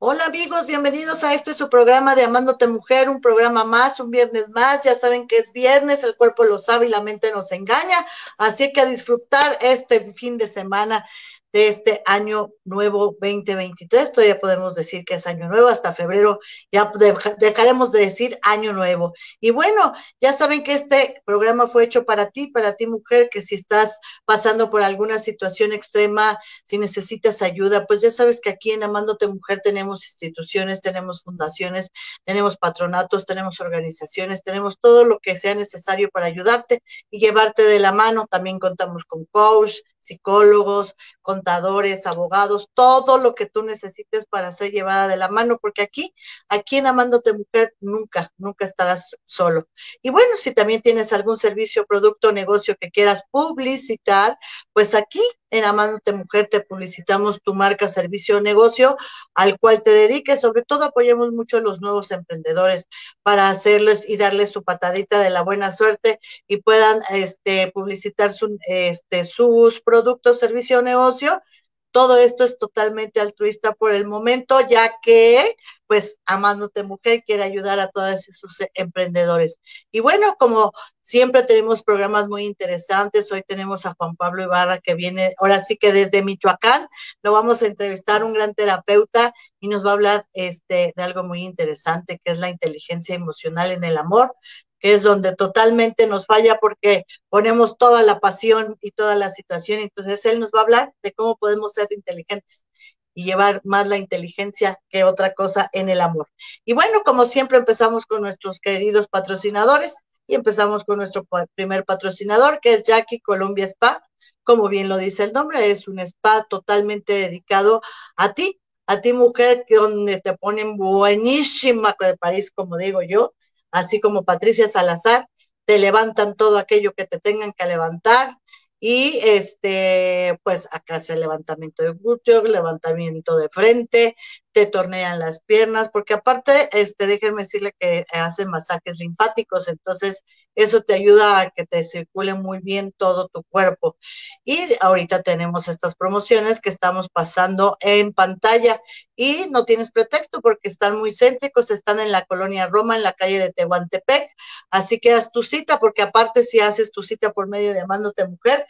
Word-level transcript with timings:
Hola 0.00 0.26
amigos, 0.26 0.66
bienvenidos 0.68 1.24
a 1.24 1.34
este 1.34 1.54
su 1.54 1.68
programa 1.68 2.14
de 2.14 2.22
Amándote 2.22 2.68
Mujer, 2.68 3.08
un 3.08 3.20
programa 3.20 3.64
más, 3.64 3.98
un 3.98 4.12
viernes 4.12 4.48
más. 4.50 4.82
Ya 4.84 4.94
saben 4.94 5.26
que 5.26 5.38
es 5.38 5.52
viernes, 5.52 6.04
el 6.04 6.16
cuerpo 6.16 6.44
lo 6.44 6.56
sabe 6.56 6.86
y 6.86 6.88
la 6.88 7.02
mente 7.02 7.32
nos 7.32 7.50
engaña. 7.50 8.06
Así 8.38 8.72
que 8.72 8.80
a 8.80 8.86
disfrutar 8.86 9.58
este 9.60 10.12
fin 10.14 10.38
de 10.38 10.46
semana 10.46 11.04
de 11.52 11.68
este 11.68 12.02
año 12.06 12.50
nuevo 12.64 13.16
2023. 13.20 14.12
Todavía 14.12 14.38
podemos 14.38 14.74
decir 14.74 15.04
que 15.04 15.14
es 15.14 15.26
año 15.26 15.48
nuevo, 15.48 15.68
hasta 15.68 15.92
febrero 15.92 16.40
ya 16.70 16.92
dejaremos 17.38 17.92
de 17.92 18.00
decir 18.00 18.38
año 18.42 18.72
nuevo. 18.72 19.12
Y 19.40 19.50
bueno, 19.50 19.92
ya 20.20 20.32
saben 20.32 20.62
que 20.62 20.72
este 20.72 21.22
programa 21.24 21.66
fue 21.66 21.84
hecho 21.84 22.04
para 22.04 22.30
ti, 22.30 22.48
para 22.48 22.74
ti 22.74 22.86
mujer, 22.86 23.28
que 23.30 23.42
si 23.42 23.54
estás 23.54 23.98
pasando 24.24 24.70
por 24.70 24.82
alguna 24.82 25.18
situación 25.18 25.72
extrema, 25.72 26.38
si 26.64 26.78
necesitas 26.78 27.42
ayuda, 27.42 27.86
pues 27.86 28.00
ya 28.00 28.10
sabes 28.10 28.40
que 28.40 28.50
aquí 28.50 28.72
en 28.72 28.82
Amándote 28.82 29.26
Mujer 29.26 29.60
tenemos 29.62 30.06
instituciones, 30.06 30.80
tenemos 30.80 31.22
fundaciones, 31.22 31.90
tenemos 32.24 32.56
patronatos, 32.56 33.24
tenemos 33.26 33.60
organizaciones, 33.60 34.42
tenemos 34.42 34.78
todo 34.80 35.04
lo 35.04 35.18
que 35.18 35.36
sea 35.36 35.54
necesario 35.54 36.10
para 36.10 36.26
ayudarte 36.26 36.82
y 37.10 37.20
llevarte 37.20 37.62
de 37.62 37.78
la 37.78 37.92
mano. 37.92 38.26
También 38.30 38.58
contamos 38.58 39.04
con 39.04 39.24
coach, 39.30 39.76
psicólogos, 40.08 40.94
contadores, 41.22 42.06
abogados, 42.06 42.68
todo 42.74 43.18
lo 43.18 43.34
que 43.34 43.46
tú 43.46 43.62
necesites 43.62 44.26
para 44.26 44.52
ser 44.52 44.72
llevada 44.72 45.08
de 45.08 45.16
la 45.16 45.28
mano, 45.28 45.58
porque 45.60 45.82
aquí, 45.82 46.14
aquí 46.48 46.76
en 46.78 46.86
Amándote 46.86 47.32
Mujer, 47.32 47.74
nunca, 47.80 48.30
nunca 48.36 48.64
estarás 48.64 49.16
solo. 49.24 49.68
Y 50.02 50.10
bueno, 50.10 50.36
si 50.36 50.52
también 50.52 50.82
tienes 50.82 51.12
algún 51.12 51.36
servicio, 51.36 51.86
producto, 51.86 52.32
negocio 52.32 52.76
que 52.80 52.90
quieras 52.90 53.24
publicitar, 53.30 54.36
pues 54.72 54.94
aquí 54.94 55.22
en 55.50 55.64
Amándote 55.64 56.12
Mujer 56.12 56.48
te 56.50 56.60
publicitamos 56.60 57.40
tu 57.42 57.54
marca, 57.54 57.88
servicio 57.88 58.40
negocio 58.40 58.96
al 59.34 59.58
cual 59.58 59.82
te 59.82 59.90
dediques. 59.90 60.40
Sobre 60.40 60.62
todo 60.62 60.84
apoyamos 60.84 61.32
mucho 61.32 61.58
a 61.58 61.60
los 61.60 61.80
nuevos 61.80 62.10
emprendedores 62.10 62.88
para 63.22 63.48
hacerles 63.50 64.08
y 64.08 64.16
darles 64.16 64.50
su 64.50 64.62
patadita 64.62 65.20
de 65.20 65.30
la 65.30 65.42
buena 65.42 65.72
suerte 65.72 66.20
y 66.46 66.58
puedan 66.58 67.00
este, 67.10 67.70
publicitar 67.72 68.32
su, 68.32 68.58
este, 68.68 69.24
sus 69.24 69.80
productos, 69.80 70.38
servicio 70.38 70.82
negocio 70.82 71.42
todo 71.90 72.18
esto 72.18 72.44
es 72.44 72.58
totalmente 72.58 73.20
altruista 73.20 73.72
por 73.72 73.92
el 73.92 74.06
momento, 74.06 74.60
ya 74.68 74.92
que, 75.02 75.56
pues, 75.86 76.18
Amándote 76.26 76.82
Mujer 76.82 77.22
quiere 77.26 77.42
ayudar 77.42 77.80
a 77.80 77.88
todos 77.88 78.28
esos 78.28 78.56
emprendedores. 78.74 79.60
Y 79.90 80.00
bueno, 80.00 80.36
como 80.38 80.72
siempre 81.02 81.42
tenemos 81.42 81.82
programas 81.82 82.28
muy 82.28 82.44
interesantes, 82.44 83.32
hoy 83.32 83.42
tenemos 83.46 83.86
a 83.86 83.94
Juan 83.98 84.16
Pablo 84.16 84.42
Ibarra 84.42 84.80
que 84.80 84.94
viene, 84.94 85.34
ahora 85.38 85.60
sí 85.60 85.76
que 85.76 85.92
desde 85.92 86.22
Michoacán, 86.22 86.86
lo 87.22 87.32
vamos 87.32 87.62
a 87.62 87.66
entrevistar, 87.66 88.22
un 88.24 88.34
gran 88.34 88.54
terapeuta, 88.54 89.32
y 89.60 89.68
nos 89.68 89.84
va 89.84 89.90
a 89.90 89.94
hablar 89.94 90.26
este, 90.34 90.92
de 90.94 91.02
algo 91.02 91.24
muy 91.24 91.42
interesante, 91.44 92.20
que 92.22 92.32
es 92.32 92.38
la 92.38 92.50
inteligencia 92.50 93.14
emocional 93.14 93.72
en 93.72 93.84
el 93.84 93.96
amor 93.96 94.34
es 94.80 95.02
donde 95.02 95.34
totalmente 95.34 96.06
nos 96.06 96.26
falla 96.26 96.58
porque 96.60 97.04
ponemos 97.28 97.78
toda 97.78 98.02
la 98.02 98.20
pasión 98.20 98.76
y 98.80 98.92
toda 98.92 99.14
la 99.16 99.30
situación. 99.30 99.80
Entonces, 99.80 100.24
él 100.26 100.40
nos 100.40 100.50
va 100.50 100.60
a 100.60 100.62
hablar 100.62 100.92
de 101.02 101.12
cómo 101.12 101.36
podemos 101.36 101.72
ser 101.72 101.88
inteligentes 101.90 102.66
y 103.14 103.24
llevar 103.24 103.60
más 103.64 103.88
la 103.88 103.96
inteligencia 103.96 104.78
que 104.90 105.02
otra 105.02 105.34
cosa 105.34 105.68
en 105.72 105.88
el 105.88 106.00
amor. 106.00 106.28
Y 106.64 106.72
bueno, 106.72 107.02
como 107.04 107.26
siempre 107.26 107.58
empezamos 107.58 108.06
con 108.06 108.22
nuestros 108.22 108.60
queridos 108.60 109.08
patrocinadores 109.08 109.96
y 110.28 110.36
empezamos 110.36 110.84
con 110.84 110.98
nuestro 110.98 111.26
primer 111.56 111.84
patrocinador, 111.84 112.60
que 112.60 112.74
es 112.74 112.84
Jackie 112.84 113.18
Colombia 113.18 113.64
Spa. 113.64 114.02
Como 114.44 114.68
bien 114.68 114.88
lo 114.88 114.96
dice 114.96 115.24
el 115.24 115.32
nombre, 115.32 115.70
es 115.70 115.88
un 115.88 115.98
spa 115.98 116.46
totalmente 116.48 117.12
dedicado 117.12 117.82
a 118.16 118.34
ti, 118.34 118.60
a 118.86 119.00
ti 119.00 119.12
mujer, 119.12 119.64
que 119.66 119.76
donde 119.76 120.20
te 120.20 120.36
ponen 120.38 120.76
buenísima 120.76 121.96
de 121.98 122.16
París, 122.16 122.52
como 122.54 122.76
digo 122.76 123.02
yo, 123.02 123.34
así 123.70 124.00
como 124.00 124.24
Patricia 124.24 124.68
Salazar, 124.68 125.28
te 125.64 125.78
levantan 125.78 126.34
todo 126.34 126.58
aquello 126.58 126.94
que 126.94 127.06
te 127.06 127.20
tengan 127.20 127.52
que 127.52 127.66
levantar. 127.66 128.38
Y 128.80 129.18
este, 129.24 130.38
pues 130.44 130.68
acá 130.70 130.96
hace 130.96 131.16
levantamiento 131.16 131.82
de 131.82 131.92
glúteo, 131.92 132.42
levantamiento 132.44 133.36
de 133.36 133.48
frente, 133.50 134.14
te 134.52 134.66
tornean 134.66 135.18
las 135.18 135.40
piernas, 135.40 135.90
porque 135.92 136.14
aparte, 136.14 136.68
este, 136.72 137.06
déjenme 137.06 137.42
decirle 137.42 137.74
que 137.78 138.04
hacen 138.12 138.48
masajes 138.48 138.98
linfáticos, 138.98 139.68
entonces 139.68 140.24
eso 140.54 140.82
te 140.82 140.94
ayuda 140.94 141.40
a 141.40 141.50
que 141.50 141.64
te 141.66 141.84
circule 141.84 142.34
muy 142.34 142.58
bien 142.60 142.92
todo 142.96 143.28
tu 143.28 143.44
cuerpo. 143.44 143.96
Y 144.44 144.58
ahorita 144.80 145.22
tenemos 145.22 145.68
estas 145.68 145.94
promociones 145.94 146.60
que 146.60 146.70
estamos 146.70 147.08
pasando 147.08 147.76
en 147.80 148.12
pantalla 148.12 148.80
y 149.14 149.46
no 149.50 149.64
tienes 149.64 149.92
pretexto 149.92 150.40
porque 150.40 150.68
están 150.68 150.98
muy 150.98 151.12
céntricos, 151.12 151.70
están 151.70 152.00
en 152.00 152.10
la 152.12 152.24
colonia 152.24 152.66
Roma, 152.66 152.96
en 152.96 153.02
la 153.02 153.12
calle 153.12 153.38
de 153.38 153.52
Tehuantepec, 153.52 154.30
así 154.70 154.98
que 154.98 155.12
haz 155.12 155.30
tu 155.30 155.42
cita, 155.42 155.78
porque 155.78 156.02
aparte 156.02 156.42
si 156.42 156.60
haces 156.60 156.90
tu 156.90 157.02
cita 157.02 157.32
por 157.32 157.48
medio 157.48 157.72
de 157.74 157.80
Amándote 157.80 158.26
Mujer, 158.26 158.66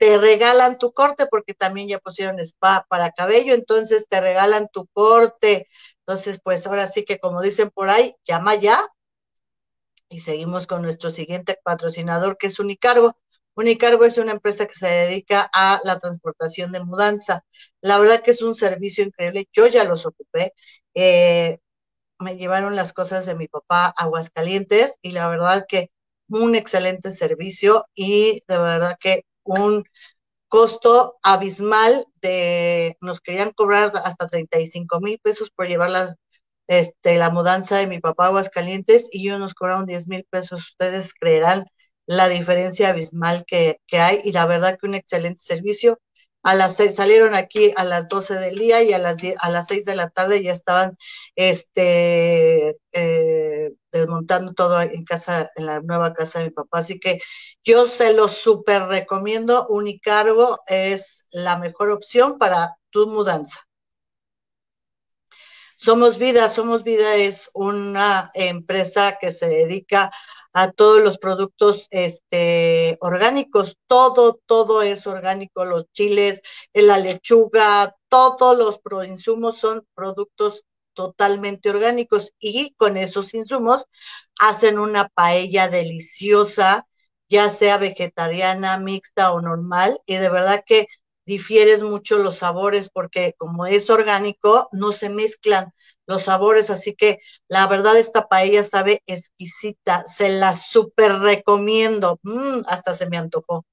te 0.00 0.16
regalan 0.18 0.78
tu 0.78 0.92
corte 0.94 1.26
porque 1.26 1.52
también 1.54 1.86
ya 1.88 1.98
pusieron 1.98 2.40
spa 2.40 2.86
para 2.88 3.12
cabello, 3.12 3.52
entonces 3.54 4.06
te 4.08 4.20
regalan 4.22 4.68
tu 4.72 4.86
corte. 4.94 5.68
Entonces, 6.00 6.40
pues 6.42 6.66
ahora 6.66 6.86
sí 6.88 7.04
que 7.04 7.18
como 7.20 7.42
dicen 7.42 7.70
por 7.70 7.90
ahí, 7.90 8.16
llama 8.24 8.54
ya. 8.54 8.88
Y 10.08 10.20
seguimos 10.20 10.66
con 10.66 10.80
nuestro 10.82 11.10
siguiente 11.10 11.58
patrocinador 11.62 12.38
que 12.38 12.46
es 12.48 12.58
Unicargo. 12.58 13.18
Unicargo 13.54 14.04
es 14.06 14.16
una 14.16 14.32
empresa 14.32 14.66
que 14.66 14.72
se 14.74 14.86
dedica 14.88 15.50
a 15.52 15.80
la 15.84 15.98
transportación 15.98 16.72
de 16.72 16.82
mudanza. 16.82 17.44
La 17.82 17.98
verdad 17.98 18.22
que 18.22 18.30
es 18.30 18.40
un 18.42 18.54
servicio 18.54 19.04
increíble. 19.04 19.48
Yo 19.52 19.66
ya 19.66 19.84
los 19.84 20.06
ocupé. 20.06 20.54
Eh, 20.94 21.58
me 22.18 22.36
llevaron 22.38 22.76
las 22.76 22.92
cosas 22.94 23.26
de 23.26 23.34
mi 23.34 23.48
papá 23.48 23.86
a 23.86 24.04
Aguascalientes 24.04 24.98
y 25.02 25.12
la 25.12 25.28
verdad 25.28 25.66
que 25.68 25.90
un 26.28 26.54
excelente 26.54 27.12
servicio 27.12 27.86
y 27.94 28.42
de 28.48 28.58
verdad 28.58 28.96
que 29.00 29.24
un 29.58 29.84
costo 30.48 31.18
abismal 31.22 32.06
de, 32.22 32.96
nos 33.00 33.20
querían 33.20 33.52
cobrar 33.52 33.92
hasta 34.04 34.28
35 34.28 35.00
mil 35.00 35.18
pesos 35.20 35.50
por 35.50 35.68
llevar 35.68 35.90
la, 35.90 36.16
este, 36.68 37.16
la 37.18 37.30
mudanza 37.30 37.78
de 37.78 37.86
mi 37.86 38.00
papá 38.00 38.26
a 38.26 38.28
Aguascalientes 38.28 39.08
y 39.12 39.28
ellos 39.28 39.40
nos 39.40 39.54
cobraron 39.54 39.86
10 39.86 40.08
mil 40.08 40.24
pesos. 40.30 40.70
Ustedes 40.70 41.14
creerán 41.14 41.64
la 42.06 42.28
diferencia 42.28 42.90
abismal 42.90 43.44
que, 43.46 43.80
que 43.86 43.98
hay 44.00 44.20
y 44.24 44.32
la 44.32 44.46
verdad 44.46 44.78
que 44.80 44.88
un 44.88 44.94
excelente 44.96 45.40
servicio 45.44 46.00
a 46.42 46.54
las 46.54 46.76
seis, 46.76 46.94
salieron 46.94 47.34
aquí 47.34 47.72
a 47.76 47.84
las 47.84 48.08
12 48.08 48.34
del 48.34 48.58
día 48.58 48.82
y 48.82 48.92
a 48.92 48.98
las, 48.98 49.18
a 49.38 49.50
las 49.50 49.66
6 49.66 49.84
de 49.84 49.94
la 49.94 50.08
tarde 50.08 50.42
ya 50.42 50.52
estaban 50.52 50.96
este, 51.36 52.78
eh, 52.92 53.72
desmontando 53.92 54.54
todo 54.54 54.80
en 54.80 55.04
casa, 55.04 55.50
en 55.56 55.66
la 55.66 55.80
nueva 55.80 56.14
casa 56.14 56.38
de 56.38 56.46
mi 56.46 56.50
papá. 56.50 56.78
Así 56.78 56.98
que 56.98 57.20
yo 57.62 57.86
se 57.86 58.14
lo 58.14 58.28
súper 58.28 58.84
recomiendo. 58.84 59.66
Unicargo 59.68 60.60
es 60.66 61.26
la 61.30 61.58
mejor 61.58 61.90
opción 61.90 62.38
para 62.38 62.76
tu 62.90 63.06
mudanza. 63.06 63.60
Somos 65.76 66.18
Vida, 66.18 66.48
Somos 66.50 66.84
Vida 66.84 67.16
es 67.16 67.50
una 67.54 68.30
empresa 68.34 69.16
que 69.18 69.30
se 69.30 69.48
dedica 69.48 70.04
a 70.04 70.12
todos 70.76 71.02
los 71.02 71.18
productos 71.18 71.86
este, 71.90 72.98
orgánicos. 73.00 73.76
Todo, 73.86 74.40
todo 74.46 74.82
es 74.82 75.06
orgánico, 75.06 75.64
los 75.64 75.86
chiles, 75.92 76.42
la 76.74 76.98
lechuga, 76.98 77.96
todos 78.08 78.58
los 78.58 79.08
insumos 79.08 79.58
son 79.58 79.86
productos 79.94 80.64
totalmente 80.94 81.70
orgánicos 81.70 82.32
y 82.38 82.74
con 82.74 82.96
esos 82.96 83.34
insumos 83.34 83.86
hacen 84.38 84.78
una 84.78 85.08
paella 85.08 85.68
deliciosa, 85.68 86.86
ya 87.28 87.48
sea 87.48 87.78
vegetariana, 87.78 88.78
mixta 88.78 89.32
o 89.32 89.40
normal, 89.40 90.00
y 90.06 90.16
de 90.16 90.28
verdad 90.28 90.64
que 90.66 90.88
difieres 91.24 91.82
mucho 91.82 92.18
los 92.18 92.38
sabores 92.38 92.90
porque 92.90 93.34
como 93.38 93.66
es 93.66 93.88
orgánico, 93.88 94.68
no 94.72 94.92
se 94.92 95.10
mezclan 95.10 95.72
los 96.06 96.22
sabores, 96.24 96.70
así 96.70 96.94
que 96.94 97.18
la 97.48 97.66
verdad 97.66 97.96
esta 97.98 98.28
paella 98.28 98.64
sabe 98.64 99.02
exquisita, 99.06 100.04
se 100.06 100.28
la 100.30 100.54
súper 100.56 101.20
recomiendo, 101.20 102.18
mm, 102.22 102.62
hasta 102.66 102.94
se 102.94 103.08
me 103.08 103.16
antojó. 103.18 103.64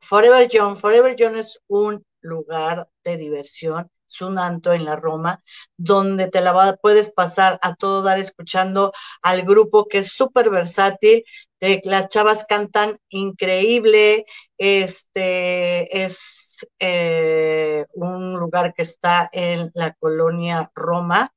Forever 0.00 0.48
John, 0.52 0.76
Forever 0.76 1.16
John 1.18 1.36
es 1.36 1.60
un 1.66 2.04
lugar 2.20 2.88
de 3.04 3.16
diversión, 3.16 3.90
es 4.06 4.20
un 4.20 4.38
anto 4.38 4.72
en 4.72 4.84
la 4.84 4.96
Roma, 4.96 5.42
donde 5.76 6.28
te 6.28 6.40
la 6.40 6.76
puedes 6.80 7.12
pasar 7.12 7.58
a 7.62 7.74
todo 7.74 8.02
dar 8.02 8.18
escuchando 8.18 8.92
al 9.22 9.42
grupo 9.42 9.86
que 9.86 9.98
es 9.98 10.12
súper 10.12 10.50
versátil, 10.50 11.24
de, 11.60 11.80
las 11.84 12.08
chavas 12.08 12.44
cantan 12.46 12.98
increíble, 13.08 14.26
este 14.58 16.04
es 16.04 16.53
eh, 16.78 17.86
un 17.94 18.38
lugar 18.38 18.74
que 18.74 18.82
está 18.82 19.28
en 19.32 19.70
la 19.74 19.94
colonia 19.94 20.70
Roma 20.74 21.32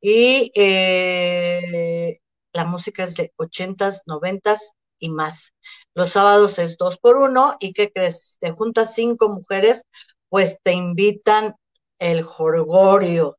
y 0.00 0.50
eh, 0.54 2.20
la 2.52 2.64
música 2.64 3.04
es 3.04 3.14
de 3.16 3.32
ochentas, 3.36 4.02
noventas 4.06 4.72
y 4.98 5.10
más. 5.10 5.54
Los 5.94 6.10
sábados 6.10 6.58
es 6.58 6.76
dos 6.76 6.98
por 6.98 7.16
uno 7.16 7.56
y 7.60 7.72
¿qué 7.72 7.90
crees? 7.92 8.38
Te 8.40 8.52
juntas 8.52 8.94
cinco 8.94 9.28
mujeres, 9.28 9.84
pues 10.28 10.58
te 10.62 10.72
invitan 10.72 11.54
el 11.98 12.22
jorgorio. 12.22 13.38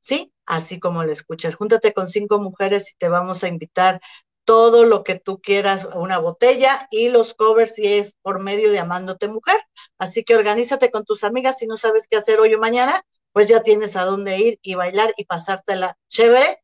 ¿Sí? 0.00 0.32
Así 0.46 0.80
como 0.80 1.04
lo 1.04 1.12
escuchas. 1.12 1.54
Júntate 1.54 1.92
con 1.92 2.08
cinco 2.08 2.40
mujeres 2.40 2.90
y 2.92 2.96
te 2.98 3.08
vamos 3.08 3.44
a 3.44 3.48
invitar 3.48 4.00
todo 4.44 4.84
lo 4.84 5.04
que 5.04 5.18
tú 5.18 5.40
quieras, 5.40 5.88
una 5.94 6.18
botella 6.18 6.86
y 6.90 7.08
los 7.10 7.34
covers 7.34 7.74
si 7.74 7.86
es 7.86 8.14
por 8.22 8.40
medio 8.40 8.70
de 8.70 8.80
Amándote 8.80 9.28
Mujer. 9.28 9.60
Así 9.98 10.24
que 10.24 10.36
organízate 10.36 10.90
con 10.90 11.04
tus 11.04 11.24
amigas 11.24 11.58
si 11.58 11.66
no 11.66 11.76
sabes 11.76 12.06
qué 12.08 12.16
hacer 12.16 12.40
hoy 12.40 12.54
o 12.54 12.58
mañana, 12.58 13.04
pues 13.32 13.48
ya 13.48 13.62
tienes 13.62 13.96
a 13.96 14.04
dónde 14.04 14.38
ir 14.38 14.58
y 14.62 14.74
bailar 14.74 15.12
y 15.16 15.24
pasártela 15.24 15.96
chévere 16.08 16.62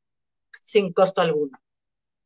sin 0.61 0.93
costo 0.93 1.21
alguno. 1.23 1.59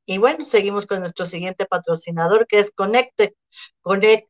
Y 0.04 0.18
bueno, 0.18 0.44
seguimos 0.44 0.86
con 0.86 1.00
nuestro 1.00 1.26
siguiente 1.26 1.66
patrocinador 1.66 2.46
que 2.46 2.58
es 2.58 2.70
Connect. 2.70 3.32
Connect, 3.82 4.28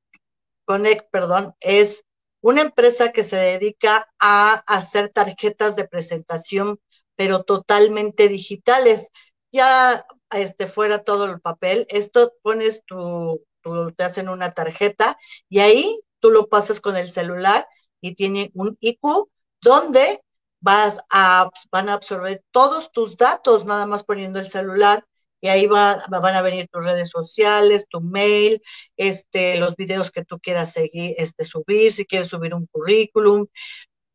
Connect, 0.65 1.11
perdón, 1.11 1.55
es 1.61 2.05
una 2.41 2.61
empresa 2.61 3.13
que 3.13 3.25
se 3.25 3.37
dedica 3.37 4.13
a 4.19 4.55
hacer 4.67 5.09
tarjetas 5.09 5.77
de 5.77 5.89
presentación, 5.89 6.79
pero 7.17 7.43
totalmente 7.45 8.29
digitales. 8.29 9.11
Ya 9.53 10.05
este 10.35 10.67
fuera 10.67 11.01
todo 11.05 11.27
el 11.27 11.41
papel, 11.41 11.87
esto 11.91 12.33
pones 12.43 12.85
tu, 12.85 13.45
tu, 13.63 13.93
te 13.93 14.05
hacen 14.05 14.29
una 14.29 14.53
tarjeta 14.53 15.19
y 15.49 15.61
ahí 15.61 16.01
tú 16.21 16.31
lo 16.31 16.49
pasas 16.49 16.81
con 16.81 16.97
el 16.97 17.11
celular 17.11 17.67
y 18.01 18.15
tiene 18.15 18.51
un 18.55 18.77
IQ 18.81 19.29
donde 19.61 20.23
vas 20.61 21.01
a, 21.11 21.51
van 21.71 21.89
a 21.89 21.95
absorber 21.95 22.43
todos 22.53 22.93
tus 22.93 23.17
datos 23.17 23.65
nada 23.67 23.87
más 23.87 24.05
poniendo 24.05 24.39
el 24.39 24.49
celular 24.49 25.05
y 25.43 25.49
ahí 25.49 25.67
va, 25.67 26.05
van 26.09 26.37
a 26.37 26.43
venir 26.43 26.69
tus 26.71 26.85
redes 26.85 27.11
sociales, 27.11 27.87
tu 27.89 28.01
mail, 28.01 28.63
este, 28.97 29.59
los 29.59 29.75
videos 29.75 30.13
que 30.13 30.25
tú 30.25 30.39
quieras 30.39 30.73
seguir, 30.73 31.17
este, 31.19 31.45
subir, 31.45 31.93
si 31.93 32.07
quieres 32.07 32.29
subir 32.29 32.55
un 32.55 32.67
currículum, 32.67 33.47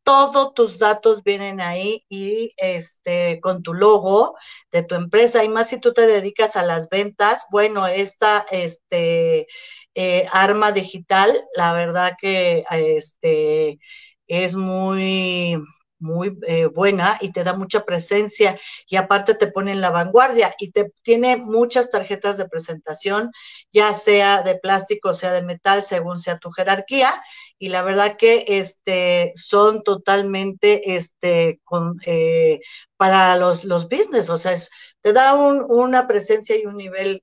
todos 0.08 0.54
tus 0.54 0.78
datos 0.78 1.22
vienen 1.22 1.60
ahí 1.60 2.02
y 2.08 2.54
este 2.56 3.40
con 3.42 3.62
tu 3.62 3.74
logo 3.74 4.36
de 4.72 4.82
tu 4.82 4.94
empresa. 4.94 5.44
Y 5.44 5.50
más 5.50 5.68
si 5.68 5.78
tú 5.80 5.92
te 5.92 6.06
dedicas 6.06 6.56
a 6.56 6.62
las 6.62 6.88
ventas, 6.88 7.44
bueno, 7.50 7.86
esta 7.86 8.46
este 8.50 9.46
eh, 9.94 10.26
arma 10.32 10.72
digital, 10.72 11.30
la 11.54 11.74
verdad 11.74 12.14
que 12.18 12.64
este 12.70 13.80
es 14.28 14.56
muy 14.56 15.58
muy 15.98 16.38
eh, 16.46 16.66
buena 16.66 17.18
y 17.20 17.32
te 17.32 17.44
da 17.44 17.54
mucha 17.54 17.84
presencia 17.84 18.58
y 18.88 18.96
aparte 18.96 19.34
te 19.34 19.48
pone 19.50 19.72
en 19.72 19.80
la 19.80 19.90
vanguardia 19.90 20.54
y 20.58 20.70
te 20.70 20.92
tiene 21.02 21.36
muchas 21.36 21.90
tarjetas 21.90 22.36
de 22.38 22.48
presentación, 22.48 23.30
ya 23.72 23.92
sea 23.94 24.42
de 24.42 24.56
plástico, 24.56 25.14
sea 25.14 25.32
de 25.32 25.42
metal, 25.42 25.82
según 25.82 26.18
sea 26.20 26.38
tu 26.38 26.50
jerarquía 26.50 27.10
y 27.58 27.68
la 27.68 27.82
verdad 27.82 28.16
que 28.16 28.44
este 28.48 29.32
son 29.36 29.82
totalmente 29.82 30.96
este 30.96 31.60
con 31.64 31.96
eh, 32.06 32.60
para 32.96 33.36
los, 33.36 33.64
los 33.64 33.88
business, 33.88 34.30
o 34.30 34.38
sea, 34.38 34.54
te 35.02 35.12
da 35.12 35.34
un, 35.34 35.64
una 35.68 36.06
presencia 36.06 36.56
y 36.56 36.66
un 36.66 36.76
nivel 36.76 37.22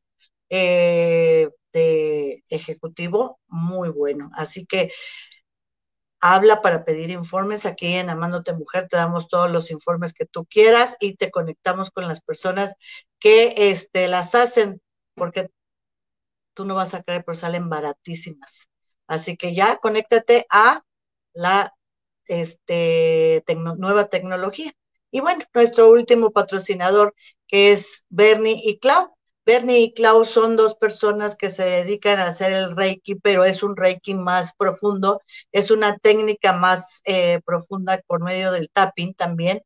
eh, 0.50 1.50
de 1.74 2.44
ejecutivo 2.50 3.40
muy 3.48 3.90
bueno. 3.90 4.30
Así 4.34 4.66
que 4.66 4.92
habla 6.34 6.62
para 6.62 6.86
pedir 6.86 7.12
informes. 7.12 7.66
Aquí 7.66 7.94
en 7.94 8.10
Amándote 8.10 8.54
Mujer 8.54 8.88
te 8.90 8.98
damos 8.98 9.28
todos 9.28 9.52
los 9.52 9.70
informes 9.70 10.14
que 10.14 10.26
tú 10.26 10.46
quieras 10.46 10.98
y 11.00 11.16
te 11.16 11.30
conectamos 11.30 11.92
con 11.92 12.08
las 12.08 12.22
personas 12.22 12.76
que 13.20 13.70
este, 13.70 14.08
las 14.08 14.34
hacen, 14.34 14.82
porque 15.14 15.50
tú 16.56 16.66
no 16.66 16.74
vas 16.74 16.94
a 16.96 17.04
creer, 17.04 17.24
pero 17.24 17.36
salen 17.38 17.70
baratísimas. 17.70 18.70
Así 19.08 19.38
que 19.38 19.54
ya 19.54 19.78
conéctate 19.78 20.48
a 20.50 20.84
la 21.34 21.76
este, 22.28 23.44
nueva 23.78 24.10
tecnología. 24.10 24.74
Y 25.12 25.20
bueno, 25.20 25.46
nuestro 25.54 25.92
último 25.92 26.32
patrocinador, 26.32 27.14
que 27.48 27.72
es 27.72 28.06
Bernie 28.10 28.60
y 28.64 28.80
Clau. 28.80 29.15
Bernie 29.46 29.80
y 29.82 29.94
Klaus 29.94 30.30
son 30.30 30.56
dos 30.56 30.76
personas 30.76 31.36
que 31.36 31.52
se 31.52 31.64
dedican 31.64 32.20
a 32.20 32.28
hacer 32.28 32.52
el 32.52 32.76
Reiki, 32.76 33.16
pero 33.16 33.46
es 33.46 33.62
un 33.62 33.78
Reiki 33.78 34.16
más 34.16 34.54
profundo, 34.58 35.22
es 35.52 35.70
una 35.70 35.98
técnica 35.98 36.54
más 36.54 37.02
eh, 37.06 37.42
profunda 37.46 38.02
por 38.08 38.24
medio 38.24 38.52
del 38.52 38.70
tapping 38.72 39.14
también, 39.14 39.62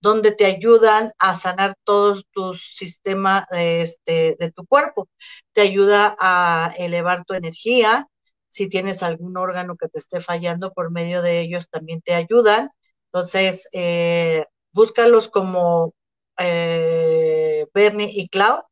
donde 0.00 0.32
te 0.32 0.46
ayudan 0.46 1.12
a 1.18 1.34
sanar 1.34 1.76
todo 1.84 2.22
tu 2.32 2.54
sistema 2.54 3.46
este, 3.50 4.36
de 4.38 4.52
tu 4.52 4.66
cuerpo. 4.66 5.08
Te 5.52 5.62
ayuda 5.62 6.16
a 6.20 6.72
elevar 6.78 7.24
tu 7.24 7.34
energía. 7.34 8.06
Si 8.48 8.68
tienes 8.68 9.02
algún 9.02 9.36
órgano 9.36 9.76
que 9.76 9.88
te 9.88 9.98
esté 9.98 10.20
fallando, 10.20 10.72
por 10.72 10.92
medio 10.92 11.22
de 11.22 11.40
ellos 11.40 11.68
también 11.68 12.02
te 12.02 12.14
ayudan. 12.14 12.70
Entonces, 13.12 13.68
eh, 13.72 14.44
búscalos 14.72 15.28
como 15.28 15.94
eh, 16.38 17.66
Bernie 17.74 18.10
y 18.12 18.28
Clau 18.28 18.62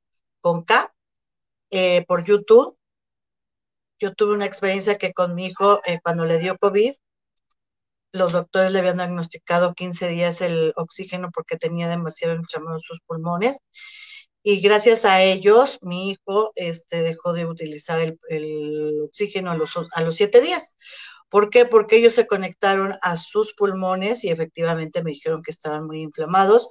con 0.42 0.62
K 0.62 0.92
eh, 1.70 2.04
por 2.06 2.24
YouTube. 2.24 2.76
Yo 3.98 4.14
tuve 4.14 4.34
una 4.34 4.46
experiencia 4.46 4.96
que 4.96 5.14
con 5.14 5.34
mi 5.34 5.46
hijo, 5.46 5.80
eh, 5.86 6.00
cuando 6.02 6.26
le 6.26 6.38
dio 6.38 6.58
COVID, 6.58 6.92
los 8.12 8.32
doctores 8.32 8.70
le 8.72 8.80
habían 8.80 8.98
diagnosticado 8.98 9.74
15 9.74 10.08
días 10.08 10.42
el 10.42 10.74
oxígeno 10.76 11.30
porque 11.32 11.56
tenía 11.56 11.88
demasiado 11.88 12.34
inflamado 12.34 12.78
sus 12.80 13.00
pulmones. 13.06 13.58
Y 14.42 14.60
gracias 14.60 15.04
a 15.04 15.22
ellos, 15.22 15.78
mi 15.82 16.10
hijo 16.10 16.52
este, 16.56 17.02
dejó 17.02 17.32
de 17.32 17.46
utilizar 17.46 18.00
el, 18.00 19.00
oxígeno 19.04 19.52
a 19.52 19.56
los, 19.56 19.74
a 19.92 20.02
los 20.02 20.16
siete 20.16 20.40
días. 20.40 20.74
¿Por 21.32 21.48
qué? 21.48 21.64
Porque 21.64 21.96
ellos 21.96 22.14
se 22.14 22.26
conectaron 22.26 22.98
a 23.00 23.16
sus 23.16 23.54
pulmones 23.54 24.22
y 24.24 24.28
efectivamente 24.28 25.02
me 25.02 25.12
dijeron 25.12 25.42
que 25.42 25.50
estaban 25.50 25.86
muy 25.86 26.02
inflamados, 26.02 26.68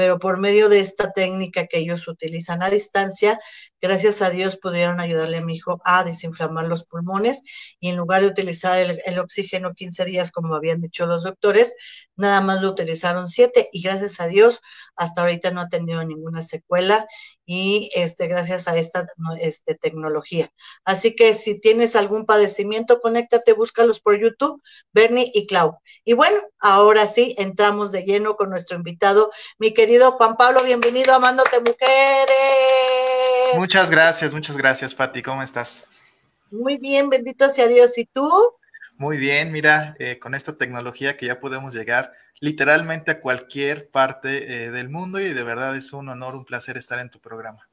pero 0.00 0.18
por 0.18 0.38
medio 0.38 0.70
de 0.70 0.80
esta 0.80 1.12
técnica 1.12 1.66
que 1.66 1.76
ellos 1.76 2.08
utilizan 2.08 2.62
a 2.62 2.70
distancia, 2.70 3.38
gracias 3.82 4.22
a 4.22 4.30
Dios 4.30 4.56
pudieron 4.56 4.98
ayudarle 4.98 5.36
a 5.36 5.44
mi 5.44 5.56
hijo 5.56 5.78
a 5.84 6.04
desinflamar 6.04 6.68
los 6.68 6.84
pulmones 6.84 7.42
y 7.80 7.88
en 7.88 7.96
lugar 7.96 8.22
de 8.22 8.28
utilizar 8.28 8.78
el, 8.78 9.18
oxígeno 9.18 9.74
15 9.74 10.06
días 10.06 10.32
como 10.32 10.54
habían 10.54 10.80
dicho 10.80 11.04
los 11.04 11.24
doctores, 11.24 11.76
nada 12.16 12.40
más 12.40 12.62
lo 12.62 12.70
utilizaron 12.70 13.28
7 13.28 13.68
y 13.72 13.82
gracias 13.82 14.20
a 14.20 14.26
Dios 14.26 14.62
hasta 14.96 15.20
ahorita 15.20 15.50
no 15.50 15.60
ha 15.60 15.68
tenido 15.68 16.02
ninguna 16.02 16.42
secuela 16.42 17.06
y 17.44 17.90
este, 17.94 18.28
gracias 18.28 18.68
a 18.68 18.76
esta 18.76 19.08
este, 19.40 19.74
tecnología. 19.74 20.52
Así 20.84 21.16
que 21.16 21.34
si 21.34 21.58
tienes 21.58 21.96
algún 21.96 22.24
padecimiento, 22.24 23.00
conéctate, 23.00 23.54
búscalos 23.54 24.00
por 24.00 24.20
YouTube, 24.20 24.62
Bernie 24.92 25.32
y 25.34 25.48
Clau. 25.48 25.78
Y 26.04 26.12
bueno, 26.12 26.38
ahora 26.60 27.08
sí, 27.08 27.34
entramos 27.38 27.90
de 27.90 28.04
lleno 28.04 28.36
con 28.36 28.50
nuestro 28.50 28.76
invitado, 28.76 29.32
mi 29.58 29.74
querido 29.74 29.89
Juan 29.98 30.36
Pablo, 30.36 30.62
bienvenido 30.62 31.12
a 31.12 31.16
Amándote 31.16 31.58
Mujeres. 31.58 32.28
Muchas 33.56 33.90
gracias, 33.90 34.32
muchas 34.32 34.56
gracias, 34.56 34.94
Pati, 34.94 35.20
¿cómo 35.20 35.42
estás? 35.42 35.88
Muy 36.52 36.76
bien, 36.76 37.10
bendito 37.10 37.50
sea 37.50 37.66
Dios. 37.66 37.98
¿Y 37.98 38.04
tú? 38.06 38.30
Muy 38.96 39.16
bien, 39.16 39.50
mira, 39.50 39.96
eh, 39.98 40.20
con 40.20 40.36
esta 40.36 40.56
tecnología 40.56 41.16
que 41.16 41.26
ya 41.26 41.40
podemos 41.40 41.74
llegar 41.74 42.12
literalmente 42.38 43.10
a 43.10 43.20
cualquier 43.20 43.90
parte 43.90 44.66
eh, 44.66 44.70
del 44.70 44.90
mundo 44.90 45.18
y 45.18 45.32
de 45.32 45.42
verdad 45.42 45.74
es 45.76 45.92
un 45.92 46.08
honor, 46.08 46.36
un 46.36 46.44
placer 46.44 46.76
estar 46.76 47.00
en 47.00 47.10
tu 47.10 47.18
programa. 47.20 47.68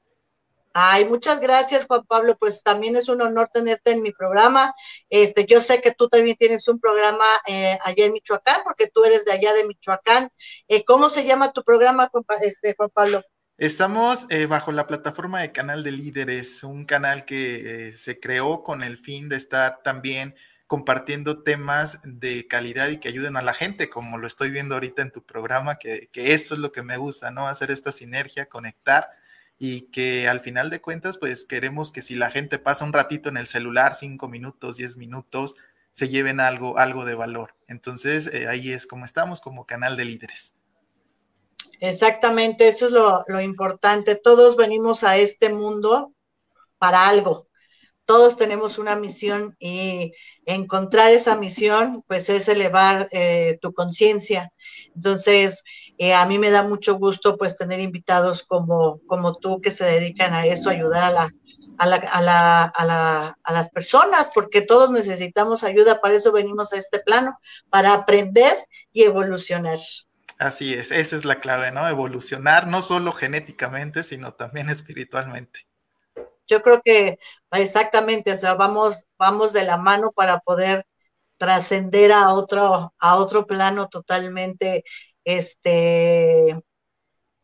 Ay, 0.80 1.06
muchas 1.06 1.40
gracias, 1.40 1.88
Juan 1.88 2.06
Pablo. 2.06 2.38
Pues 2.38 2.62
también 2.62 2.96
es 2.96 3.10
un 3.10 3.20
honor 3.20 3.50
tenerte 3.52 3.90
en 3.90 4.04
mi 4.04 4.12
programa. 4.12 4.76
Este, 5.10 5.48
yo 5.48 5.60
sé 5.60 5.82
que 5.82 5.92
tú 5.92 6.08
también 6.08 6.38
tienes 6.38 6.68
un 6.68 6.80
programa 6.80 7.26
eh, 7.48 7.80
allá 7.84 8.06
en 8.06 8.14
Michoacán, 8.14 8.62
porque 8.64 8.88
tú 8.88 9.04
eres 9.04 9.26
de 9.26 9.32
allá 9.32 9.54
de 9.54 9.66
Michoacán. 9.66 10.30
Eh, 10.68 10.86
¿Cómo 10.86 11.10
se 11.10 11.26
llama 11.26 11.52
tu 11.52 11.64
programa, 11.64 12.12
este, 12.42 12.76
Juan 12.76 12.92
Pablo? 12.94 13.24
Estamos 13.58 14.28
bajo 14.48 14.72
la 14.72 14.86
plataforma 14.86 15.42
de 15.42 15.52
Canal 15.52 15.82
de 15.82 15.94
Líderes, 15.94 16.64
un 16.64 16.86
canal 16.86 17.26
que 17.26 17.94
se 17.98 18.20
creó 18.20 18.62
con 18.62 18.84
el 18.84 19.00
fin 19.00 19.30
de 19.30 19.38
estar 19.38 19.82
también 19.84 20.36
compartiendo 20.68 21.42
temas 21.42 22.02
de 22.04 22.46
calidad 22.46 22.90
y 22.90 22.98
que 22.98 23.08
ayuden 23.08 23.36
a 23.36 23.42
la 23.42 23.56
gente, 23.56 23.90
como 23.90 24.20
lo 24.20 24.28
estoy 24.28 24.52
viendo 24.52 24.76
ahorita 24.76 25.02
en 25.02 25.12
tu 25.12 25.26
programa, 25.26 25.80
que, 25.80 26.10
esto 26.14 26.54
es 26.54 26.60
lo 26.60 26.72
que 26.72 26.84
me 26.84 26.98
gusta, 26.98 27.32
¿no? 27.32 27.48
Hacer 27.48 27.72
esta 27.72 27.92
sinergia, 27.92 28.48
conectar 28.48 29.10
y 29.60 29.90
que 29.90 30.28
al 30.28 30.40
final 30.40 30.70
de 30.70 30.82
cuentas, 30.82 31.18
pues 31.18 31.46
queremos 31.46 31.92
que 31.92 32.02
si 32.02 32.16
la 32.16 32.30
gente 32.30 32.60
pasa 32.60 32.86
un 32.86 32.94
ratito 32.94 33.30
en 33.30 33.38
el 33.38 33.48
celular, 33.48 33.96
cinco 33.96 34.28
minutos, 34.28 34.78
diez 34.78 34.98
minutos, 34.98 35.56
se 35.92 36.10
lleven 36.10 36.40
algo, 36.40 36.78
algo 36.78 37.06
de 37.06 37.16
valor. 37.16 37.56
Entonces, 37.68 38.28
eh, 38.32 38.48
ahí 38.48 38.72
es 38.72 38.86
como 38.86 39.06
estamos, 39.06 39.42
como 39.42 39.66
canal 39.66 39.98
de 39.98 40.06
líderes. 40.06 40.54
Exactamente, 41.80 42.68
eso 42.68 42.86
es 42.86 42.92
lo, 42.92 43.24
lo 43.28 43.42
importante. 43.42 44.16
Todos 44.16 44.58
venimos 44.58 45.04
a 45.04 45.18
este 45.18 45.50
mundo 45.50 46.14
para 46.78 47.08
algo, 47.08 47.47
todos 48.08 48.38
tenemos 48.38 48.78
una 48.78 48.96
misión 48.96 49.54
y 49.60 50.14
encontrar 50.46 51.12
esa 51.12 51.36
misión, 51.36 52.04
pues 52.08 52.30
es 52.30 52.48
elevar 52.48 53.10
eh, 53.12 53.60
tu 53.62 53.74
conciencia. 53.74 54.54
Entonces, 54.96 55.66
eh, 55.98 56.14
a 56.14 56.26
mí 56.26 56.40
me 56.40 56.50
da 56.50 56.64
mucho 56.64 56.96
gusto 56.96 57.38
pues 57.38 57.58
tener 57.58 57.82
invitados 57.82 58.44
como, 58.44 59.02
como 59.08 59.36
tú 59.36 59.60
que 59.60 59.72
se 59.72 59.84
dedican 59.84 60.34
a 60.34 60.46
eso, 60.46 60.70
ayudar 60.70 61.04
a 61.04 61.12
la, 61.12 61.30
a, 61.78 61.86
la, 61.86 61.96
a, 61.98 62.22
la, 62.22 62.74
a, 62.74 63.36
a 63.44 63.54
las 63.54 63.70
personas, 63.72 64.32
porque 64.34 64.62
todos 64.62 64.90
necesitamos 64.90 65.66
ayuda, 65.66 66.00
para 66.00 66.16
eso 66.16 66.32
venimos 66.32 66.72
a 66.72 66.78
este 66.78 67.00
plano, 67.00 67.38
para 67.70 67.94
aprender 67.94 68.56
y 68.94 69.04
evolucionar. 69.04 69.80
Así 70.40 70.74
es, 70.74 70.92
esa 70.92 71.18
es 71.18 71.26
la 71.26 71.42
clave, 71.42 71.72
¿no? 71.72 71.90
Evolucionar 71.90 72.68
no 72.68 72.82
solo 72.82 73.12
genéticamente, 73.12 74.04
sino 74.04 74.34
también 74.34 74.70
espiritualmente. 74.70 75.67
Yo 76.48 76.62
creo 76.62 76.82
que 76.84 77.20
exactamente, 77.52 78.34
o 78.34 78.38
sea, 78.38 78.56
vamos, 78.56 79.06
vamos 79.18 79.54
de 79.54 79.64
la 79.66 79.78
mano 79.78 80.12
para 80.12 80.40
poder 80.40 80.86
trascender 81.38 82.12
a 82.12 82.34
otro, 82.34 82.94
a 83.00 83.16
otro 83.16 83.46
plano 83.46 83.88
totalmente 83.88 84.84
este 85.24 86.58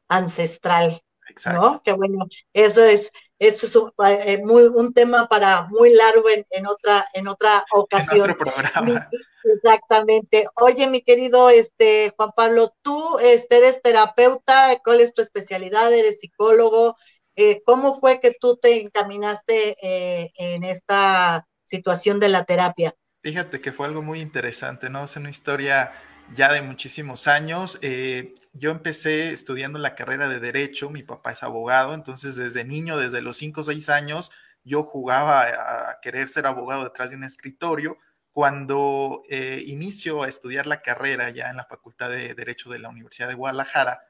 ancestral. 0.07 1.01
Exacto. 1.29 1.61
¿no? 1.61 1.83
Que 1.83 1.93
bueno, 1.93 2.27
eso 2.53 2.83
es, 2.83 3.11
eso 3.39 3.65
es 3.65 3.75
un, 3.75 3.91
eh, 4.07 4.39
muy, 4.43 4.63
un 4.63 4.93
tema 4.93 5.27
para 5.27 5.67
muy 5.69 5.93
largo 5.93 6.27
en, 6.29 6.67
otra, 6.67 7.07
en 7.13 7.27
otra 7.27 7.65
ocasión. 7.71 8.29
En 8.29 8.31
otro 8.31 8.51
programa. 8.51 9.09
Exactamente. 9.43 10.45
Oye, 10.55 10.87
mi 10.87 11.01
querido 11.01 11.49
este 11.49 12.13
Juan 12.15 12.31
Pablo, 12.35 12.73
tú 12.81 13.17
este, 13.19 13.57
eres 13.57 13.81
terapeuta, 13.81 14.79
¿cuál 14.83 15.01
es 15.01 15.13
tu 15.13 15.21
especialidad? 15.21 15.91
¿Eres 15.93 16.19
psicólogo? 16.19 16.95
Eh, 17.35 17.63
¿Cómo 17.65 17.99
fue 17.99 18.19
que 18.19 18.35
tú 18.39 18.57
te 18.57 18.81
encaminaste 18.81 19.75
eh, 19.81 20.31
en 20.35 20.63
esta 20.63 21.47
situación 21.63 22.19
de 22.19 22.29
la 22.29 22.43
terapia? 22.43 22.95
Fíjate 23.21 23.59
que 23.59 23.71
fue 23.71 23.87
algo 23.87 24.01
muy 24.01 24.19
interesante, 24.19 24.89
¿no? 24.89 25.05
Es 25.05 25.15
una 25.15 25.29
historia 25.29 25.93
ya 26.35 26.53
de 26.53 26.61
muchísimos 26.61 27.27
años. 27.27 27.79
Eh, 27.81 28.33
yo 28.53 28.71
empecé 28.71 29.29
estudiando 29.29 29.79
la 29.79 29.95
carrera 29.95 30.29
de 30.29 30.39
Derecho, 30.39 30.89
mi 30.89 31.03
papá 31.03 31.31
es 31.31 31.41
abogado, 31.41 31.93
entonces 31.93 32.35
desde 32.35 32.65
niño, 32.65 32.97
desde 32.97 33.21
los 33.21 33.37
5 33.37 33.61
o 33.61 33.63
6 33.63 33.89
años, 33.89 34.31
yo 34.63 34.83
jugaba 34.83 35.89
a 35.89 35.99
querer 36.01 36.29
ser 36.29 36.45
abogado 36.45 36.83
detrás 36.83 37.09
de 37.09 37.15
un 37.15 37.23
escritorio. 37.23 37.97
Cuando 38.31 39.23
inicio 39.29 40.23
a 40.23 40.27
estudiar 40.27 40.65
la 40.65 40.81
carrera 40.81 41.29
ya 41.29 41.49
en 41.49 41.57
la 41.57 41.65
Facultad 41.65 42.09
de 42.09 42.33
Derecho 42.33 42.71
de 42.71 42.79
la 42.79 42.89
Universidad 42.89 43.27
de 43.27 43.35
Guadalajara, 43.35 44.01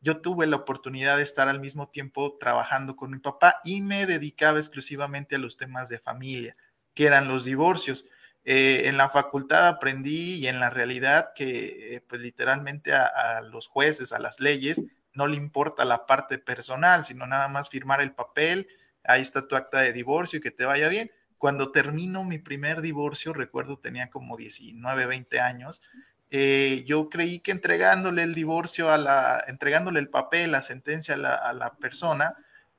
yo 0.00 0.20
tuve 0.20 0.46
la 0.46 0.56
oportunidad 0.56 1.18
de 1.18 1.22
estar 1.22 1.48
al 1.48 1.60
mismo 1.60 1.88
tiempo 1.88 2.36
trabajando 2.38 2.96
con 2.96 3.10
mi 3.10 3.18
papá 3.18 3.60
y 3.64 3.82
me 3.82 4.06
dedicaba 4.06 4.58
exclusivamente 4.58 5.36
a 5.36 5.38
los 5.38 5.56
temas 5.56 5.88
de 5.88 5.98
familia, 5.98 6.56
que 6.94 7.06
eran 7.06 7.28
los 7.28 7.44
divorcios. 7.44 8.06
Eh, 8.44 8.88
en 8.88 8.96
la 8.96 9.10
facultad 9.10 9.68
aprendí 9.68 10.36
y 10.36 10.46
en 10.46 10.60
la 10.60 10.70
realidad 10.70 11.32
que 11.34 11.96
eh, 11.96 12.00
pues 12.00 12.22
literalmente 12.22 12.94
a, 12.94 13.42
los 13.42 13.68
jueces, 13.68 14.12
a 14.12 14.18
las 14.18 14.40
leyes, 14.40 14.82
no 15.12 15.26
le 15.26 15.36
importa 15.36 15.84
la 15.84 16.06
parte 16.06 16.38
personal, 16.38 17.04
sino 17.04 17.26
nada 17.26 17.48
más 17.48 17.68
firmar 17.68 18.00
el 18.00 18.12
papel, 18.12 18.68
ahí 19.04 19.20
está 19.20 19.46
tu 19.46 19.56
acta 19.56 19.80
de 19.80 19.92
divorcio 19.92 20.38
y 20.38 20.42
que 20.42 20.50
te 20.50 20.64
vaya 20.64 20.88
bien. 20.88 21.10
Cuando 21.38 21.72
termino 21.72 22.24
mi 22.24 22.38
primer 22.38 22.80
divorcio, 22.80 23.32
recuerdo 23.32 23.78
tenía 23.78 24.10
como 24.10 24.36
19, 24.36 25.06
20 25.06 25.40
años, 25.40 25.82
eh, 26.30 26.84
yo 26.86 27.08
creí 27.08 27.40
que 27.40 27.50
entregándole 27.50 28.22
el 28.22 28.34
divorcio 28.34 28.90
a 28.90 28.98
la, 28.98 29.44
entregándole 29.48 29.98
el 29.98 30.08
papel, 30.08 30.52
la 30.52 30.62
sentencia 30.62 31.14
a 31.14 31.52
la, 31.52 31.76
persona, 31.80 32.36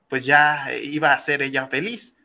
pues 0.08 0.26
ya 0.26 0.74
iba 0.82 1.14
a 1.14 1.20
ser 1.20 1.42
ella 1.42 1.68
feliz. 1.68 2.16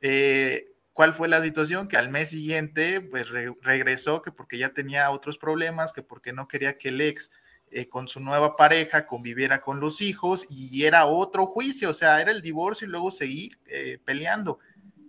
Eh, 0.00 0.66
¿Cuál 0.92 1.14
fue 1.14 1.28
la 1.28 1.42
situación? 1.42 1.88
Que 1.88 1.96
al 1.96 2.10
mes 2.10 2.30
siguiente, 2.30 3.00
pues 3.00 3.28
regresó, 3.62 4.22
que 4.22 4.32
porque 4.32 4.58
ya 4.58 4.72
tenía 4.72 5.10
otros 5.10 5.38
problemas, 5.38 5.92
que 5.92 6.02
porque 6.02 6.32
no 6.32 6.48
quería 6.48 6.76
que 6.78 6.88
el 6.88 7.00
ex 7.00 7.30
eh, 7.70 7.88
con 7.88 8.08
su 8.08 8.20
nueva 8.20 8.56
pareja 8.56 9.06
conviviera 9.06 9.60
con 9.60 9.80
los 9.80 10.00
hijos 10.00 10.46
y 10.48 10.84
era 10.84 11.06
otro 11.06 11.46
juicio, 11.46 11.90
o 11.90 11.94
sea, 11.94 12.20
era 12.20 12.30
el 12.30 12.40
divorcio 12.42 12.86
y 12.86 12.90
luego 12.90 13.10
seguir 13.10 13.58
peleando. 14.04 14.60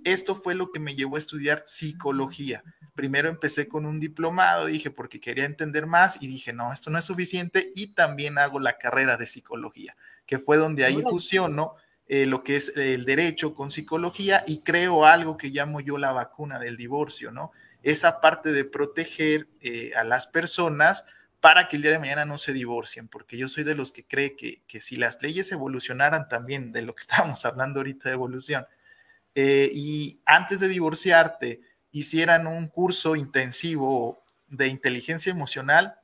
Esto 0.03 0.35
fue 0.35 0.55
lo 0.55 0.71
que 0.71 0.79
me 0.79 0.95
llevó 0.95 1.15
a 1.15 1.19
estudiar 1.19 1.63
psicología 1.65 2.63
primero 2.99 3.29
empecé 3.29 3.69
con 3.69 3.85
un 3.85 4.01
diplomado, 4.01 4.65
dije, 4.65 4.91
porque 4.91 5.21
quería 5.21 5.45
entender 5.45 5.85
más 5.85 6.21
y 6.21 6.27
dije, 6.27 6.51
no, 6.51 6.73
esto 6.73 6.89
no 6.89 6.99
es 6.99 7.05
suficiente 7.05 7.71
y 7.73 7.93
también 7.93 8.37
hago 8.37 8.59
la 8.59 8.77
carrera 8.77 9.15
de 9.15 9.25
psicología, 9.25 9.95
que 10.25 10.37
fue 10.37 10.57
donde 10.57 10.83
ahí 10.83 11.01
fusiono 11.01 11.75
eh, 12.09 12.25
lo 12.25 12.43
que 12.43 12.57
es 12.57 12.73
el 12.75 13.05
derecho 13.05 13.55
con 13.55 13.71
psicología 13.71 14.43
y 14.45 14.63
creo 14.63 15.05
algo 15.05 15.37
que 15.37 15.47
llamo 15.47 15.79
yo 15.79 15.97
la 15.97 16.11
vacuna 16.11 16.59
del 16.59 16.75
divorcio, 16.75 17.31
¿no? 17.31 17.53
Esa 17.83 18.19
parte 18.19 18.51
de 18.51 18.65
proteger 18.65 19.47
eh, 19.61 19.93
a 19.95 20.03
las 20.03 20.27
personas 20.27 21.05
para 21.39 21.69
que 21.69 21.77
el 21.77 21.83
día 21.83 21.91
de 21.91 21.99
mañana 21.99 22.25
no 22.25 22.37
se 22.37 22.51
divorcien, 22.51 23.07
porque 23.07 23.37
yo 23.37 23.47
soy 23.47 23.63
de 23.63 23.75
los 23.75 23.93
que 23.93 24.03
cree 24.03 24.35
que, 24.35 24.61
que 24.67 24.81
si 24.81 24.97
las 24.97 25.23
leyes 25.23 25.53
evolucionaran 25.53 26.27
también 26.27 26.73
de 26.73 26.81
lo 26.81 26.95
que 26.95 27.01
estábamos 27.07 27.45
hablando 27.45 27.79
ahorita 27.79 28.09
de 28.09 28.15
evolución, 28.15 28.65
eh, 29.35 29.69
y 29.73 30.21
antes 30.25 30.59
de 30.59 30.67
divorciarte, 30.67 31.61
hicieran 31.91 32.47
un 32.47 32.67
curso 32.67 33.15
intensivo 33.15 34.23
de 34.47 34.67
inteligencia 34.67 35.31
emocional, 35.31 35.95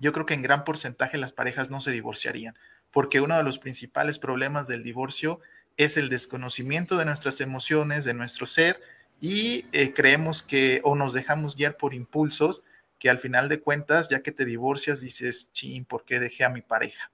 yo 0.00 0.12
creo 0.12 0.26
que 0.26 0.34
en 0.34 0.42
gran 0.42 0.64
porcentaje 0.64 1.18
las 1.18 1.32
parejas 1.32 1.70
no 1.70 1.80
se 1.80 1.90
divorciarían, 1.90 2.56
porque 2.90 3.20
uno 3.20 3.36
de 3.36 3.42
los 3.42 3.58
principales 3.58 4.18
problemas 4.18 4.66
del 4.66 4.82
divorcio 4.82 5.40
es 5.76 5.96
el 5.96 6.08
desconocimiento 6.08 6.96
de 6.96 7.04
nuestras 7.04 7.40
emociones, 7.40 8.04
de 8.04 8.14
nuestro 8.14 8.46
ser, 8.46 8.80
y 9.20 9.66
eh, 9.72 9.92
creemos 9.94 10.42
que 10.42 10.80
o 10.84 10.94
nos 10.94 11.12
dejamos 11.12 11.56
guiar 11.56 11.76
por 11.76 11.94
impulsos 11.94 12.62
que 12.98 13.10
al 13.10 13.18
final 13.18 13.48
de 13.48 13.60
cuentas, 13.60 14.08
ya 14.08 14.22
que 14.22 14.32
te 14.32 14.44
divorcias, 14.44 15.00
dices, 15.00 15.50
ching, 15.52 15.84
¿por 15.84 16.04
qué 16.04 16.20
dejé 16.20 16.44
a 16.44 16.48
mi 16.48 16.62
pareja? 16.62 17.10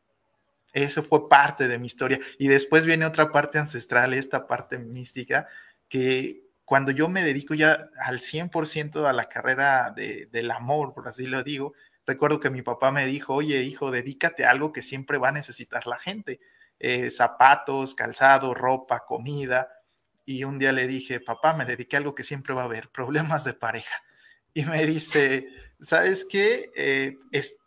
Eso 0.73 1.03
fue 1.03 1.29
parte 1.29 1.69
de 1.69 1.79
mi 1.79 1.87
historia. 1.87 2.21
Y 2.39 2.49
después 2.49 2.87
viene 2.87 3.07
otra 3.07 3.33
parte 3.33 3.59
ancestral, 3.59 4.15
esta 4.15 4.47
parte 4.47 4.79
mística, 4.79 5.49
que 5.89 6.45
cuando 6.65 6.93
yo 6.93 7.09
me 7.09 7.25
dedico 7.25 7.55
ya 7.55 7.91
al 8.01 8.21
100% 8.21 9.09
a 9.09 9.13
la 9.13 9.25
carrera 9.25 9.93
del 9.93 10.51
amor, 10.53 10.95
por 10.95 11.09
así 11.09 11.27
lo 11.27 11.43
digo, 11.43 11.75
recuerdo 12.07 12.39
que 12.39 12.51
mi 12.51 12.63
papá 12.63 12.93
me 12.93 13.07
dijo, 13.07 13.35
oye 13.35 13.63
hijo, 13.63 13.91
dedícate 13.91 14.45
a 14.45 14.51
algo 14.51 14.73
que 14.73 14.83
siempre 14.83 15.19
va 15.19 15.31
a 15.31 15.33
necesitar 15.33 15.87
la 15.89 15.99
gente, 15.99 16.41
eh, 16.79 17.11
zapatos, 17.11 17.95
calzado, 17.95 18.55
ropa, 18.55 19.05
comida. 19.05 19.69
Y 20.25 20.45
un 20.45 20.61
día 20.61 20.71
le 20.71 20.87
dije, 20.87 21.19
papá, 21.19 21.55
me 21.55 21.65
dediqué 21.65 21.97
a 21.97 21.99
algo 21.99 22.15
que 22.15 22.23
siempre 22.23 22.55
va 22.55 22.63
a 22.63 22.67
haber, 22.67 22.91
problemas 22.91 23.45
de 23.45 23.55
pareja. 23.55 24.05
Y 24.55 24.65
me 24.65 24.87
dice, 24.87 25.49
¿sabes 25.81 26.25
qué? 26.25 26.71
Eh, 26.75 27.17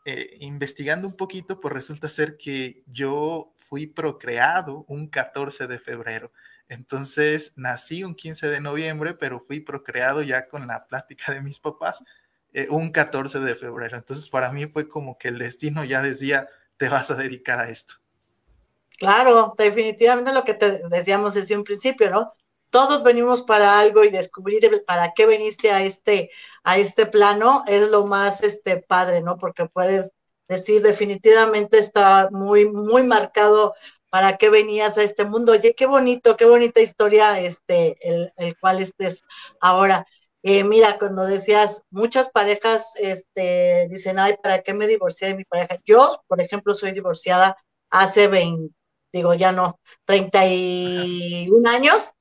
eh, 0.05 0.37
investigando 0.39 1.07
un 1.07 1.15
poquito, 1.15 1.59
pues 1.59 1.73
resulta 1.73 2.09
ser 2.09 2.37
que 2.37 2.83
yo 2.87 3.53
fui 3.57 3.87
procreado 3.87 4.85
un 4.87 5.07
14 5.07 5.67
de 5.67 5.79
febrero. 5.79 6.31
Entonces 6.67 7.53
nací 7.55 8.03
un 8.03 8.15
15 8.15 8.47
de 8.47 8.59
noviembre, 8.59 9.13
pero 9.13 9.39
fui 9.39 9.59
procreado 9.59 10.21
ya 10.21 10.47
con 10.47 10.67
la 10.67 10.85
plática 10.87 11.33
de 11.33 11.41
mis 11.41 11.59
papás 11.59 12.03
eh, 12.53 12.67
un 12.69 12.91
14 12.91 13.39
de 13.39 13.55
febrero. 13.55 13.97
Entonces 13.97 14.29
para 14.29 14.51
mí 14.51 14.67
fue 14.67 14.87
como 14.87 15.17
que 15.17 15.29
el 15.29 15.39
destino 15.39 15.83
ya 15.83 16.01
decía, 16.01 16.47
te 16.77 16.89
vas 16.89 17.11
a 17.11 17.15
dedicar 17.15 17.59
a 17.59 17.69
esto. 17.69 17.95
Claro, 18.97 19.53
definitivamente 19.57 20.33
lo 20.33 20.43
que 20.43 20.53
te 20.53 20.87
decíamos 20.89 21.33
desde 21.33 21.57
un 21.57 21.63
principio, 21.63 22.09
¿no? 22.09 22.33
Todos 22.73 23.03
venimos 23.03 23.43
para 23.43 23.79
algo 23.79 24.03
y 24.03 24.09
descubrir 24.09 24.83
para 24.87 25.13
qué 25.13 25.27
viniste 25.27 25.69
a 25.69 25.83
este, 25.83 26.31
a 26.63 26.79
este 26.79 27.05
plano 27.05 27.63
es 27.67 27.91
lo 27.91 28.07
más 28.07 28.41
este, 28.41 28.77
padre, 28.77 29.21
¿no? 29.21 29.37
Porque 29.37 29.67
puedes 29.67 30.11
decir 30.47 30.81
definitivamente 30.81 31.77
está 31.77 32.29
muy, 32.31 32.65
muy 32.65 33.03
marcado 33.03 33.75
para 34.09 34.37
qué 34.37 34.49
venías 34.49 34.97
a 34.97 35.03
este 35.03 35.23
mundo. 35.23 35.51
Oye, 35.51 35.75
qué 35.75 35.85
bonito, 35.85 36.35
qué 36.35 36.45
bonita 36.45 36.81
historia 36.81 37.39
este, 37.39 37.95
el, 38.01 38.33
el 38.37 38.57
cual 38.57 38.79
estés 38.81 39.21
ahora. 39.61 40.07
Eh, 40.41 40.63
mira, 40.63 40.97
cuando 40.97 41.27
decías, 41.27 41.83
muchas 41.91 42.31
parejas 42.31 42.95
este, 42.95 43.87
dicen, 43.87 44.17
ay, 44.17 44.33
¿para 44.41 44.63
qué 44.63 44.73
me 44.73 44.87
divorcié 44.87 45.27
de 45.27 45.35
mi 45.35 45.45
pareja? 45.45 45.77
Yo, 45.85 46.23
por 46.27 46.41
ejemplo, 46.41 46.73
soy 46.73 46.91
divorciada 46.91 47.55
hace 47.91 48.27
20, 48.27 48.73
digo, 49.11 49.35
ya 49.35 49.51
no, 49.51 49.79
31 50.05 51.69
años, 51.69 52.13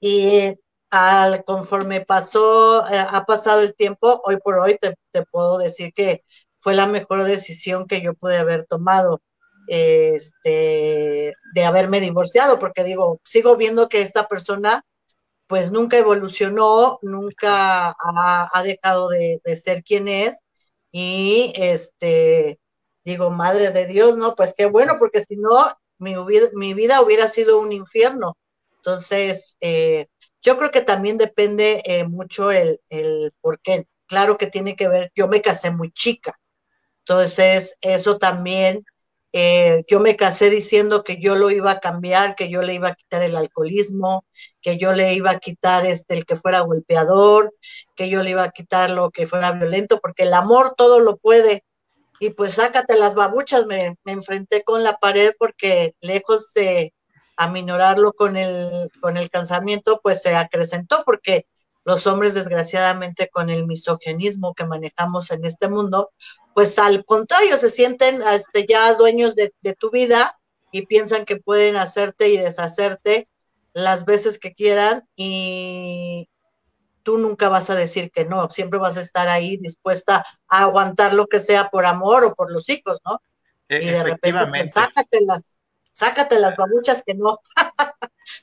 y 0.00 0.54
al, 0.90 1.44
conforme 1.44 2.04
pasó, 2.04 2.86
eh, 2.88 2.98
ha 2.98 3.24
pasado 3.24 3.60
el 3.62 3.74
tiempo, 3.74 4.22
hoy 4.24 4.38
por 4.38 4.58
hoy 4.58 4.78
te, 4.80 4.96
puedo 5.30 5.58
decir 5.58 5.92
que 5.92 6.24
fue 6.58 6.74
la 6.74 6.86
mejor 6.86 7.24
decisión 7.24 7.86
que 7.86 8.00
yo 8.00 8.14
pude 8.14 8.38
haber 8.38 8.64
tomado 8.64 9.20
este, 9.68 11.34
de 11.54 11.64
haberme 11.64 12.00
divorciado, 12.00 12.58
porque 12.58 12.84
digo, 12.84 13.20
sigo 13.24 13.56
viendo 13.56 13.88
que 13.88 14.00
esta 14.02 14.28
persona 14.28 14.84
pues 15.48 15.72
nunca 15.72 15.98
evolucionó, 15.98 16.98
nunca 17.02 17.90
ha, 17.98 18.62
dejado 18.62 19.08
de, 19.08 19.40
ser 19.56 19.82
quien 19.82 20.08
es 20.08 20.40
y 20.92 21.52
este, 21.56 22.60
digo, 23.04 23.30
madre 23.30 23.70
de 23.72 23.86
Dios, 23.86 24.16
¿no? 24.18 24.34
Pues 24.34 24.54
qué 24.56 24.66
bueno, 24.66 24.94
porque 24.98 25.22
si 25.24 25.36
no, 25.36 25.72
mi, 25.98 26.14
mi 26.54 26.74
vida 26.74 27.00
hubiera 27.02 27.28
sido 27.28 27.60
un 27.60 27.72
infierno. 27.72 28.36
Entonces, 28.78 29.56
eh, 29.60 30.08
yo 30.42 30.58
creo 30.58 30.70
que 30.70 30.82
también 30.82 31.18
depende 31.18 31.82
eh, 31.84 32.04
mucho 32.04 32.50
el, 32.52 32.80
el 32.90 33.32
por 33.40 33.60
qué. 33.60 33.86
Claro 34.06 34.38
que 34.38 34.46
tiene 34.46 34.76
que 34.76 34.88
ver, 34.88 35.12
yo 35.14 35.28
me 35.28 35.42
casé 35.42 35.70
muy 35.70 35.90
chica, 35.92 36.38
entonces 37.00 37.76
eso 37.82 38.18
también 38.18 38.84
eh, 39.32 39.84
yo 39.88 40.00
me 40.00 40.16
casé 40.16 40.50
diciendo 40.50 41.04
que 41.04 41.20
yo 41.20 41.34
lo 41.36 41.50
iba 41.50 41.72
a 41.72 41.80
cambiar, 41.80 42.34
que 42.34 42.48
yo 42.48 42.62
le 42.62 42.74
iba 42.74 42.88
a 42.88 42.94
quitar 42.94 43.22
el 43.22 43.36
alcoholismo, 43.36 44.24
que 44.62 44.78
yo 44.78 44.92
le 44.92 45.12
iba 45.14 45.30
a 45.30 45.38
quitar 45.38 45.86
este, 45.86 46.14
el 46.14 46.24
que 46.26 46.36
fuera 46.36 46.60
golpeador, 46.60 47.54
que 47.96 48.08
yo 48.08 48.22
le 48.22 48.30
iba 48.30 48.42
a 48.44 48.50
quitar 48.50 48.90
lo 48.90 49.10
que 49.10 49.26
fuera 49.26 49.52
violento, 49.52 50.00
porque 50.00 50.24
el 50.24 50.34
amor 50.34 50.74
todo 50.76 51.00
lo 51.00 51.16
puede. 51.18 51.64
y 52.20 52.30
pues 52.30 52.54
sácate 52.54 52.96
las 52.98 53.14
babuchas, 53.14 53.66
me, 53.66 53.96
me 54.04 54.12
enfrenté 54.12 54.64
con 54.64 54.82
la 54.84 54.98
pared 54.98 55.32
porque 55.38 55.94
lejos 56.00 56.52
de 56.54 56.92
aminorarlo 57.38 58.12
con 58.12 58.36
el, 58.36 58.90
con 59.00 59.16
el 59.16 59.30
cansamiento, 59.30 60.00
pues 60.02 60.20
se 60.20 60.34
acrecentó 60.34 61.02
porque 61.06 61.46
los 61.84 62.06
hombres, 62.06 62.34
desgraciadamente, 62.34 63.30
con 63.30 63.48
el 63.48 63.66
misoginismo 63.66 64.54
que 64.54 64.66
manejamos 64.66 65.30
en 65.30 65.46
este 65.46 65.68
mundo, 65.68 66.10
pues 66.52 66.78
al 66.78 67.04
contrario, 67.04 67.56
se 67.56 67.70
sienten 67.70 68.20
este, 68.22 68.66
ya 68.68 68.92
dueños 68.94 69.36
de, 69.36 69.54
de 69.62 69.74
tu 69.74 69.90
vida 69.90 70.38
y 70.72 70.86
piensan 70.86 71.24
que 71.24 71.36
pueden 71.36 71.76
hacerte 71.76 72.28
y 72.28 72.36
deshacerte 72.36 73.28
las 73.72 74.04
veces 74.04 74.38
que 74.38 74.52
quieran 74.52 75.08
y 75.14 76.28
tú 77.04 77.18
nunca 77.18 77.48
vas 77.48 77.70
a 77.70 77.76
decir 77.76 78.10
que 78.10 78.24
no, 78.24 78.50
siempre 78.50 78.80
vas 78.80 78.96
a 78.96 79.00
estar 79.00 79.28
ahí 79.28 79.56
dispuesta 79.58 80.24
a 80.48 80.62
aguantar 80.62 81.14
lo 81.14 81.28
que 81.28 81.38
sea 81.38 81.68
por 81.68 81.86
amor 81.86 82.24
o 82.24 82.34
por 82.34 82.52
los 82.52 82.68
hijos, 82.68 82.98
¿no? 83.06 83.22
E, 83.68 83.82
y 83.82 83.86
de 83.86 84.02
repente, 84.02 84.46
pues, 84.48 84.72
sácatelas, 84.72 85.58
sácate 85.98 86.38
las 86.38 86.56
babuchas 86.56 87.02
que 87.04 87.14
no. 87.14 87.40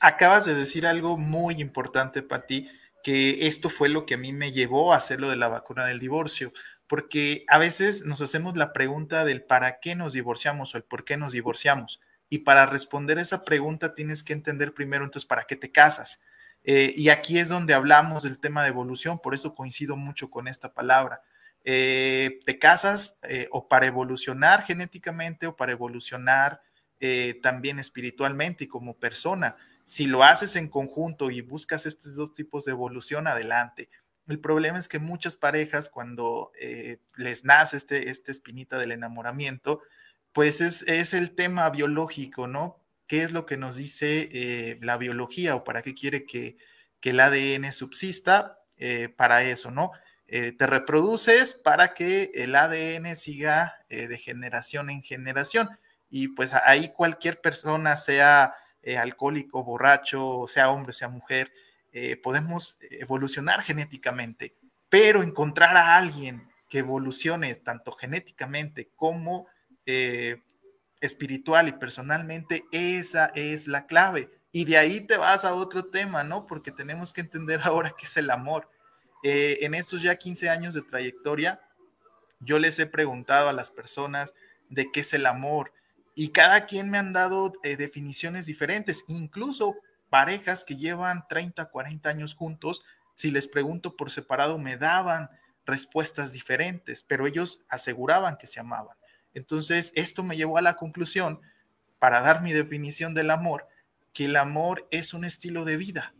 Acabas 0.00 0.44
de 0.44 0.54
decir 0.54 0.86
algo 0.86 1.16
muy 1.16 1.54
importante 1.60 2.22
para 2.22 2.46
ti, 2.46 2.68
que 3.02 3.46
esto 3.46 3.70
fue 3.70 3.88
lo 3.88 4.04
que 4.04 4.14
a 4.14 4.18
mí 4.18 4.32
me 4.32 4.52
llevó 4.52 4.92
a 4.92 4.96
hacer 4.96 5.20
lo 5.20 5.30
de 5.30 5.36
la 5.36 5.48
vacuna 5.48 5.86
del 5.86 5.98
divorcio, 5.98 6.52
porque 6.86 7.46
a 7.48 7.56
veces 7.56 8.04
nos 8.04 8.20
hacemos 8.20 8.56
la 8.56 8.74
pregunta 8.74 9.24
del 9.24 9.42
para 9.42 9.80
qué 9.80 9.94
nos 9.94 10.12
divorciamos 10.12 10.74
o 10.74 10.78
el 10.78 10.84
por 10.84 11.04
qué 11.04 11.16
nos 11.16 11.32
divorciamos. 11.32 12.00
Y 12.28 12.38
para 12.38 12.66
responder 12.66 13.18
esa 13.18 13.42
pregunta 13.42 13.94
tienes 13.94 14.22
que 14.22 14.34
entender 14.34 14.74
primero 14.74 15.04
entonces 15.04 15.26
para 15.26 15.44
qué 15.44 15.56
te 15.56 15.72
casas. 15.72 16.20
Eh, 16.62 16.92
y 16.94 17.08
aquí 17.08 17.38
es 17.38 17.48
donde 17.48 17.72
hablamos 17.72 18.24
del 18.24 18.38
tema 18.38 18.64
de 18.64 18.68
evolución, 18.68 19.18
por 19.18 19.34
eso 19.34 19.54
coincido 19.54 19.96
mucho 19.96 20.30
con 20.30 20.46
esta 20.46 20.74
palabra. 20.74 21.22
Eh, 21.64 22.38
te 22.44 22.58
casas 22.58 23.18
eh, 23.22 23.48
o 23.50 23.66
para 23.66 23.86
evolucionar 23.86 24.62
genéticamente 24.62 25.46
o 25.46 25.56
para 25.56 25.72
evolucionar 25.72 26.60
también 27.42 27.78
espiritualmente 27.78 28.64
y 28.64 28.68
como 28.68 28.98
persona. 28.98 29.56
Si 29.84 30.06
lo 30.06 30.24
haces 30.24 30.56
en 30.56 30.68
conjunto 30.68 31.30
y 31.30 31.40
buscas 31.42 31.86
estos 31.86 32.14
dos 32.14 32.32
tipos 32.34 32.64
de 32.64 32.72
evolución, 32.72 33.26
adelante. 33.26 33.88
El 34.26 34.40
problema 34.40 34.78
es 34.78 34.88
que 34.88 34.98
muchas 34.98 35.36
parejas, 35.36 35.88
cuando 35.88 36.52
les 37.16 37.44
nace 37.44 37.76
este, 37.76 38.10
este 38.10 38.32
espinita 38.32 38.78
del 38.78 38.92
enamoramiento, 38.92 39.82
pues 40.36 40.60
es, 40.60 40.82
es, 40.82 41.14
el 41.14 41.34
tema 41.34 41.70
biológico, 41.70 42.46
¿no? 42.46 42.78
¿Qué 43.06 43.22
es 43.22 43.32
lo 43.32 43.46
que 43.46 43.56
nos 43.56 43.76
dice 43.76 44.28
eh, 44.32 44.78
la 44.82 44.96
biología 44.96 45.54
o 45.54 45.64
para 45.64 45.80
qué 45.80 45.94
quiere 45.94 46.24
que, 46.26 46.58
el 47.02 47.20
ADN 47.20 47.72
subsista? 47.72 48.58
Eh, 48.76 49.08
para 49.08 49.44
eso, 49.44 49.70
¿no? 49.70 49.92
Eh, 50.26 50.52
te 50.52 50.66
reproduces 50.66 51.54
para 51.54 51.94
que 51.94 52.32
el 52.34 52.54
ADN 52.54 53.16
siga 53.16 53.86
de 53.88 54.18
generación 54.18 54.90
en 54.90 55.02
generación. 55.02 55.70
Y 56.16 56.28
pues 56.28 56.54
ahí 56.54 56.94
cualquier 56.94 57.42
persona, 57.42 57.94
sea 57.98 58.54
alcohólico, 58.98 59.62
borracho, 59.62 60.46
sea 60.48 60.70
hombre, 60.70 60.94
sea 60.94 61.08
mujer, 61.08 61.52
podemos 62.22 62.78
evolucionar 62.80 63.60
genéticamente, 63.60 64.54
pero 64.88 65.22
encontrar 65.22 65.76
a 65.76 65.98
alguien 65.98 66.48
que 66.70 66.78
evolucione 66.78 67.54
tanto 67.56 67.92
genéticamente 67.92 68.88
como 68.96 69.46
espiritual 71.00 71.68
y 71.68 71.72
personalmente, 71.72 72.64
esa 72.72 73.26
es 73.34 73.68
la 73.68 73.84
clave. 73.84 74.30
Y 74.52 74.64
de 74.64 74.78
ahí 74.78 75.02
te 75.02 75.18
vas 75.18 75.44
a 75.44 75.52
otro 75.52 75.86
tema, 75.86 76.24
¿no? 76.24 76.46
Porque 76.46 76.72
tenemos 76.72 77.12
que 77.12 77.20
entender 77.20 77.60
ahora 77.64 77.94
qué 77.98 78.06
es 78.06 78.16
el 78.16 78.30
amor. 78.30 78.70
Eh, 79.22 79.58
en 79.60 79.74
estos 79.74 80.00
ya 80.00 80.16
15 80.16 80.48
años 80.48 80.72
de 80.72 80.80
trayectoria, 80.80 81.60
yo 82.40 82.58
les 82.58 82.78
he 82.78 82.86
preguntado 82.86 83.50
a 83.50 83.52
las 83.52 83.70
personas 83.70 84.34
de 84.70 84.90
qué 84.90 85.00
es 85.00 85.12
el 85.12 85.26
amor 85.26 85.72
y 86.18 86.30
cada 86.30 86.64
quien 86.64 86.90
me 86.90 86.96
han 86.96 87.12
dado 87.12 87.52
eh, 87.62 87.76
definiciones 87.76 88.46
diferentes, 88.46 89.04
incluso 89.06 89.76
parejas 90.08 90.64
que 90.64 90.76
llevan 90.76 91.28
30, 91.28 91.66
40 91.66 92.08
años 92.08 92.34
juntos, 92.34 92.82
si 93.14 93.30
les 93.30 93.46
pregunto 93.46 93.96
por 93.96 94.10
separado 94.10 94.58
me 94.58 94.78
daban 94.78 95.28
respuestas 95.66 96.32
diferentes, 96.32 97.02
pero 97.02 97.26
ellos 97.26 97.66
aseguraban 97.68 98.38
que 98.38 98.46
se 98.46 98.58
amaban. 98.58 98.96
Entonces, 99.34 99.92
esto 99.94 100.22
me 100.22 100.38
llevó 100.38 100.56
a 100.56 100.62
la 100.62 100.76
conclusión, 100.76 101.42
para 101.98 102.22
dar 102.22 102.40
mi 102.40 102.52
definición 102.52 103.12
del 103.12 103.30
amor, 103.30 103.68
que 104.14 104.24
el 104.24 104.36
amor 104.36 104.88
es 104.90 105.12
un 105.12 105.26
estilo 105.26 105.66
de 105.66 105.76
vida. 105.76 106.14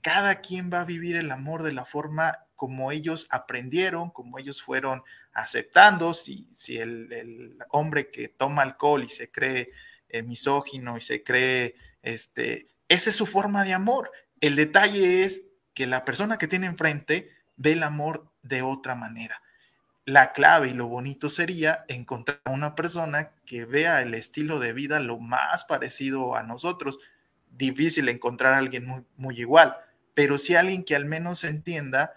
Cada 0.00 0.36
quien 0.36 0.72
va 0.72 0.82
a 0.82 0.84
vivir 0.84 1.16
el 1.16 1.32
amor 1.32 1.64
de 1.64 1.72
la 1.72 1.84
forma 1.84 2.46
como 2.60 2.92
ellos 2.92 3.26
aprendieron, 3.30 4.10
como 4.10 4.38
ellos 4.38 4.60
fueron 4.62 5.02
aceptando. 5.32 6.12
Si, 6.12 6.46
si 6.52 6.76
el, 6.76 7.56
hombre 7.70 8.10
que 8.10 8.28
toma 8.28 8.60
alcohol 8.60 9.02
y 9.02 9.08
se 9.08 9.30
cree 9.30 9.70
eh, 10.10 10.22
misógino 10.22 10.98
y 10.98 11.00
se 11.00 11.22
cree, 11.22 11.74
este, 12.02 12.68
esa 12.86 13.08
es 13.08 13.16
su 13.16 13.24
forma 13.24 13.64
de 13.64 13.72
amor. 13.72 14.12
El 14.42 14.56
detalle 14.56 15.24
es 15.24 15.48
que 15.72 15.86
la 15.86 16.04
persona 16.04 16.36
que 16.36 16.48
tiene 16.48 16.66
enfrente 16.66 17.30
ve 17.56 17.72
el 17.72 17.82
amor 17.82 18.30
de 18.42 18.60
otra 18.60 18.94
manera 18.94 19.40
la 20.04 20.32
clave 20.32 20.68
y 20.68 20.74
lo 20.74 20.86
bonito 20.86 21.30
sería 21.30 21.86
encontrar 21.88 22.40
una 22.44 22.74
persona 22.74 23.30
que 23.46 23.64
vea 23.64 24.02
el 24.02 24.12
estilo 24.12 24.58
de 24.58 24.74
vida 24.74 25.00
lo 25.00 25.18
más 25.18 25.64
parecido 25.64 26.36
a 26.36 26.42
nosotros. 26.42 26.98
Difícil 27.50 28.10
encontrar 28.10 28.52
a 28.52 28.58
alguien 28.58 29.06
muy, 29.16 29.40
igual, 29.40 29.76
pero 30.12 30.36
sí 30.36 30.56
alguien 30.56 30.84
que 30.84 30.94
al 30.94 31.06
menos 31.06 31.44
entienda 31.44 32.12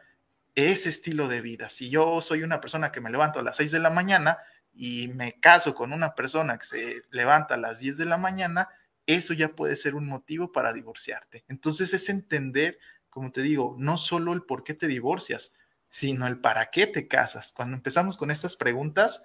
ese 0.55 0.89
estilo 0.89 1.27
de 1.27 1.41
vida. 1.41 1.69
Si 1.69 1.89
yo 1.89 2.21
soy 2.21 2.43
una 2.43 2.61
persona 2.61 2.91
que 2.91 3.01
me 3.01 3.09
levanto 3.09 3.39
a 3.39 3.43
las 3.43 3.57
6 3.57 3.71
de 3.71 3.79
la 3.79 3.89
mañana 3.89 4.37
y 4.73 5.07
me 5.09 5.39
caso 5.39 5.75
con 5.75 5.93
una 5.93 6.15
persona 6.15 6.57
que 6.57 6.65
se 6.65 7.01
levanta 7.11 7.55
a 7.55 7.57
las 7.57 7.79
10 7.79 7.97
de 7.97 8.05
la 8.05 8.17
mañana, 8.17 8.69
eso 9.05 9.33
ya 9.33 9.49
puede 9.49 9.75
ser 9.75 9.95
un 9.95 10.07
motivo 10.07 10.51
para 10.51 10.73
divorciarte. 10.73 11.43
Entonces 11.47 11.93
es 11.93 12.09
entender, 12.09 12.79
como 13.09 13.31
te 13.31 13.41
digo, 13.41 13.75
no 13.77 13.97
solo 13.97 14.33
el 14.33 14.43
por 14.43 14.63
qué 14.63 14.73
te 14.73 14.87
divorcias, 14.87 15.53
sino 15.89 16.25
el 16.27 16.39
para 16.39 16.71
qué 16.71 16.87
te 16.87 17.07
casas. 17.07 17.51
Cuando 17.51 17.75
empezamos 17.75 18.17
con 18.17 18.31
estas 18.31 18.55
preguntas, 18.55 19.23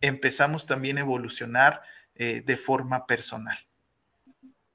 empezamos 0.00 0.66
también 0.66 0.98
a 0.98 1.00
evolucionar 1.00 1.82
eh, 2.14 2.42
de 2.44 2.56
forma 2.56 3.06
personal. 3.06 3.56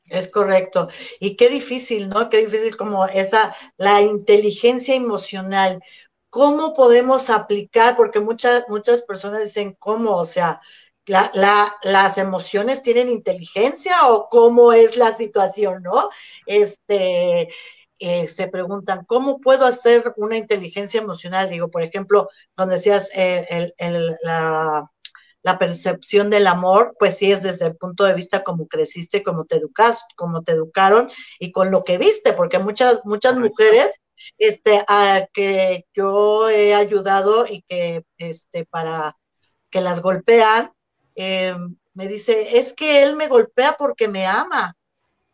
Es 0.08 0.30
correcto. 0.30 0.88
Y 1.20 1.36
qué 1.36 1.50
difícil, 1.50 2.10
¿no? 2.10 2.30
Qué 2.30 2.38
difícil 2.46 2.78
como 2.78 3.06
esa, 3.08 3.56
la 3.78 4.02
inteligencia 4.02 4.96
emocional. 4.96 5.82
¿Cómo 6.30 6.74
podemos 6.74 7.30
aplicar? 7.30 7.96
Porque 7.96 8.20
muchas, 8.20 8.66
muchas 8.70 9.02
personas 9.04 9.44
dicen, 9.44 9.76
¿cómo? 9.80 10.12
O 10.18 10.26
sea, 10.26 10.62
las 11.08 12.18
emociones 12.18 12.82
tienen 12.82 13.10
inteligencia 13.10 14.08
o 14.10 14.28
cómo 14.30 14.74
es 14.74 14.98
la 14.98 15.12
situación, 15.14 15.84
¿no? 15.84 16.10
Este, 16.46 17.48
eh, 18.00 18.28
se 18.28 18.48
preguntan, 18.50 19.06
¿cómo 19.06 19.40
puedo 19.40 19.66
hacer 19.66 20.14
una 20.18 20.38
inteligencia 20.38 21.02
emocional? 21.02 21.50
Digo, 21.50 21.70
por 21.70 21.84
ejemplo, 21.84 22.30
cuando 22.56 22.76
decías 22.76 23.10
eh, 23.16 23.72
la, 24.24 24.92
percepción 25.60 26.30
del 26.30 26.48
amor, 26.48 26.96
pues 26.98 27.18
sí 27.18 27.32
es 27.32 27.44
desde 27.44 27.68
el 27.68 27.76
punto 27.76 28.04
de 28.04 28.14
vista 28.14 28.44
como 28.44 28.68
creciste, 28.68 29.24
como 29.24 29.46
te 29.46 29.58
educas, 29.58 30.04
como 30.16 30.44
te 30.44 30.54
educaron 30.54 31.10
y 31.40 31.52
con 31.52 31.72
lo 31.72 31.84
que 31.84 31.98
viste, 31.98 32.34
porque 32.34 32.60
muchas, 32.60 33.02
muchas 33.06 33.38
mujeres 33.38 34.02
este, 34.38 34.84
a 34.88 35.28
que 35.34 35.86
yo 35.94 36.50
he 36.50 36.74
ayudado 36.74 37.46
y 37.46 37.62
que 37.64 38.04
este, 38.18 38.66
para 38.66 39.18
que 39.70 39.82
las 39.82 40.02
golpean, 40.02 40.72
eh, 41.16 41.56
me 41.94 42.08
dice, 42.08 42.58
es 42.58 42.74
que 42.74 43.04
él 43.04 43.16
me 43.16 43.28
golpea 43.28 43.76
porque 43.78 44.08
me 44.08 44.26
ama. 44.26 44.76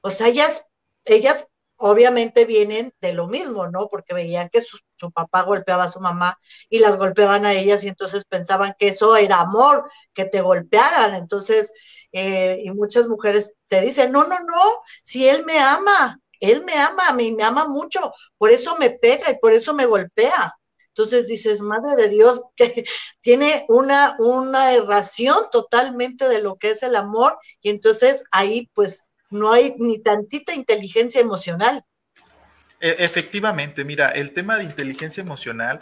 O 0.01 0.11
sea, 0.11 0.27
ellas, 0.27 0.67
ellas 1.05 1.47
obviamente 1.77 2.45
vienen 2.45 2.93
de 3.01 3.13
lo 3.13 3.27
mismo, 3.27 3.67
¿no? 3.67 3.87
Porque 3.87 4.13
veían 4.13 4.49
que 4.49 4.61
su, 5.01 5.11
papá 5.11 5.43
golpeaba 5.43 5.85
a 5.85 5.89
su 5.91 5.99
mamá 5.99 6.37
y 6.69 6.79
las 6.79 6.97
golpeaban 6.97 7.45
a 7.45 7.53
ellas 7.53 7.83
y 7.83 7.87
entonces 7.89 8.25
pensaban 8.25 8.75
que 8.77 8.89
eso 8.89 9.15
era 9.17 9.41
amor, 9.41 9.89
que 10.13 10.25
te 10.25 10.41
golpearan. 10.41 11.15
Entonces, 11.15 11.73
eh, 12.11 12.59
y 12.63 12.71
muchas 12.71 13.07
mujeres 13.07 13.53
te 13.67 13.81
dicen, 13.81 14.11
no, 14.11 14.23
no, 14.25 14.39
no, 14.39 14.79
si 15.03 15.27
él 15.27 15.45
me 15.45 15.59
ama, 15.59 16.19
él 16.39 16.63
me 16.63 16.73
ama, 16.73 17.07
a 17.09 17.13
mí 17.13 17.31
me 17.31 17.43
ama 17.43 17.67
mucho, 17.67 18.13
por 18.37 18.49
eso 18.51 18.77
me 18.77 18.91
pega 18.91 19.31
y 19.31 19.39
por 19.39 19.53
eso 19.53 19.73
me 19.73 19.85
golpea. 19.85 20.53
Entonces 20.89 21.27
dices, 21.27 21.61
madre 21.61 21.95
de 21.95 22.09
Dios, 22.09 22.41
que 22.55 22.83
tiene 23.21 23.65
una, 23.69 24.15
una 24.19 24.73
erración 24.73 25.45
totalmente 25.51 26.27
de 26.27 26.41
lo 26.41 26.57
que 26.57 26.71
es 26.71 26.83
el 26.83 26.95
amor 26.95 27.37
y 27.61 27.69
entonces 27.69 28.23
ahí 28.31 28.69
pues 28.73 29.03
no 29.29 29.51
hay 29.51 29.75
ni 29.77 29.99
tantita 29.99 30.53
inteligencia 30.53 31.21
emocional. 31.21 31.85
E, 32.81 32.95
efectivamente, 32.99 33.85
mira, 33.85 34.09
el 34.09 34.33
tema 34.33 34.57
de 34.57 34.65
inteligencia 34.65 35.21
emocional 35.21 35.79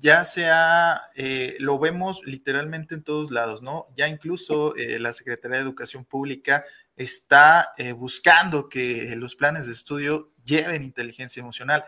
ya 0.00 0.24
sea, 0.24 1.10
eh, 1.14 1.56
lo 1.58 1.78
vemos 1.78 2.22
literalmente 2.24 2.94
en 2.94 3.02
todos 3.02 3.30
lados, 3.30 3.62
¿no? 3.62 3.88
Ya 3.94 4.08
incluso 4.08 4.74
eh, 4.76 4.98
la 4.98 5.12
Secretaría 5.12 5.58
de 5.58 5.64
Educación 5.64 6.04
Pública 6.04 6.64
está 6.96 7.72
eh, 7.76 7.92
buscando 7.92 8.68
que 8.68 9.14
los 9.16 9.34
planes 9.34 9.66
de 9.66 9.72
estudio 9.72 10.32
lleven 10.44 10.82
inteligencia 10.82 11.40
emocional. 11.40 11.84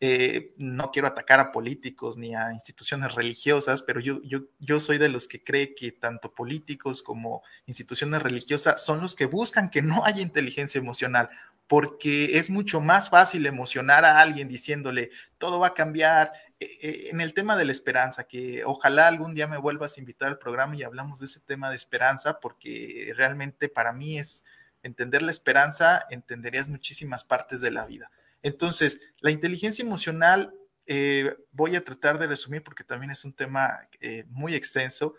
Eh, 0.00 0.54
no 0.58 0.92
quiero 0.92 1.08
atacar 1.08 1.40
a 1.40 1.50
políticos 1.50 2.16
ni 2.16 2.32
a 2.32 2.52
instituciones 2.52 3.16
religiosas, 3.16 3.82
pero 3.82 3.98
yo, 3.98 4.20
yo, 4.22 4.42
yo 4.60 4.78
soy 4.78 4.96
de 4.96 5.08
los 5.08 5.26
que 5.26 5.42
cree 5.42 5.74
que 5.74 5.90
tanto 5.90 6.32
políticos 6.32 7.02
como 7.02 7.42
instituciones 7.66 8.22
religiosas 8.22 8.84
son 8.84 9.00
los 9.00 9.16
que 9.16 9.26
buscan 9.26 9.70
que 9.70 9.82
no 9.82 10.04
haya 10.04 10.22
inteligencia 10.22 10.78
emocional, 10.78 11.30
porque 11.68 12.38
es 12.38 12.50
mucho 12.50 12.80
más 12.80 13.10
fácil 13.10 13.46
emocionar 13.46 14.04
a 14.04 14.20
alguien 14.20 14.48
diciéndole 14.48 15.10
todo 15.38 15.60
va 15.60 15.68
a 15.68 15.74
cambiar. 15.74 16.32
Eh, 16.60 16.66
eh, 16.82 17.08
en 17.12 17.20
el 17.20 17.34
tema 17.34 17.56
de 17.56 17.64
la 17.64 17.72
esperanza, 17.72 18.24
que 18.24 18.64
ojalá 18.64 19.06
algún 19.06 19.34
día 19.34 19.46
me 19.46 19.58
vuelvas 19.58 19.96
a 19.96 20.00
invitar 20.00 20.28
al 20.28 20.38
programa 20.38 20.74
y 20.74 20.82
hablamos 20.82 21.20
de 21.20 21.26
ese 21.26 21.38
tema 21.38 21.70
de 21.70 21.76
esperanza, 21.76 22.40
porque 22.40 23.12
realmente 23.16 23.68
para 23.68 23.92
mí 23.92 24.18
es 24.18 24.44
entender 24.82 25.22
la 25.22 25.30
esperanza, 25.30 26.04
entenderías 26.10 26.66
muchísimas 26.66 27.22
partes 27.22 27.60
de 27.60 27.70
la 27.70 27.86
vida. 27.86 28.10
Entonces, 28.42 29.00
la 29.20 29.30
inteligencia 29.30 29.84
emocional, 29.84 30.54
eh, 30.86 31.36
voy 31.52 31.76
a 31.76 31.84
tratar 31.84 32.18
de 32.18 32.26
resumir 32.26 32.62
porque 32.62 32.84
también 32.84 33.10
es 33.10 33.24
un 33.24 33.32
tema 33.32 33.80
eh, 34.00 34.24
muy 34.28 34.54
extenso. 34.54 35.14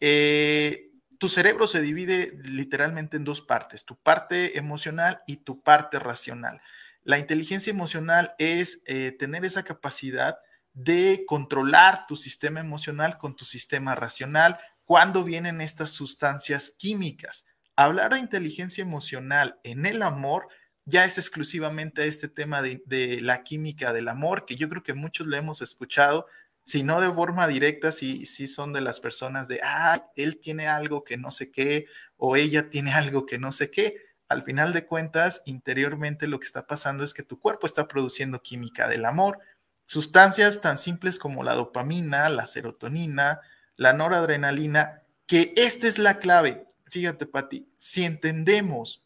Eh, 0.00 0.89
tu 1.20 1.28
cerebro 1.28 1.68
se 1.68 1.82
divide 1.82 2.32
literalmente 2.42 3.18
en 3.18 3.24
dos 3.24 3.42
partes, 3.42 3.84
tu 3.84 3.94
parte 3.96 4.56
emocional 4.56 5.20
y 5.26 5.36
tu 5.36 5.62
parte 5.62 5.98
racional. 5.98 6.62
La 7.02 7.18
inteligencia 7.18 7.70
emocional 7.70 8.34
es 8.38 8.82
tener 9.18 9.44
esa 9.44 9.62
capacidad 9.62 10.38
de 10.72 11.24
controlar 11.26 12.06
tu 12.06 12.16
sistema 12.16 12.60
emocional 12.60 13.18
con 13.18 13.36
tu 13.36 13.44
sistema 13.44 13.94
racional 13.94 14.58
cuando 14.84 15.22
vienen 15.22 15.60
estas 15.60 15.90
sustancias 15.90 16.74
químicas. 16.78 17.44
Hablar 17.76 18.14
de 18.14 18.20
inteligencia 18.20 18.82
emocional 18.82 19.60
en 19.62 19.86
el 19.86 20.02
amor 20.02 20.48
ya 20.84 21.04
es 21.04 21.18
exclusivamente 21.18 22.06
este 22.06 22.28
tema 22.28 22.62
de, 22.62 23.18
la 23.20 23.42
química 23.42 23.92
del 23.92 24.08
amor, 24.08 24.44
que 24.46 24.56
yo 24.56 24.68
creo 24.68 24.82
que 24.82 24.94
muchos 24.94 25.26
le 25.26 25.36
hemos 25.36 25.62
escuchado, 25.62 26.26
si 26.64 26.82
no 26.82 27.00
de 27.00 27.12
forma 27.12 27.48
directa, 27.48 27.92
si 27.92 28.26
sí 28.26 28.46
son 28.46 28.72
de 28.72 28.80
las 28.80 29.00
personas 29.00 29.48
de, 29.48 29.60
ah, 29.62 30.06
él 30.16 30.38
tiene 30.40 30.68
algo 30.68 31.04
que 31.04 31.16
no 31.16 31.30
sé 31.30 31.50
qué, 31.50 31.86
o 32.16 32.36
ella 32.36 32.70
tiene 32.70 32.92
algo 32.94 33.26
que 33.26 33.38
no 33.38 33.52
sé 33.52 33.70
qué. 33.70 33.96
Al 34.28 34.44
final 34.44 34.72
de 34.72 34.86
cuentas, 34.86 35.42
interiormente 35.44 36.28
lo 36.28 36.38
que 36.38 36.46
está 36.46 36.66
pasando 36.66 37.02
es 37.02 37.14
que 37.14 37.24
tu 37.24 37.40
cuerpo 37.40 37.66
está 37.66 37.88
produciendo 37.88 38.42
química 38.42 38.86
del 38.86 39.04
amor, 39.04 39.40
sustancias 39.86 40.60
tan 40.60 40.78
simples 40.78 41.18
como 41.18 41.42
la 41.42 41.54
dopamina, 41.54 42.28
la 42.28 42.46
serotonina, 42.46 43.40
la 43.76 43.92
noradrenalina, 43.92 45.02
que 45.26 45.52
esta 45.56 45.88
es 45.88 45.98
la 45.98 46.18
clave. 46.18 46.66
Fíjate, 46.86 47.26
Pati, 47.26 47.68
si 47.76 48.04
entendemos 48.04 49.04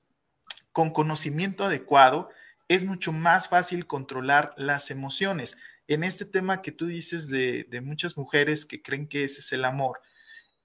con 0.72 0.90
conocimiento 0.90 1.64
adecuado, 1.64 2.28
es 2.68 2.84
mucho 2.84 3.12
más 3.12 3.48
fácil 3.48 3.86
controlar 3.86 4.52
las 4.56 4.90
emociones. 4.90 5.56
En 5.86 6.04
este 6.04 6.24
tema 6.24 6.62
que 6.62 6.72
tú 6.72 6.86
dices 6.86 7.28
de, 7.28 7.66
muchas 7.82 8.16
mujeres 8.16 8.64
que 8.64 8.82
creen 8.82 9.06
que 9.06 9.24
ese 9.24 9.40
es 9.40 9.52
el 9.52 9.64
amor, 9.64 10.00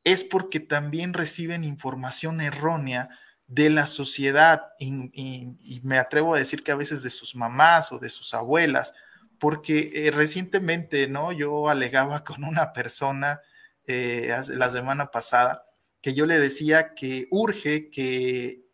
es 0.03 0.23
porque 0.23 0.60
también 0.60 1.13
reciben 1.13 1.63
información 1.63 2.41
errónea 2.41 3.10
de 3.47 3.69
la 3.69 3.88
sociedad 3.88 4.63
y, 4.79 5.82
me 5.84 5.97
atrevo 5.97 6.36
a 6.36 6.39
decir 6.39 6.63
que 6.63 6.71
a 6.71 6.75
veces 6.75 7.03
de 7.03 7.10
sus 7.10 7.36
mamás 7.36 7.91
o 7.91 7.99
de 7.99 8.10
sus 8.10 8.34
abuelas, 8.34 8.93
porque 9.39 9.91
eh, 9.93 10.12
recientemente, 10.12 11.08
¿no? 11.08 11.32
Yo 11.32 11.69
alegaba 11.69 12.23
con 12.23 12.43
una 12.43 12.73
persona 12.73 13.41
eh, 13.86 14.34
la 14.49 14.69
semana 14.69 15.08
pasada 15.12 15.65
que 16.01 16.13
yo 16.13 16.25
le 16.25 16.39
decía 16.39 16.93
que 16.93 17.27
urge 17.29 17.89
que 17.89 18.65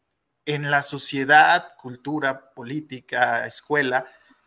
en 0.45 0.69
la 0.69 0.81
sociedad, 0.83 1.73
cultura, 1.77 2.51
política, 2.53 3.45
escuela, 3.45 4.05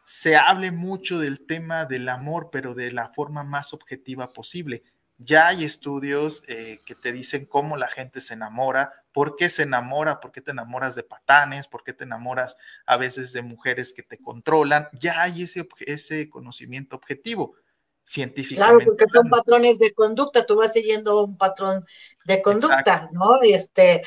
se 0.08 0.36
hable 0.36 0.70
mucho 0.70 1.18
del 1.18 1.44
tema 1.44 1.84
del 1.84 2.08
amor, 2.08 2.48
pero 2.50 2.74
de 2.74 2.90
la 2.92 3.10
forma 3.10 3.44
más 3.44 3.74
objetiva 3.74 4.32
posible. 4.32 4.82
Ya 5.18 5.48
hay 5.48 5.64
estudios 5.64 6.42
eh, 6.46 6.80
que 6.86 6.94
te 6.94 7.12
dicen 7.12 7.44
cómo 7.44 7.76
la 7.76 7.88
gente 7.88 8.22
se 8.22 8.32
enamora, 8.32 9.04
por 9.12 9.36
qué 9.36 9.50
se 9.50 9.64
enamora, 9.64 10.18
por 10.18 10.32
qué 10.32 10.40
te 10.40 10.52
enamoras 10.52 10.94
de 10.94 11.02
patanes, 11.02 11.68
por 11.68 11.84
qué 11.84 11.92
te 11.92 12.04
enamoras 12.04 12.56
a 12.86 12.96
veces 12.96 13.34
de 13.34 13.42
mujeres 13.42 13.92
que 13.92 14.02
te 14.02 14.16
controlan. 14.16 14.88
Ya 14.98 15.20
hay 15.20 15.42
ese, 15.42 15.68
ese 15.80 16.30
conocimiento 16.30 16.96
objetivo 16.96 17.56
científicamente. 18.08 18.84
Claro, 18.84 18.90
porque 18.90 19.04
son 19.12 19.28
patrones 19.28 19.78
de 19.78 19.92
conducta, 19.92 20.46
tú 20.46 20.56
vas 20.56 20.72
siguiendo 20.72 21.24
un 21.24 21.36
patrón 21.36 21.84
de 22.24 22.40
conducta, 22.40 23.10
¿no? 23.12 23.44
Y 23.44 23.52
este, 23.52 24.02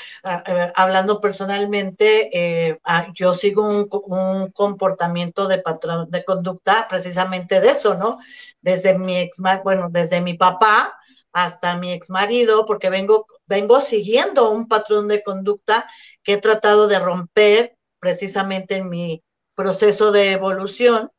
hablando 0.75 1.21
personalmente, 1.21 2.29
eh, 2.33 2.79
yo 3.13 3.35
sigo 3.35 3.63
un, 3.63 4.51
comportamiento 4.51 5.47
de 5.47 5.59
patrón 5.59 6.09
de 6.09 6.23
conducta 6.23 6.87
precisamente 6.89 7.61
de 7.61 7.69
eso, 7.69 7.93
¿no? 7.93 8.17
Desde 8.59 8.97
mi 8.97 9.17
ex, 9.17 9.37
bueno, 9.63 9.87
desde 9.91 10.19
mi 10.19 10.33
papá 10.33 10.97
hasta 11.31 11.77
mi 11.77 11.93
ex 11.93 12.09
marido, 12.09 12.65
porque 12.65 12.89
vengo, 12.89 13.27
vengo 13.45 13.81
siguiendo 13.81 14.49
un 14.49 14.67
patrón 14.67 15.09
de 15.09 15.21
conducta 15.21 15.87
que 16.23 16.33
he 16.33 16.37
tratado 16.37 16.87
de 16.87 16.97
romper 16.97 17.77
precisamente 17.99 18.77
en 18.77 18.89
mi 18.89 19.23
proceso 19.53 20.11
de 20.11 20.31
evolución. 20.31 21.11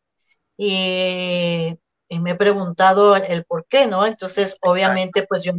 Y 0.57 1.79
y 2.13 2.21
me 2.21 2.33
he 2.33 2.35
preguntado 2.35 3.17
el 3.17 3.47
por 3.47 3.65
qué, 3.67 3.87
¿no? 3.87 4.05
Entonces, 4.05 4.59
obviamente, 4.61 5.27
pues 5.27 5.43
yo, 5.43 5.55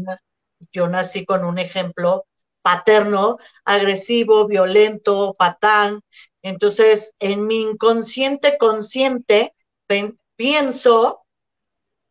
yo 0.72 0.88
nací 0.88 1.26
con 1.26 1.46
un 1.46 1.58
ejemplo 1.58 2.26
paterno, 2.62 3.40
agresivo, 3.66 4.46
violento, 4.48 5.34
patán. 5.34 6.02
Entonces, 6.44 7.16
en 7.18 7.48
mi 7.48 7.62
inconsciente 7.62 8.60
consciente, 8.60 9.56
pienso 10.36 11.26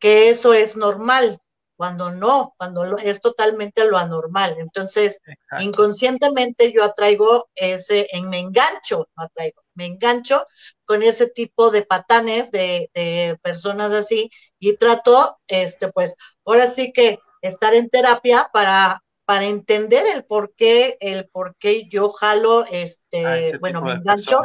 que 0.01 0.31
eso 0.31 0.55
es 0.55 0.77
normal, 0.77 1.41
cuando 1.77 2.11
no, 2.11 2.55
cuando 2.59 2.99
es 2.99 3.21
totalmente 3.21 3.89
lo 3.89 3.97
anormal. 3.97 4.57
Entonces, 4.59 5.21
inconscientemente 5.61 6.73
yo 6.73 6.83
atraigo 6.83 7.49
ese, 7.55 8.09
en 8.11 8.29
me 8.29 8.41
engancho, 8.41 9.07
no 9.17 9.23
atraigo, 9.23 9.62
me 9.75 9.87
engancho 9.87 10.47
con 10.85 11.03
ese 11.03 11.29
tipo 11.31 11.71
de 11.71 11.85
patanes 11.85 12.51
de, 12.51 12.91
personas 13.43 13.93
así 13.93 14.31
y 14.59 14.77
trato, 14.77 15.39
este, 15.47 15.89
pues, 15.93 16.17
ahora 16.45 16.67
sí 16.67 16.93
que 16.93 17.19
estar 17.41 17.75
en 17.75 17.89
terapia 17.89 18.51
para, 18.53 19.03
para 19.25 19.47
entender 19.47 20.07
el 20.15 20.25
por 20.25 20.55
qué, 20.55 20.97
el 21.01 21.29
por 21.29 21.57
qué 21.57 21.89
yo 21.89 22.11
jalo, 22.11 22.65
este, 22.71 23.59
bueno, 23.59 23.83
me 23.83 23.93
engancho 23.93 24.41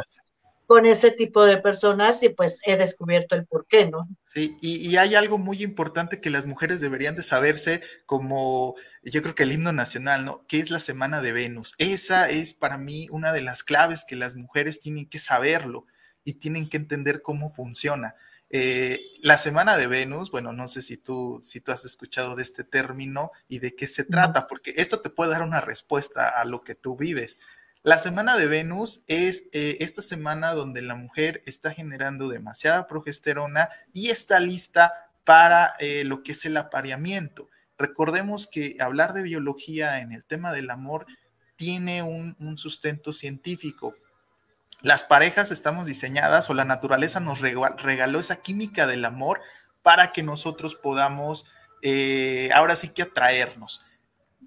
con 0.68 0.84
ese 0.84 1.10
tipo 1.10 1.46
de 1.46 1.56
personas 1.56 2.22
y 2.22 2.28
pues 2.28 2.60
he 2.66 2.76
descubierto 2.76 3.34
el 3.34 3.46
por 3.46 3.66
qué, 3.66 3.86
¿no? 3.86 4.06
Sí, 4.26 4.58
y, 4.60 4.86
y, 4.86 4.98
hay 4.98 5.14
algo 5.14 5.38
muy 5.38 5.62
importante 5.62 6.20
que 6.20 6.28
las 6.28 6.44
mujeres 6.44 6.82
deberían 6.82 7.16
de 7.16 7.22
saberse 7.22 7.80
como 8.04 8.74
yo 9.02 9.22
creo 9.22 9.34
que 9.34 9.44
el 9.44 9.52
himno 9.52 9.72
nacional, 9.72 10.26
¿no? 10.26 10.44
Que 10.46 10.58
es 10.60 10.70
la 10.70 10.78
semana 10.78 11.22
de 11.22 11.32
Venus. 11.32 11.74
Esa 11.78 12.28
es 12.28 12.52
para 12.52 12.76
mí 12.76 13.08
una 13.10 13.32
de 13.32 13.40
las 13.40 13.64
claves 13.64 14.04
que 14.06 14.14
las 14.14 14.34
mujeres 14.34 14.78
tienen 14.78 15.08
que 15.08 15.18
saberlo 15.18 15.86
y 16.22 16.34
tienen 16.34 16.68
que 16.68 16.76
entender 16.76 17.22
cómo 17.22 17.48
funciona. 17.48 18.14
Eh, 18.50 19.00
la 19.22 19.38
semana 19.38 19.78
de 19.78 19.86
Venus, 19.86 20.30
bueno, 20.30 20.52
no 20.52 20.68
sé 20.68 20.82
si 20.82 20.98
tú, 20.98 21.40
si 21.42 21.62
tú 21.62 21.72
has 21.72 21.86
escuchado 21.86 22.36
de 22.36 22.42
este 22.42 22.62
término 22.62 23.30
y 23.48 23.60
de 23.60 23.74
qué 23.74 23.86
se 23.86 24.04
trata, 24.04 24.46
porque 24.46 24.74
esto 24.76 25.00
te 25.00 25.08
puede 25.08 25.30
dar 25.30 25.40
una 25.40 25.62
respuesta 25.62 26.28
a 26.28 26.44
lo 26.44 26.62
que 26.62 26.74
tú 26.74 26.94
vives. 26.94 27.38
La 27.88 27.96
semana 27.96 28.36
de 28.36 28.46
Venus 28.46 29.02
es 29.06 29.48
eh, 29.52 29.78
esta 29.80 30.02
semana 30.02 30.52
donde 30.52 30.82
la 30.82 30.94
mujer 30.94 31.42
está 31.46 31.72
generando 31.72 32.28
demasiada 32.28 32.86
progesterona 32.86 33.70
y 33.94 34.10
está 34.10 34.40
lista 34.40 34.92
para 35.24 35.74
eh, 35.78 36.04
lo 36.04 36.22
que 36.22 36.32
es 36.32 36.44
el 36.44 36.58
apareamiento. 36.58 37.48
Recordemos 37.78 38.46
que 38.46 38.76
hablar 38.78 39.14
de 39.14 39.22
biología 39.22 40.00
en 40.00 40.12
el 40.12 40.22
tema 40.22 40.52
del 40.52 40.68
amor 40.68 41.06
tiene 41.56 42.02
un 42.02 42.58
sustento 42.58 43.12
científico 43.12 43.94
las 44.80 45.02
parejas 45.02 45.50
estamos 45.50 45.86
diseñadas 45.86 46.48
o 46.50 46.54
la 46.54 46.64
naturaleza 46.64 47.18
nos 47.18 47.40
regaló 47.40 48.20
esa 48.20 48.36
química 48.36 48.86
del 48.86 49.04
amor 49.04 49.40
para 49.82 50.12
que 50.12 50.22
nosotros 50.22 50.76
podamos 50.76 51.46
eh, 51.82 52.50
ahora 52.54 52.76
sí 52.76 52.90
que 52.90 53.02
atraernos. 53.02 53.82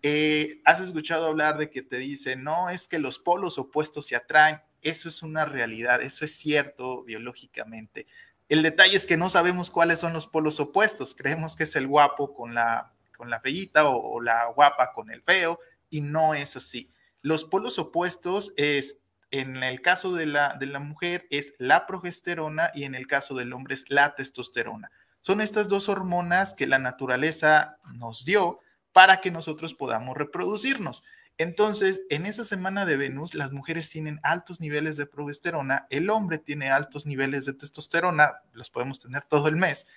Eh, 0.04 0.62
has 0.66 0.82
escuchado 0.82 1.28
hablar 1.28 1.58
de 1.58 1.70
que 1.70 1.82
te 1.82 1.98
dicen, 1.98 2.44
no, 2.44 2.70
es 2.70 2.88
que 2.88 3.00
los 3.00 3.20
polos 3.20 3.58
opuestos 3.58 4.08
se 4.08 4.16
atraen. 4.16 4.62
Eso 4.82 5.10
es 5.10 5.22
una 5.22 5.46
realidad, 5.46 6.02
eso 6.02 6.26
es 6.26 6.36
cierto 6.36 7.04
biológicamente. 7.04 8.08
El 8.50 8.64
detalle 8.64 8.98
es 8.98 9.06
que 9.06 9.16
no 9.16 9.30
sabemos 9.30 9.70
cuáles 9.70 10.00
son 10.00 10.14
los 10.14 10.28
polos 10.28 10.60
opuestos. 10.60 11.16
Creemos 11.16 11.56
que 11.56 11.64
es 11.64 11.76
el 11.76 11.88
guapo 11.88 12.34
con 12.34 12.54
la, 12.54 12.94
con 13.16 13.30
la 13.30 13.42
o 13.86 14.22
la 14.22 14.46
guapa 14.48 14.92
con 14.94 15.12
el 15.12 15.22
feo 15.22 15.60
y 15.90 16.02
no 16.02 16.34
es 16.34 16.56
así. 16.56 16.92
Los 17.22 17.46
polos 17.46 17.78
opuestos 17.78 18.54
es 18.58 18.98
en 19.30 19.64
el 19.64 19.82
caso 19.82 20.14
de 20.14 20.26
la, 20.26 20.58
de 20.60 20.66
la 20.66 20.80
mujer 20.80 21.28
es 21.30 21.54
la 21.58 21.88
progesterona 21.88 22.72
y 22.74 22.84
en 22.84 22.96
el 22.96 23.08
caso 23.08 23.36
del 23.36 23.54
hombre 23.54 23.76
es 23.76 23.86
la 23.90 24.16
testosterona. 24.16 24.92
Son 25.22 25.40
estas 25.40 25.70
dos 25.70 25.88
hormonas 25.88 26.54
que 26.54 26.68
la 26.68 26.80
naturaleza 26.80 27.78
nos 27.94 28.26
dio 28.26 28.60
para 28.94 29.22
que 29.22 29.32
nosotros 29.32 29.74
podamos 29.74 30.18
reproducirnos. 30.18 31.04
Entonces, 31.38 32.02
en 32.10 32.26
esa 32.26 32.44
semana 32.44 32.86
de 32.86 32.98
Venus, 32.98 33.34
las 33.34 33.52
mujeres 33.52 33.90
tienen 33.90 34.20
altos 34.22 34.60
niveles 34.60 34.98
de 34.98 35.06
progesterona, 35.06 35.88
el 35.90 36.10
hombre 36.10 36.38
tiene 36.38 36.72
altos 36.72 37.06
niveles 37.06 37.46
de 37.46 37.54
testosterona, 37.54 38.42
los 38.54 38.70
podemos 38.70 39.00
tener 39.00 39.24
todo 39.24 39.48
el 39.48 39.56
mes. 39.56 39.88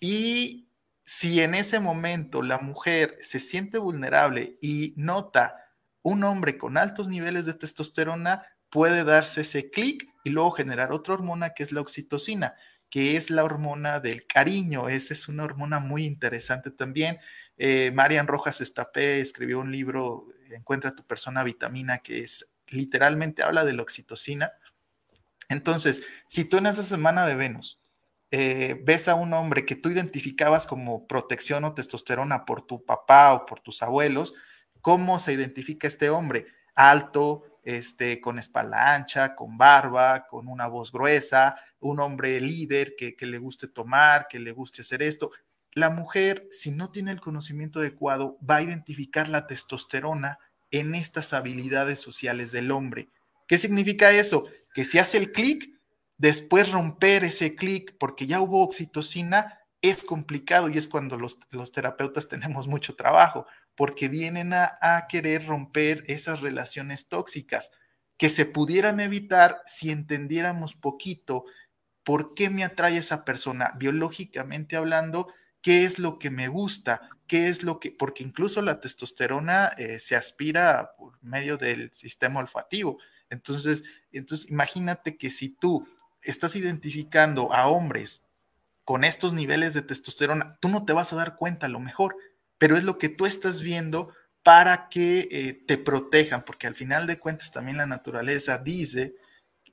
Y 0.00 0.68
si 1.04 1.40
en 1.40 1.54
ese 1.54 1.80
momento 1.80 2.42
la 2.42 2.58
mujer 2.58 3.16
se 3.20 3.38
siente 3.38 3.78
vulnerable 3.78 4.58
y 4.60 4.92
nota 4.96 5.56
un 6.02 6.24
hombre 6.24 6.58
con 6.58 6.76
altos 6.76 7.08
niveles 7.08 7.46
de 7.46 7.54
testosterona, 7.54 8.44
puede 8.68 9.04
darse 9.04 9.42
ese 9.42 9.70
clic 9.70 10.08
y 10.24 10.30
luego 10.30 10.50
generar 10.50 10.92
otra 10.92 11.14
hormona 11.14 11.50
que 11.50 11.62
es 11.62 11.72
la 11.72 11.80
oxitocina, 11.80 12.54
que 12.90 13.16
es 13.16 13.30
la 13.30 13.44
hormona 13.44 14.00
del 14.00 14.26
cariño. 14.26 14.88
Esa 14.88 15.14
es 15.14 15.28
una 15.28 15.44
hormona 15.44 15.78
muy 15.78 16.04
interesante 16.04 16.70
también. 16.70 17.18
Eh, 17.56 17.90
Marian 17.94 18.26
Rojas 18.26 18.60
Estapé 18.60 19.20
escribió 19.20 19.60
un 19.60 19.72
libro, 19.72 20.26
Encuentra 20.50 20.94
tu 20.94 21.04
persona 21.04 21.42
vitamina, 21.42 21.98
que 21.98 22.20
es 22.20 22.52
literalmente 22.68 23.42
habla 23.42 23.64
de 23.64 23.72
la 23.72 23.82
oxitocina. 23.82 24.52
Entonces, 25.48 26.02
si 26.28 26.44
tú 26.44 26.58
en 26.58 26.66
esa 26.66 26.82
semana 26.82 27.26
de 27.26 27.34
Venus 27.34 27.82
eh, 28.30 28.80
ves 28.84 29.08
a 29.08 29.14
un 29.14 29.32
hombre 29.32 29.64
que 29.64 29.76
tú 29.76 29.90
identificabas 29.90 30.66
como 30.66 31.06
protección 31.06 31.64
o 31.64 31.74
testosterona 31.74 32.44
por 32.44 32.62
tu 32.62 32.84
papá 32.84 33.32
o 33.34 33.46
por 33.46 33.60
tus 33.60 33.82
abuelos, 33.82 34.34
¿cómo 34.80 35.18
se 35.18 35.32
identifica 35.32 35.86
este 35.86 36.10
hombre? 36.10 36.46
Alto, 36.74 37.60
este, 37.62 38.20
con 38.20 38.38
espalda 38.38 38.94
ancha, 38.94 39.34
con 39.34 39.58
barba, 39.58 40.26
con 40.28 40.48
una 40.48 40.68
voz 40.68 40.92
gruesa, 40.92 41.56
un 41.80 42.00
hombre 42.00 42.40
líder 42.40 42.94
que, 42.96 43.16
que 43.16 43.26
le 43.26 43.38
guste 43.38 43.68
tomar, 43.68 44.26
que 44.28 44.38
le 44.38 44.52
guste 44.52 44.82
hacer 44.82 45.02
esto. 45.02 45.30
La 45.72 45.90
mujer, 45.90 46.46
si 46.50 46.70
no 46.70 46.90
tiene 46.90 47.10
el 47.12 47.20
conocimiento 47.20 47.80
adecuado, 47.80 48.38
va 48.48 48.56
a 48.56 48.62
identificar 48.62 49.28
la 49.28 49.46
testosterona 49.46 50.38
en 50.70 50.94
estas 50.94 51.32
habilidades 51.32 52.00
sociales 52.00 52.50
del 52.52 52.70
hombre. 52.70 53.10
¿Qué 53.46 53.58
significa 53.58 54.10
eso? 54.10 54.46
Que 54.74 54.84
si 54.84 54.98
hace 54.98 55.18
el 55.18 55.32
clic, 55.32 55.70
después 56.18 56.70
romper 56.70 57.24
ese 57.24 57.54
clic 57.54 57.96
porque 57.98 58.26
ya 58.26 58.40
hubo 58.40 58.62
oxitocina 58.62 59.60
es 59.82 60.02
complicado 60.02 60.68
y 60.68 60.78
es 60.78 60.88
cuando 60.88 61.16
los, 61.16 61.38
los 61.50 61.72
terapeutas 61.72 62.28
tenemos 62.28 62.66
mucho 62.66 62.96
trabajo, 62.96 63.46
porque 63.74 64.08
vienen 64.08 64.52
a, 64.52 65.06
querer 65.08 65.46
romper 65.46 66.04
esas 66.08 66.40
relaciones 66.40 67.08
tóxicas 67.08 67.70
que 68.16 68.30
se 68.30 68.46
pudieran 68.46 69.00
evitar 69.00 69.60
si 69.66 69.90
entendiéramos 69.90 70.74
poquito 70.74 71.44
por 72.06 72.34
qué 72.34 72.50
me 72.50 72.62
atrae 72.62 72.98
esa 72.98 73.24
persona, 73.24 73.72
biológicamente 73.76 74.76
hablando, 74.76 75.26
qué 75.60 75.84
es 75.84 75.98
lo 75.98 76.20
que 76.20 76.30
me 76.30 76.46
gusta, 76.46 77.08
qué 77.26 77.48
es 77.48 77.64
lo 77.64 77.80
que, 77.80 77.90
porque 77.90 78.22
incluso 78.22 78.62
la 78.62 78.78
testosterona 78.78 79.72
eh, 79.76 79.98
se 79.98 80.14
aspira 80.14 80.92
por 80.96 81.20
medio 81.20 81.56
del 81.56 81.92
sistema 81.92 82.38
olfativo. 82.38 82.98
Entonces, 83.28 83.82
entonces, 84.12 84.48
imagínate 84.48 85.16
que 85.16 85.30
si 85.30 85.48
tú 85.48 85.88
estás 86.22 86.54
identificando 86.54 87.52
a 87.52 87.66
hombres 87.66 88.22
con 88.84 89.02
estos 89.02 89.32
niveles 89.32 89.74
de 89.74 89.82
testosterona, 89.82 90.58
tú 90.60 90.68
no 90.68 90.84
te 90.84 90.92
vas 90.92 91.12
a 91.12 91.16
dar 91.16 91.34
cuenta 91.34 91.66
a 91.66 91.70
lo 91.70 91.80
mejor, 91.80 92.14
pero 92.56 92.76
es 92.76 92.84
lo 92.84 92.98
que 92.98 93.08
tú 93.08 93.26
estás 93.26 93.62
viendo 93.62 94.12
para 94.44 94.88
que 94.88 95.26
eh, 95.32 95.64
te 95.66 95.76
protejan, 95.76 96.44
porque 96.44 96.68
al 96.68 96.76
final 96.76 97.08
de 97.08 97.18
cuentas 97.18 97.50
también 97.50 97.78
la 97.78 97.86
naturaleza 97.86 98.58
dice, 98.58 99.16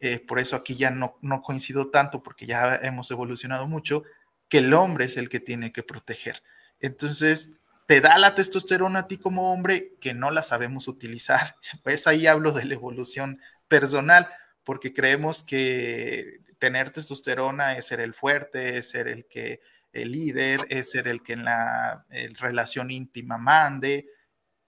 eh, 0.06 0.20
por 0.20 0.40
eso 0.40 0.58
aquí 0.58 0.76
ya 0.76 0.92
no, 0.92 1.18
no 1.22 1.42
coincido 1.42 1.90
tanto, 1.90 2.22
porque 2.22 2.46
ya 2.46 2.76
hemos 2.76 3.10
evolucionado 3.10 3.68
mucho, 3.68 4.04
que 4.50 4.58
el 4.58 4.74
hombre 4.74 5.06
es 5.06 5.16
el 5.16 5.30
que 5.30 5.40
tiene 5.40 5.72
que 5.72 5.82
proteger. 5.82 6.44
Entonces, 6.82 7.52
te 7.88 8.02
da 8.02 8.18
la 8.18 8.36
testosterona 8.36 9.00
a 9.00 9.08
ti 9.08 9.18
como 9.18 9.54
hombre 9.54 9.94
que 10.02 10.14
no 10.14 10.30
la 10.30 10.44
sabemos 10.44 10.90
utilizar. 10.90 11.56
Pues 11.84 12.06
ahí 12.06 12.28
hablo 12.28 12.52
de 12.52 12.66
la 12.66 12.74
evolución 12.74 13.40
personal, 13.70 14.28
porque 14.66 14.94
creemos 14.94 15.42
que 15.42 16.42
tener 16.60 16.90
testosterona 16.90 17.78
es 17.78 17.88
ser 17.88 18.02
el 18.02 18.14
fuerte, 18.14 18.78
es 18.78 18.90
ser 18.90 19.08
el 19.08 19.26
que 19.26 19.62
el 19.94 20.12
líder, 20.12 20.60
es 20.68 20.92
ser 20.92 21.08
el 21.08 21.24
que 21.24 21.32
en 21.32 21.46
la 21.46 22.06
relación 22.40 22.92
íntima 22.92 23.38
mande, 23.38 24.10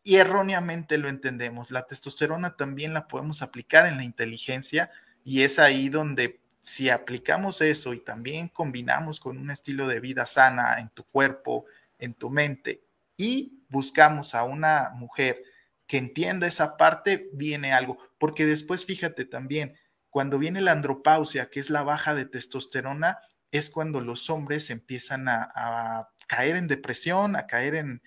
y 0.01 0.15
erróneamente 0.15 0.97
lo 0.97 1.09
entendemos. 1.09 1.71
La 1.71 1.87
testosterona 1.87 2.55
también 2.55 2.93
la 2.93 3.09
podemos 3.09 3.41
aplicar 3.41 3.85
en 3.85 3.97
la 3.97 4.05
inteligencia 4.05 4.91
y 5.25 5.41
es 5.41 5.59
ahí 5.59 5.89
donde 5.89 6.39
si 6.61 6.89
aplicamos 6.89 7.59
eso 7.59 7.93
y 7.93 7.99
también 7.99 8.47
combinamos 8.47 9.19
con 9.19 9.37
un 9.37 9.51
estilo 9.51 9.87
de 9.87 9.99
vida 9.99 10.25
sana 10.25 10.79
en 10.79 10.87
tu 10.89 11.03
cuerpo, 11.03 11.65
en 11.99 12.13
tu 12.13 12.29
mente 12.29 12.85
y 13.17 13.63
buscamos 13.69 14.35
a 14.35 14.43
una 14.43 14.91
mujer 14.95 15.41
que 15.87 15.97
entienda 15.97 16.47
esa 16.47 16.77
parte, 16.77 17.29
viene 17.33 17.73
algo. 17.73 17.97
Porque 18.17 18.45
después, 18.45 18.85
fíjate 18.85 19.25
también, 19.25 19.75
cuando 20.09 20.39
viene 20.39 20.61
la 20.61 20.71
andropausia, 20.71 21.49
que 21.49 21.59
es 21.59 21.69
la 21.69 21.83
baja 21.83 22.15
de 22.15 22.25
testosterona, 22.25 23.19
es 23.51 23.69
cuando 23.69 24.01
los 24.01 24.29
hombres 24.29 24.69
empiezan 24.69 25.27
a, 25.27 26.09
caer 26.27 26.55
en 26.55 26.67
depresión, 26.67 27.35
a 27.35 27.45
caer 27.45 27.75
en, 27.75 28.01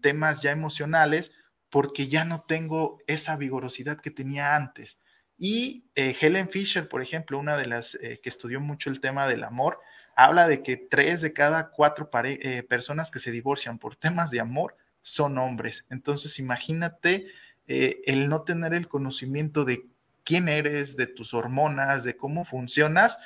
temas 0.00 0.40
ya 0.40 0.52
emocionales, 0.52 1.32
porque 1.68 2.06
ya 2.06 2.24
no 2.24 2.42
tengo 2.42 2.98
esa 3.06 3.36
vigorosidad 3.36 4.00
que 4.00 4.10
tenía 4.10 4.54
antes. 4.54 4.98
Y 5.38 5.84
eh, 5.94 6.16
Helen 6.18 6.48
Fisher, 6.48 6.88
por 6.88 7.02
ejemplo, 7.02 7.38
una 7.38 7.56
de 7.56 7.66
las 7.66 7.94
eh, 7.96 8.20
que 8.22 8.28
estudió 8.28 8.60
mucho 8.60 8.90
el 8.90 9.00
tema 9.00 9.26
del 9.28 9.44
amor, 9.44 9.80
habla 10.14 10.48
de 10.48 10.62
que 10.62 10.76
tres 10.76 11.20
de 11.20 11.32
cada 11.32 11.70
cuatro 11.70 12.08
eh, 12.24 12.62
personas 12.62 13.10
que 13.10 13.18
se 13.18 13.30
divorcian 13.30 13.78
por 13.78 13.96
temas 13.96 14.30
de 14.30 14.40
amor 14.40 14.76
son 15.02 15.38
hombres. 15.38 15.84
Entonces, 15.90 16.38
imagínate 16.38 17.26
el 17.68 18.28
no 18.28 18.42
tener 18.42 18.74
el 18.74 18.86
conocimiento 18.86 19.64
de 19.64 19.86
quién 20.22 20.48
eres, 20.48 20.96
de 20.96 21.08
tus 21.08 21.34
hormonas, 21.34 22.04
de 22.04 22.16
cómo 22.16 22.44
funcionas, 22.44 23.18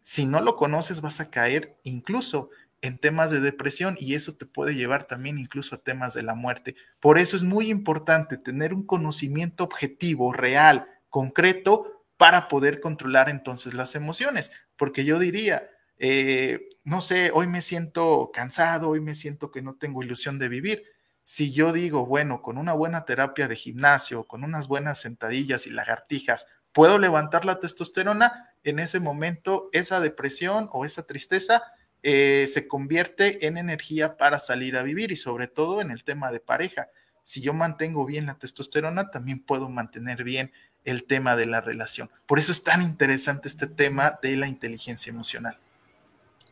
si 0.00 0.26
no 0.26 0.40
lo 0.40 0.56
conoces 0.56 1.00
vas 1.00 1.20
a 1.20 1.30
caer 1.30 1.76
incluso 1.84 2.50
en 2.82 2.98
temas 2.98 3.30
de 3.30 3.40
depresión 3.40 3.96
y 3.98 4.14
eso 4.14 4.34
te 4.34 4.44
puede 4.44 4.74
llevar 4.74 5.04
también 5.04 5.38
incluso 5.38 5.76
a 5.76 5.82
temas 5.82 6.14
de 6.14 6.22
la 6.22 6.34
muerte. 6.34 6.74
Por 7.00 7.18
eso 7.18 7.36
es 7.36 7.44
muy 7.44 7.70
importante 7.70 8.36
tener 8.36 8.74
un 8.74 8.84
conocimiento 8.84 9.62
objetivo, 9.62 10.32
real, 10.32 10.88
concreto, 11.12 12.06
para 12.16 12.48
poder 12.48 12.80
controlar 12.80 13.28
entonces 13.28 13.74
las 13.74 13.94
emociones. 13.94 14.50
Porque 14.76 15.04
yo 15.04 15.18
diría, 15.18 15.68
eh, 15.98 16.68
no 16.84 17.00
sé, 17.00 17.30
hoy 17.34 17.46
me 17.46 17.62
siento 17.62 18.30
cansado, 18.32 18.90
hoy 18.90 19.00
me 19.00 19.14
siento 19.14 19.50
que 19.50 19.60
no 19.60 19.74
tengo 19.74 20.02
ilusión 20.02 20.38
de 20.38 20.48
vivir. 20.48 20.84
Si 21.24 21.52
yo 21.52 21.72
digo, 21.72 22.06
bueno, 22.06 22.40
con 22.40 22.58
una 22.58 22.74
buena 22.74 23.04
terapia 23.04 23.48
de 23.48 23.56
gimnasio, 23.56 24.24
con 24.24 24.44
unas 24.44 24.68
buenas 24.68 25.00
sentadillas 25.00 25.66
y 25.66 25.70
lagartijas, 25.70 26.46
puedo 26.72 26.98
levantar 26.98 27.44
la 27.44 27.60
testosterona, 27.60 28.50
en 28.62 28.78
ese 28.78 29.00
momento 29.00 29.68
esa 29.72 29.98
depresión 30.00 30.68
o 30.72 30.84
esa 30.84 31.02
tristeza 31.04 31.64
eh, 32.04 32.48
se 32.52 32.68
convierte 32.68 33.46
en 33.46 33.58
energía 33.58 34.16
para 34.16 34.38
salir 34.38 34.76
a 34.76 34.82
vivir 34.82 35.12
y 35.12 35.16
sobre 35.16 35.48
todo 35.48 35.80
en 35.80 35.90
el 35.90 36.04
tema 36.04 36.30
de 36.30 36.40
pareja. 36.40 36.88
Si 37.24 37.40
yo 37.40 37.52
mantengo 37.52 38.04
bien 38.04 38.26
la 38.26 38.38
testosterona, 38.38 39.10
también 39.10 39.44
puedo 39.44 39.68
mantener 39.68 40.24
bien 40.24 40.52
el 40.84 41.04
tema 41.04 41.36
de 41.36 41.46
la 41.46 41.60
relación. 41.60 42.10
Por 42.26 42.38
eso 42.38 42.52
es 42.52 42.62
tan 42.62 42.82
interesante 42.82 43.48
este 43.48 43.66
tema 43.66 44.18
de 44.22 44.36
la 44.36 44.48
inteligencia 44.48 45.10
emocional. 45.10 45.58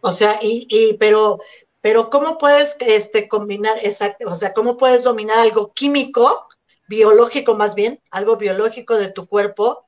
O 0.00 0.12
sea, 0.12 0.38
y, 0.42 0.66
y 0.68 0.94
pero, 0.94 1.40
pero 1.80 2.10
¿cómo 2.10 2.38
puedes 2.38 2.76
este, 2.80 3.28
combinar, 3.28 3.76
exacto, 3.82 4.30
o 4.30 4.36
sea, 4.36 4.52
cómo 4.52 4.76
puedes 4.76 5.04
dominar 5.04 5.38
algo 5.38 5.72
químico, 5.72 6.48
biológico 6.88 7.54
más 7.54 7.74
bien, 7.74 8.00
algo 8.10 8.36
biológico 8.36 8.96
de 8.96 9.12
tu 9.12 9.26
cuerpo, 9.26 9.84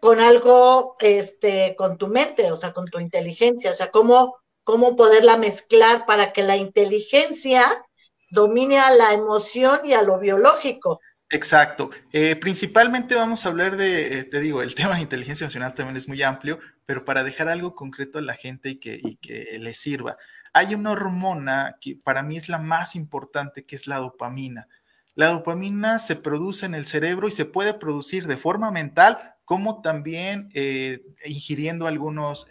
con 0.00 0.18
algo, 0.18 0.96
este, 0.98 1.76
con 1.76 1.96
tu 1.96 2.08
mente, 2.08 2.50
o 2.50 2.56
sea, 2.56 2.72
con 2.72 2.86
tu 2.86 2.98
inteligencia, 2.98 3.70
o 3.70 3.74
sea, 3.74 3.90
cómo, 3.90 4.36
cómo 4.64 4.96
poderla 4.96 5.36
mezclar 5.36 6.06
para 6.06 6.32
que 6.32 6.42
la 6.42 6.56
inteligencia 6.56 7.84
domine 8.30 8.80
a 8.80 8.90
la 8.90 9.12
emoción 9.12 9.80
y 9.84 9.92
a 9.92 10.02
lo 10.02 10.18
biológico. 10.18 11.00
Exacto. 11.32 11.90
Eh, 12.12 12.36
principalmente 12.36 13.14
vamos 13.14 13.46
a 13.46 13.48
hablar 13.48 13.78
de, 13.78 14.18
eh, 14.18 14.24
te 14.24 14.38
digo, 14.38 14.60
el 14.62 14.74
tema 14.74 14.96
de 14.96 15.00
inteligencia 15.00 15.44
emocional 15.46 15.74
también 15.74 15.96
es 15.96 16.06
muy 16.06 16.22
amplio, 16.22 16.60
pero 16.84 17.06
para 17.06 17.24
dejar 17.24 17.48
algo 17.48 17.74
concreto 17.74 18.18
a 18.18 18.22
la 18.22 18.34
gente 18.34 18.68
y 18.70 18.76
que, 18.76 19.58
le 19.58 19.74
sirva. 19.74 20.18
Hay 20.52 20.74
una 20.74 20.90
hormona 20.90 21.76
que 21.80 21.96
para 21.96 22.22
mí 22.22 22.36
es 22.36 22.50
la 22.50 22.58
más 22.58 22.94
importante, 22.94 23.64
que 23.64 23.76
es 23.76 23.86
la 23.86 23.96
dopamina. 23.96 24.68
La 25.14 25.28
dopamina 25.28 25.98
se 25.98 26.16
produce 26.16 26.66
en 26.66 26.74
el 26.74 26.84
cerebro 26.84 27.28
y 27.28 27.30
se 27.30 27.46
puede 27.46 27.72
producir 27.72 28.26
de 28.26 28.36
forma 28.36 28.70
mental 28.70 29.34
como 29.46 29.80
también 29.80 30.50
eh, 30.54 31.02
ingiriendo 31.24 31.86
algunos, 31.86 32.46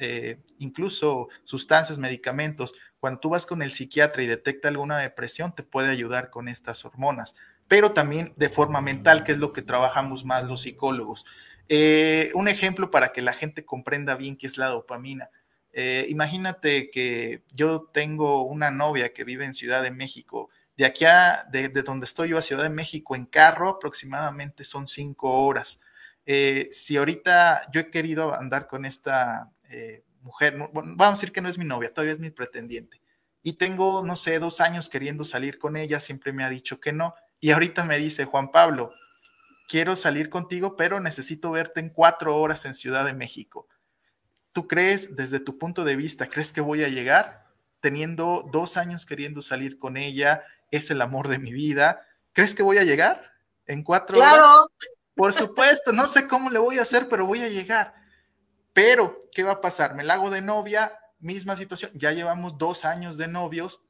incluso 0.58 1.30
sustancias, 1.44 2.00
medicamentos. 2.00 2.74
Cuando 3.00 3.20
tú 3.20 3.30
vas 3.30 3.46
con 3.46 3.62
el 3.62 3.72
psiquiatra 3.72 4.24
y 4.24 4.28
detecta 4.28 4.67
alguna 4.67 4.98
depresión, 4.98 5.54
te 5.56 5.63
puede 5.63 5.89
ayudar 5.89 6.30
con 6.30 6.48
estas 6.48 6.84
hormonas, 6.86 7.36
pero 7.72 7.94
también 7.94 8.34
de 8.36 8.50
forma 8.50 8.82
mental, 8.82 9.24
que 9.24 9.32
es 9.32 9.38
lo 9.38 9.54
que 9.54 9.62
trabajamos 9.62 10.26
más 10.26 10.44
los 10.44 10.64
psicólogos. 10.64 11.26
Eh, 11.70 12.30
un 12.34 12.50
ejemplo 12.50 12.92
para 12.92 13.14
que 13.14 13.22
la 13.22 13.32
gente 13.32 13.64
comprenda 13.64 14.16
bien 14.16 14.36
qué 14.36 14.46
es 14.46 14.58
la 14.58 14.68
dopamina. 14.68 15.30
imagínate 16.10 16.92
que 16.92 17.44
yo 17.54 17.90
tengo 17.94 18.44
una 18.44 18.72
novia 18.72 19.14
que 19.14 19.24
vive 19.24 19.46
en 19.46 19.54
Ciudad 19.54 19.82
de 19.82 19.90
México 19.90 20.50
De 20.76 20.84
aquí 20.84 21.06
a, 21.06 21.46
de, 21.50 21.70
donde 21.70 22.04
estoy 22.04 22.28
yo 22.32 22.38
a 22.38 22.42
Ciudad 22.42 22.64
de 22.64 22.70
México 22.70 23.16
en 23.16 23.26
carro, 23.26 23.70
aproximadamente 23.70 24.66
son 24.66 24.90
cinco 24.90 25.30
horas. 25.46 25.80
Eh, 26.26 26.68
si 26.72 26.98
ahorita 26.98 27.70
yo 27.72 27.80
he 27.80 27.90
querido 27.90 28.36
andar 28.36 28.68
con 28.68 28.84
esta 28.84 29.50
eh, 29.70 30.04
mujer, 30.24 30.58
vamos 30.74 31.08
a 31.08 31.12
decir 31.12 31.32
que 31.32 31.40
no 31.40 31.48
es 31.48 31.58
mi 31.58 31.64
novia, 31.64 31.94
todavía 31.94 32.12
es 32.12 32.20
mi 32.20 32.32
pretendiente, 32.32 33.02
y 33.44 33.54
tengo, 33.54 34.04
no 34.06 34.18
sé, 34.18 34.40
dos 34.40 34.60
años 34.60 34.90
queriendo 34.90 35.24
salir 35.24 35.58
con 35.58 35.78
ella, 35.78 36.02
siempre 36.02 36.34
me 36.34 36.44
ha 36.44 36.50
dicho 36.50 36.82
que 36.82 36.92
no, 36.92 37.16
y 37.42 37.52
ahorita 37.52 37.84
me 37.84 37.98
dice, 37.98 38.26
Juan 38.26 38.52
Pablo, 38.52 38.94
quiero 39.68 39.96
salir 39.96 40.30
contigo, 40.30 40.76
pero 40.78 41.00
necesito 41.00 41.52
verte 41.52 41.80
en 41.80 41.90
cuatro 41.90 42.38
horas 42.38 42.66
en 42.66 42.76
Ciudad 42.76 43.04
de 43.04 43.14
México. 43.14 43.68
¿Tú 44.54 44.68
crees, 44.68 45.16
desde 45.16 45.40
tu 45.40 45.58
punto 45.58 45.84
de 45.84 45.96
vista, 45.96 46.30
crees 46.30 46.54
que 46.54 46.62
voy 46.62 46.84
a 46.84 46.88
llegar? 46.88 47.48
Teniendo 47.80 48.48
dos 48.52 48.78
años 48.78 49.08
queriendo 49.08 49.42
salir 49.42 49.80
con 49.80 49.98
ella, 49.98 50.44
es 50.70 50.92
el 50.92 51.02
amor 51.02 51.30
de 51.30 51.40
mi 51.40 51.52
vida. 51.52 52.06
¿Crees 52.32 52.54
que 52.54 52.64
voy 52.64 52.78
a 52.78 52.84
llegar 52.84 53.34
en 53.66 53.84
cuatro 53.84 54.20
horas? 54.20 54.34
Claro. 54.34 54.72
Por 55.16 55.34
supuesto, 55.34 55.92
no 55.92 56.08
sé 56.08 56.28
cómo 56.28 56.52
le 56.52 56.60
voy 56.60 56.78
a 56.78 56.84
hacer, 56.84 57.10
pero 57.10 57.26
voy 57.26 57.42
a 57.42 57.50
llegar. 57.50 57.96
Pero, 58.72 59.18
¿qué 59.34 59.42
va 59.42 59.54
a 59.54 59.62
pasar? 59.62 59.96
Me 59.96 60.04
la 60.04 60.14
hago 60.14 60.30
de 60.30 60.42
novia, 60.42 60.94
misma 61.20 61.56
situación, 61.56 61.92
ya 61.96 62.12
llevamos 62.12 62.58
dos 62.60 62.86
años 62.86 63.18
de 63.18 63.28
novios 63.28 63.82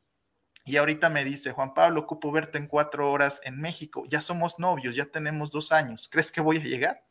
y 0.65 0.77
ahorita 0.77 1.09
me 1.09 1.23
dice, 1.23 1.51
Juan 1.51 1.73
Pablo, 1.73 2.01
ocupo 2.01 2.31
verte 2.31 2.57
en 2.57 2.67
cuatro 2.67 3.11
horas 3.11 3.41
en 3.43 3.59
México, 3.59 4.05
ya 4.07 4.21
somos 4.21 4.59
novios, 4.59 4.95
ya 4.95 5.05
tenemos 5.05 5.51
dos 5.51 5.71
años, 5.71 6.07
¿crees 6.11 6.31
que 6.31 6.41
voy 6.41 6.57
a 6.57 6.63
llegar? 6.63 7.03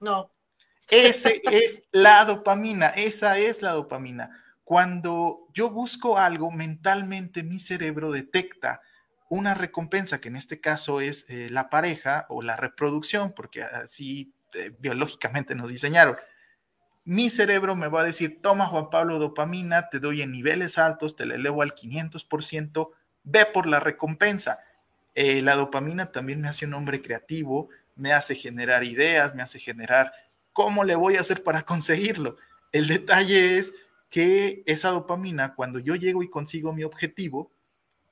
No. 0.00 0.30
Ese 0.88 1.40
es 1.50 1.82
la 1.92 2.24
dopamina, 2.24 2.88
esa 2.88 3.38
es 3.38 3.62
la 3.62 3.72
dopamina. 3.72 4.42
Cuando 4.64 5.46
yo 5.54 5.70
busco 5.70 6.18
algo, 6.18 6.50
mentalmente 6.50 7.42
mi 7.42 7.58
cerebro 7.58 8.10
detecta 8.10 8.80
una 9.28 9.54
recompensa, 9.54 10.20
que 10.20 10.28
en 10.28 10.36
este 10.36 10.60
caso 10.60 11.00
es 11.00 11.24
eh, 11.28 11.48
la 11.50 11.70
pareja 11.70 12.26
o 12.28 12.42
la 12.42 12.56
reproducción, 12.56 13.32
porque 13.32 13.62
así 13.62 14.34
eh, 14.54 14.74
biológicamente 14.78 15.54
nos 15.54 15.70
diseñaron 15.70 16.16
mi 17.04 17.30
cerebro 17.30 17.74
me 17.74 17.88
va 17.88 18.02
a 18.02 18.04
decir, 18.04 18.40
toma 18.40 18.66
Juan 18.66 18.90
Pablo 18.90 19.18
dopamina, 19.18 19.88
te 19.88 19.98
doy 19.98 20.22
en 20.22 20.32
niveles 20.32 20.78
altos, 20.78 21.16
te 21.16 21.26
la 21.26 21.34
elevo 21.34 21.62
al 21.62 21.74
500%, 21.74 22.90
ve 23.24 23.46
por 23.46 23.66
la 23.66 23.80
recompensa. 23.80 24.60
Eh, 25.14 25.42
la 25.42 25.56
dopamina 25.56 26.12
también 26.12 26.40
me 26.40 26.48
hace 26.48 26.64
un 26.64 26.74
hombre 26.74 27.02
creativo, 27.02 27.68
me 27.96 28.12
hace 28.12 28.34
generar 28.34 28.84
ideas, 28.84 29.34
me 29.34 29.42
hace 29.42 29.58
generar 29.58 30.12
cómo 30.52 30.84
le 30.84 30.94
voy 30.94 31.16
a 31.16 31.20
hacer 31.20 31.42
para 31.42 31.62
conseguirlo. 31.66 32.36
El 32.70 32.88
detalle 32.88 33.58
es 33.58 33.72
que 34.08 34.62
esa 34.66 34.90
dopamina, 34.90 35.54
cuando 35.54 35.78
yo 35.78 35.96
llego 35.96 36.22
y 36.22 36.30
consigo 36.30 36.72
mi 36.72 36.84
objetivo, 36.84 37.50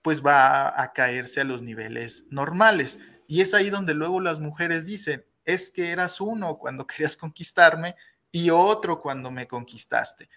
pues 0.03 0.25
va 0.25 0.81
a 0.81 0.93
caerse 0.93 1.41
a 1.41 1.45
los 1.45 1.63
niveles 1.63 2.25
normales. 2.31 2.99
Y 3.29 3.43
es 3.43 3.55
ahí 3.55 3.71
donde 3.71 3.95
luego 3.95 4.21
las 4.21 4.41
mujeres 4.41 4.87
dicen, 4.87 5.25
es 5.45 5.71
que 5.71 5.91
eras 5.91 6.21
uno 6.21 6.59
cuando 6.59 6.87
querías 6.89 7.17
conquistarme 7.17 7.97
y 8.33 8.51
otro 8.51 9.01
cuando 9.01 9.31
me 9.31 9.47
conquistaste. 9.47 10.29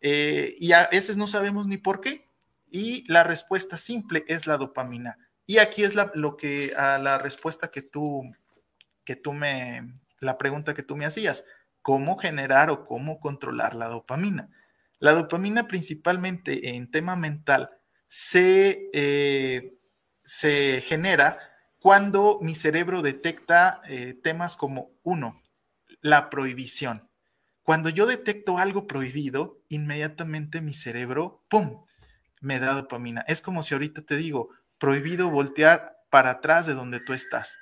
Eh, 0.00 0.54
y 0.58 0.72
a 0.72 0.88
veces 0.88 1.16
no 1.16 1.26
sabemos 1.26 1.66
ni 1.66 1.76
por 1.76 2.00
qué. 2.00 2.26
Y 2.70 3.04
la 3.10 3.22
respuesta 3.22 3.76
simple 3.76 4.24
es 4.28 4.46
la 4.46 4.56
dopamina. 4.56 5.18
Y 5.46 5.58
aquí 5.58 5.84
es 5.84 5.94
la, 5.94 6.10
lo 6.14 6.36
que 6.36 6.74
a 6.76 6.98
la 6.98 7.18
respuesta 7.18 7.70
que 7.70 7.82
tú, 7.82 8.22
que 9.04 9.16
tú 9.16 9.32
me, 9.32 10.00
la 10.20 10.38
pregunta 10.38 10.74
que 10.74 10.82
tú 10.82 10.96
me 10.96 11.04
hacías, 11.04 11.44
¿cómo 11.82 12.16
generar 12.16 12.70
o 12.70 12.84
cómo 12.84 13.20
controlar 13.20 13.74
la 13.74 13.88
dopamina? 13.88 14.48
La 14.98 15.12
dopamina 15.12 15.66
principalmente 15.66 16.76
en 16.76 16.90
tema 16.90 17.16
mental 17.16 17.70
se, 18.08 18.88
eh, 18.92 19.74
se 20.22 20.80
genera 20.80 21.38
cuando 21.78 22.38
mi 22.40 22.54
cerebro 22.54 23.02
detecta 23.02 23.82
eh, 23.88 24.14
temas 24.14 24.56
como, 24.56 24.92
uno, 25.02 25.42
la 26.00 26.30
prohibición. 26.30 27.10
Cuando 27.62 27.88
yo 27.88 28.06
detecto 28.06 28.58
algo 28.58 28.86
prohibido, 28.86 29.60
inmediatamente 29.68 30.60
mi 30.60 30.74
cerebro, 30.74 31.44
¡pum!, 31.48 31.84
me 32.40 32.58
da 32.58 32.74
dopamina. 32.74 33.24
Es 33.28 33.40
como 33.40 33.62
si 33.62 33.74
ahorita 33.74 34.02
te 34.02 34.16
digo, 34.16 34.50
prohibido 34.78 35.30
voltear 35.30 35.98
para 36.10 36.30
atrás 36.30 36.66
de 36.66 36.74
donde 36.74 37.00
tú 37.00 37.12
estás. 37.12 37.58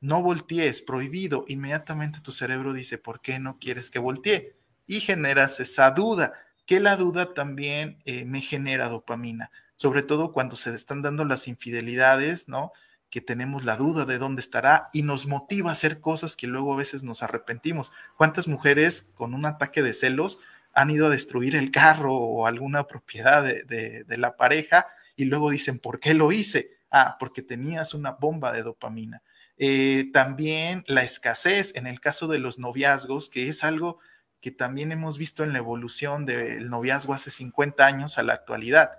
No 0.00 0.22
voltees, 0.22 0.82
prohibido. 0.82 1.44
Inmediatamente 1.48 2.20
tu 2.20 2.32
cerebro 2.32 2.72
dice, 2.72 2.98
¿por 2.98 3.20
qué 3.20 3.38
no 3.38 3.58
quieres 3.58 3.90
que 3.90 4.00
voltee? 4.00 4.56
Y 4.86 5.00
generas 5.00 5.60
esa 5.60 5.92
duda, 5.92 6.34
que 6.66 6.80
la 6.80 6.96
duda 6.96 7.32
también 7.32 8.02
eh, 8.04 8.24
me 8.24 8.40
genera 8.40 8.88
dopamina, 8.88 9.50
sobre 9.76 10.02
todo 10.02 10.32
cuando 10.32 10.56
se 10.56 10.74
están 10.74 11.00
dando 11.00 11.24
las 11.24 11.46
infidelidades, 11.46 12.48
¿no? 12.48 12.72
Que 13.14 13.20
tenemos 13.20 13.64
la 13.64 13.76
duda 13.76 14.06
de 14.06 14.18
dónde 14.18 14.40
estará 14.40 14.90
y 14.92 15.02
nos 15.02 15.28
motiva 15.28 15.70
a 15.70 15.74
hacer 15.74 16.00
cosas 16.00 16.34
que 16.34 16.48
luego 16.48 16.74
a 16.74 16.76
veces 16.76 17.04
nos 17.04 17.22
arrepentimos. 17.22 17.92
¿Cuántas 18.16 18.48
mujeres 18.48 19.08
con 19.14 19.34
un 19.34 19.46
ataque 19.46 19.84
de 19.84 19.92
celos 19.92 20.40
han 20.72 20.90
ido 20.90 21.06
a 21.06 21.10
destruir 21.10 21.54
el 21.54 21.70
carro 21.70 22.12
o 22.12 22.48
alguna 22.48 22.88
propiedad 22.88 23.44
de, 23.44 24.04
la 24.08 24.36
pareja 24.36 24.88
y 25.14 25.26
luego 25.26 25.50
dicen, 25.50 25.78
¿por 25.78 26.00
qué 26.00 26.12
lo 26.12 26.32
hice? 26.32 26.72
Ah, 26.90 27.16
porque 27.20 27.40
tenías 27.40 27.94
una 27.94 28.10
bomba 28.10 28.50
de 28.50 28.64
dopamina. 28.64 29.22
Eh, 29.58 30.10
también 30.12 30.82
la 30.88 31.04
escasez 31.04 31.70
en 31.76 31.86
el 31.86 32.00
caso 32.00 32.26
de 32.26 32.40
los 32.40 32.58
noviazgos, 32.58 33.30
que 33.30 33.48
es 33.48 33.62
algo 33.62 34.00
que 34.40 34.50
también 34.50 34.90
hemos 34.90 35.18
visto 35.18 35.44
en 35.44 35.52
la 35.52 35.58
evolución 35.58 36.26
del 36.26 36.68
noviazgo 36.68 37.14
hace 37.14 37.30
50 37.30 37.86
años 37.86 38.18
a 38.18 38.24
la 38.24 38.32
actualidad. 38.32 38.90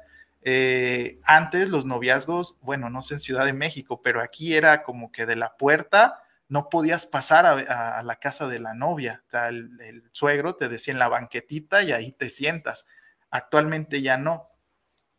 Eh, 0.47 1.19
antes 1.23 1.69
los 1.69 1.85
noviazgos, 1.85 2.59
bueno, 2.61 2.91
no 2.91 3.01
sé 3.01 3.15
en 3.15 3.19
Ciudad 3.19 3.45
de 3.45 3.53
México, 3.53 4.03
pero 4.03 4.21
aquí 4.21 4.53
era 4.53 4.83
como 4.83 5.11
que 5.11 5.25
de 5.25 5.35
la 5.35 5.57
puerta 5.57 6.21
no 6.47 6.69
podías 6.69 7.07
pasar 7.07 7.47
a, 7.47 8.03
la 8.03 8.15
casa 8.17 8.47
de 8.47 8.59
la 8.59 8.75
novia. 8.75 9.23
O 9.27 9.29
sea, 9.31 9.49
el, 9.49 10.03
suegro 10.11 10.55
te 10.55 10.69
decía 10.69 10.93
en 10.93 10.99
la 10.99 11.07
banquetita 11.07 11.81
y 11.81 11.91
ahí 11.91 12.11
te 12.11 12.29
sientas. 12.29 12.85
Actualmente 13.31 14.03
ya 14.03 14.17
no. 14.17 14.49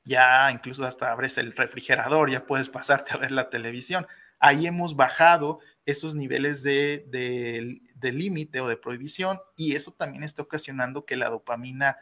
Ya 0.05 0.53
incluso 0.53 0.85
hasta 0.87 1.11
abres 1.11 1.37
el 1.39 1.57
refrigerador, 1.57 2.31
ya 2.31 2.47
puedes 2.47 2.69
pasarte 2.69 3.12
a 3.12 3.17
ver 3.17 3.33
la 3.33 3.51
televisión. 3.51 4.07
Ahí 4.39 4.69
hemos 4.69 4.95
bajado 4.95 5.59
esos 5.87 6.15
niveles 6.15 6.62
de, 6.62 7.05
de 7.09 8.12
límite 8.12 8.61
o 8.61 8.69
de 8.69 8.77
prohibición 8.77 9.41
y 9.57 9.75
eso 9.75 9.91
también 9.93 10.23
está 10.23 10.43
ocasionando 10.43 11.05
que 11.05 11.17
la 11.17 11.31
dopamina 11.31 11.97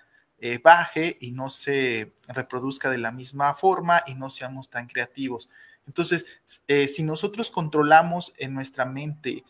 eh, 0.46 0.60
baje 0.62 1.16
y 1.22 1.30
no 1.30 1.48
se 1.48 2.12
reproduzca 2.28 2.90
de 2.90 2.98
la 2.98 3.10
misma 3.10 3.54
forma 3.54 4.02
y 4.06 4.14
no 4.14 4.28
seamos 4.28 4.68
tan 4.68 4.88
creativos. 4.88 5.48
Entonces, 5.86 6.26
eh, 6.68 6.86
si 6.86 7.02
nosotros 7.02 7.50
controlamos 7.50 8.34
en 8.36 8.52
nuestra 8.52 8.84
mente 8.84 9.42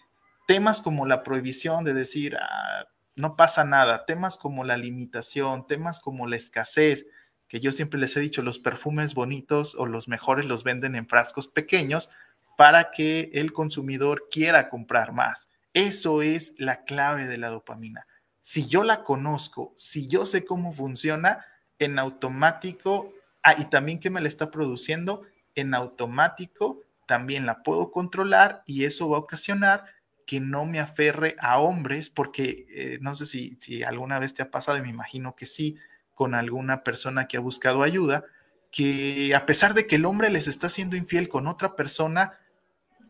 temas 0.47 0.81
como 0.81 1.05
la 1.05 1.25
prohibición 1.25 1.83
de 1.83 1.95
decir, 1.95 2.37
ah, 2.37 2.87
no 3.17 3.35
pasa 3.35 3.65
nada, 3.65 4.07
temas 4.07 4.39
como 4.39 4.63
la 4.63 4.77
limitación, 4.77 5.67
temas 5.67 6.01
como 6.01 6.29
la 6.29 6.37
escasez, 6.37 7.07
que 7.49 7.59
yo 7.59 7.73
siempre 7.73 7.99
les 7.99 8.17
he 8.17 8.21
dicho, 8.21 8.43
los 8.43 8.61
perfumes 8.61 9.15
bonitos 9.15 9.75
o 9.75 9.87
los 9.87 10.07
mejores 10.07 10.47
los 10.47 10.63
venden 10.63 10.95
en 10.95 11.09
frascos 11.09 11.49
pequeños 11.49 12.09
para 12.57 12.93
que 12.93 13.33
el 13.35 13.53
consumidor 13.53 14.29
quiera 14.31 14.69
comprar 14.69 15.13
más. 15.13 15.49
Eso 15.73 16.23
es 16.23 16.53
la 16.57 16.85
clave 16.85 17.27
de 17.27 17.39
la 17.39 17.49
dopamina 17.49 18.07
si 18.47 18.67
yo 18.67 18.85
la 18.85 19.05
conozco, 19.05 19.73
si 19.75 20.07
yo 20.07 20.27
sé 20.27 20.45
cómo 20.45 20.75
funciona, 20.75 21.47
en 21.79 21.99
automático, 21.99 23.11
ah, 23.43 23.55
y 23.57 23.65
también 23.65 24.01
que 24.01 24.11
me 24.11 24.21
la 24.21 24.29
está 24.29 24.51
produciendo, 24.51 25.23
en 25.55 25.73
automático 25.73 26.83
también 27.07 27.47
la 27.47 27.63
puedo 27.63 27.91
controlar 27.91 28.63
y 28.67 28.85
eso 28.85 29.09
va 29.09 29.17
a 29.17 29.21
ocasionar 29.21 29.87
que 30.27 30.41
no 30.41 30.67
me 30.67 30.79
aferre 30.79 31.37
a 31.41 31.59
hombres, 31.59 32.11
porque 32.11 32.67
eh, 32.69 32.99
no 33.01 33.15
sé 33.15 33.25
si, 33.25 33.57
si 33.61 33.83
alguna 33.83 34.19
vez 34.19 34.35
te 34.35 34.43
ha 34.43 34.51
pasado, 34.51 34.77
y 34.77 34.83
me 34.83 34.91
imagino 34.91 35.35
que 35.35 35.47
sí, 35.47 35.79
con 36.13 36.35
alguna 36.35 36.85
persona 36.85 37.27
que 37.27 37.39
ha 37.39 37.41
buscado 37.41 37.83
ayuda, 37.83 38.27
que 38.71 39.35
a 39.35 39.47
pesar 39.47 39.73
de 39.73 39.87
que 39.87 39.97
el 39.97 40.05
hombre 40.05 40.29
les 40.29 40.49
está 40.49 40.69
siendo 40.69 40.97
infiel 40.97 41.31
con 41.31 41.47
otra 41.47 41.77
persona, 41.77 42.39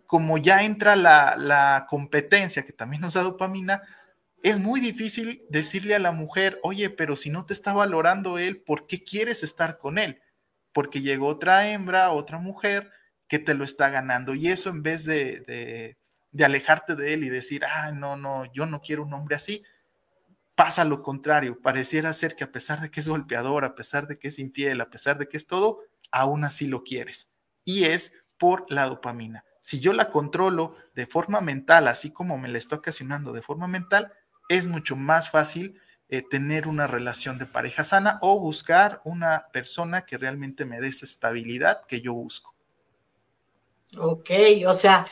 como 0.07 0.39
ya 0.39 0.63
entra 0.63 0.95
la, 0.95 1.35
la 1.37 1.89
competencia, 1.91 2.65
que 2.65 2.73
también 2.73 3.03
nos 3.03 3.15
da 3.15 3.23
dopamina, 3.23 3.83
es 4.45 4.61
muy 4.61 4.79
difícil 4.81 5.43
decirle 5.49 5.95
a 5.95 5.99
la 5.99 6.13
mujer, 6.13 6.61
oye, 6.63 6.91
pero 6.91 7.17
si 7.17 7.31
no 7.31 7.47
te 7.47 7.55
está 7.55 7.73
valorando 7.73 8.37
él, 8.37 8.61
¿por 8.61 8.87
qué 8.87 9.03
quieres 9.03 9.43
estar 9.43 9.79
con 9.79 9.97
él? 9.97 10.21
Porque 10.75 11.01
llegó 11.01 11.29
otra 11.29 11.71
hembra, 11.71 12.11
otra 12.11 12.37
mujer 12.37 12.93
que 13.27 13.39
te 13.39 13.55
lo 13.55 13.65
está 13.65 13.89
ganando. 13.89 14.35
Y 14.35 14.49
eso 14.49 14.69
en 14.69 14.83
vez 14.83 15.07
de, 15.07 15.97
de, 16.31 16.45
alejarte 16.45 16.95
de 16.95 17.15
él 17.15 17.25
y 17.25 17.31
decir, 17.31 17.65
ah, 17.65 17.91
no, 17.93 18.19
no, 18.19 18.45
yo 18.53 18.67
no 18.67 18.83
quiero 18.83 19.05
un 19.05 19.15
hombre 19.15 19.35
así, 19.35 19.63
pasa 20.55 20.85
lo 20.85 21.03
contrario. 21.03 21.59
Pareciera 21.63 22.13
ser 22.13 22.37
que 22.37 22.45
a 22.45 22.53
pesar 22.53 22.83
de 22.83 22.91
que 22.91 23.01
es 23.01 23.09
golpeador, 23.09 23.65
a 23.65 23.75
pesar 23.75 24.07
de 24.07 24.19
que 24.19 24.29
es 24.29 24.39
infiel, 24.39 24.79
a 24.83 24.91
pesar 24.91 25.17
de 25.17 25.27
que 25.27 25.39
es 25.39 25.47
todo, 25.47 25.81
aún 26.11 26.45
así 26.45 26.67
lo 26.67 26.85
quieres. 26.85 27.31
Y 27.65 27.85
es 27.85 28.13
por 28.37 28.71
la 28.71 28.85
dopamina. 28.85 29.43
Si 29.63 29.81
yo 29.81 29.95
la 29.95 30.11
controlo 30.11 30.77
de 30.95 31.07
forma 31.07 31.41
mental, 31.41 31.89
así 31.89 32.11
como 32.11 32.37
me 32.37 32.49
la 32.49 32.59
está 32.59 32.77
ocasionando 32.77 33.33
de 33.33 33.41
forma 33.41 33.69
mental, 33.69 34.13
es 34.49 34.67
mucho 34.67 34.97
más 34.97 35.31
fácil 35.31 35.81
eh, 36.09 36.23
tener 36.23 36.69
una 36.69 36.87
relación 36.87 37.39
de 37.39 37.47
pareja 37.47 37.83
sana 37.83 38.19
o 38.23 38.39
buscar 38.39 39.01
una 39.05 39.47
persona 39.53 40.05
que 40.05 40.19
realmente 40.19 40.65
me 40.65 40.81
dé 40.81 40.89
esa 40.89 41.07
estabilidad 41.07 41.87
que 41.87 42.01
yo 42.01 42.13
busco. 42.13 42.55
Ok, 43.99 44.31
o 44.67 44.75
sea, 44.75 45.07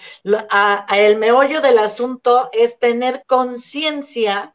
el 0.95 1.17
meollo 1.17 1.61
del 1.61 1.79
asunto 1.79 2.51
es 2.53 2.79
tener 2.79 3.25
conciencia 3.27 4.55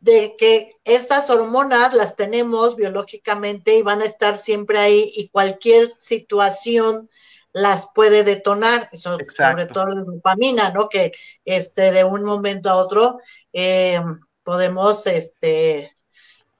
de 0.00 0.34
que 0.36 0.80
estas 0.84 1.30
hormonas 1.30 1.94
las 1.94 2.16
tenemos 2.16 2.74
biológicamente 2.74 3.76
y 3.76 3.82
van 3.82 4.02
a 4.02 4.06
estar 4.06 4.36
siempre 4.36 4.78
ahí 4.78 5.12
y 5.14 5.28
cualquier 5.28 5.92
situación 5.96 7.08
las 7.52 7.88
puede 7.94 8.24
detonar, 8.24 8.88
sobre 8.94 9.66
todo 9.66 9.86
la 9.86 10.02
dopamina, 10.02 10.70
¿no? 10.70 10.88
Que 10.88 11.12
este, 11.44 11.92
de 11.92 12.04
un 12.04 12.24
momento 12.24 12.70
a 12.70 12.76
otro 12.76 13.18
eh, 13.52 14.00
podemos, 14.42 15.06
este, 15.06 15.92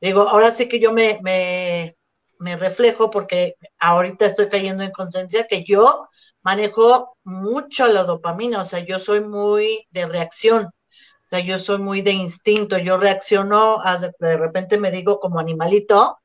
digo, 0.01 0.29
ahora 0.29 0.51
sí 0.51 0.69
que 0.69 0.79
yo 0.81 0.93
me, 0.93 1.19
me, 1.23 1.97
me 2.39 2.57
reflejo 2.57 3.11
porque 3.11 3.57
ahorita 3.79 4.27
estoy 4.27 4.49
cayendo 4.49 4.83
en 4.83 4.91
conciencia 4.91 5.47
que 5.49 5.65
yo 5.65 6.09
manejo 6.43 7.17
mucho 7.25 7.87
la 7.87 8.05
dopamina, 8.05 8.61
o 8.61 8.65
sea, 8.65 8.81
yo 8.81 8.99
soy 8.99 9.21
muy 9.21 9.87
de 9.91 10.07
reacción, 10.07 10.65
o 10.65 11.29
sea, 11.29 11.41
yo 11.41 11.59
soy 11.59 11.79
muy 11.79 12.03
de 12.03 12.13
instinto, 12.13 12.79
yo 12.79 12.99
reacciono, 12.99 13.79
de 14.19 14.37
repente 14.37 14.77
me 14.77 14.91
digo 14.91 15.21
como 15.21 15.39
animalito, 15.39 16.19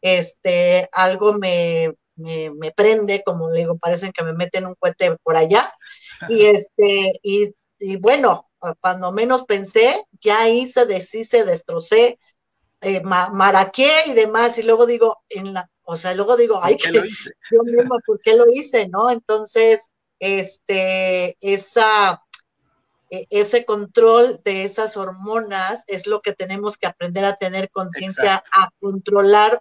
este, 0.00 0.88
algo 0.92 1.34
me, 1.34 1.94
me, 2.16 2.50
me 2.50 2.72
prende, 2.72 3.22
como 3.24 3.50
digo, 3.50 3.76
parecen 3.78 4.12
que 4.12 4.24
me 4.24 4.32
meten 4.32 4.66
un 4.66 4.74
cohete 4.74 5.16
por 5.22 5.36
allá, 5.36 5.72
y 6.28 6.46
este, 6.46 7.12
y, 7.22 7.54
y 7.78 7.96
bueno, 7.96 8.48
cuando 8.80 9.12
menos 9.12 9.44
pensé, 9.44 10.06
ya 10.20 10.48
hice, 10.48 10.86
deshice, 10.86 11.44
destrocé, 11.44 12.18
eh, 12.80 13.00
maraqué 13.02 13.90
y 14.06 14.12
demás, 14.12 14.58
y 14.58 14.62
luego 14.62 14.86
digo, 14.86 15.22
en 15.28 15.52
la, 15.52 15.70
o 15.84 15.96
sea, 15.96 16.14
luego 16.14 16.36
digo, 16.36 16.60
ay, 16.62 16.76
que 16.76 16.90
yo 17.50 17.62
mismo, 17.64 17.98
¿por 18.06 18.20
qué 18.20 18.36
lo 18.36 18.44
hice? 18.48 18.88
¿No? 18.88 19.10
Entonces, 19.10 19.90
este, 20.18 21.36
esa, 21.40 22.22
e, 23.10 23.26
ese 23.30 23.64
control 23.64 24.40
de 24.44 24.64
esas 24.64 24.96
hormonas 24.96 25.84
es 25.86 26.06
lo 26.06 26.22
que 26.22 26.32
tenemos 26.32 26.78
que 26.78 26.86
aprender 26.86 27.24
a 27.24 27.36
tener 27.36 27.70
conciencia, 27.70 28.42
a 28.52 28.70
controlar 28.80 29.58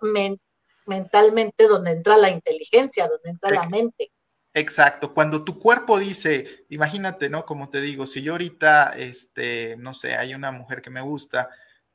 mentalmente 0.85 1.67
donde 1.67 1.91
entra 1.91 2.17
la 2.17 2.29
inteligencia, 2.29 3.07
donde 3.07 3.29
entra 3.29 3.51
la 3.51 3.67
mente. 3.67 4.11
Exacto, 4.55 5.13
cuando 5.15 5.43
tu 5.43 5.57
cuerpo 5.57 5.97
dice, 5.97 6.65
imagínate, 6.69 7.27
¿no? 7.27 7.43
Como 7.43 7.69
te 7.69 7.81
digo, 7.81 8.05
si 8.05 8.21
yo 8.21 8.33
ahorita, 8.33 8.93
este, 8.97 9.75
no 9.79 9.95
sé, 9.95 10.15
hay 10.15 10.35
una 10.35 10.51
mujer 10.51 10.81
que 10.83 10.91
me 10.91 11.01
gusta 11.01 11.49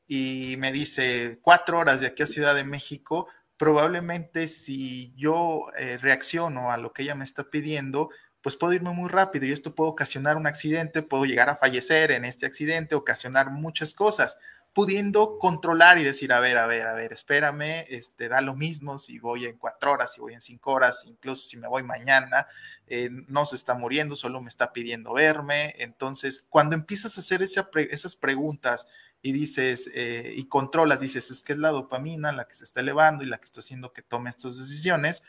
y 0.05 0.55
me 0.57 0.73
dice 0.73 1.39
cuatro 1.41 1.79
horas 1.79 2.01
de 2.01 2.07
aquí 2.07 2.23
a 2.23 2.25
Ciudad 2.25 2.55
de 2.55 2.65
México, 2.65 3.27
probablemente 3.55 4.49
si 4.49 5.15
yo 5.15 5.67
eh, 5.77 5.97
reacciono 5.97 6.71
a 6.71 6.77
lo 6.77 6.91
que 6.91 7.03
ella 7.03 7.15
me 7.15 7.23
está 7.23 7.49
pidiendo, 7.49 8.09
pues 8.41 8.55
puedo 8.55 8.73
irme 8.73 8.91
muy 8.91 9.09
rápido 9.09 9.45
y 9.45 9.51
esto 9.51 9.75
puede 9.75 9.91
ocasionar 9.91 10.37
un 10.37 10.47
accidente, 10.47 11.01
puedo 11.01 11.25
llegar 11.25 11.49
a 11.49 11.55
fallecer 11.55 12.11
en 12.11 12.25
este 12.25 12.45
accidente, 12.45 12.95
ocasionar 12.95 13.51
muchas 13.51 13.93
cosas, 13.93 14.37
pudiendo 14.73 15.37
controlar 15.39 15.97
y 15.97 16.03
decir, 16.03 16.31
a 16.31 16.39
ver, 16.39 16.57
a 16.57 16.67
ver, 16.67 16.87
a 16.87 16.93
ver, 16.93 17.13
espérame, 17.13 17.85
este, 17.89 18.29
da 18.29 18.41
lo 18.41 18.55
mismo 18.55 18.99
si 18.99 19.19
voy 19.19 19.45
en 19.45 19.57
cuatro 19.57 19.91
horas, 19.91 20.13
si 20.13 20.21
voy 20.21 20.33
en 20.33 20.41
cinco 20.41 20.71
horas, 20.71 21.03
incluso 21.05 21.47
si 21.47 21.57
me 21.57 21.67
voy 21.67 21.83
mañana, 21.83 22.47
eh, 22.87 23.09
no 23.27 23.45
se 23.45 23.55
está 23.55 23.73
muriendo, 23.73 24.15
solo 24.15 24.41
me 24.41 24.49
está 24.49 24.71
pidiendo 24.71 25.13
verme. 25.13 25.75
Entonces, 25.79 26.45
cuando 26.49 26.75
empiezas 26.75 27.17
a 27.17 27.21
hacer 27.21 27.41
esas 27.41 28.15
preguntas, 28.15 28.87
y 29.21 29.31
dices, 29.31 29.89
eh, 29.93 30.33
y 30.35 30.45
controlas, 30.47 31.01
dices, 31.01 31.29
es 31.29 31.43
que 31.43 31.53
es 31.53 31.59
la 31.59 31.71
dopamina 31.71 32.31
la 32.31 32.47
que 32.47 32.53
se 32.53 32.63
está 32.63 32.79
elevando 32.79 33.23
y 33.23 33.27
la 33.27 33.37
que 33.37 33.45
está 33.45 33.59
haciendo 33.59 33.91
que 33.91 34.01
tome 34.01 34.29
estas 34.29 34.57
decisiones, 34.57 35.23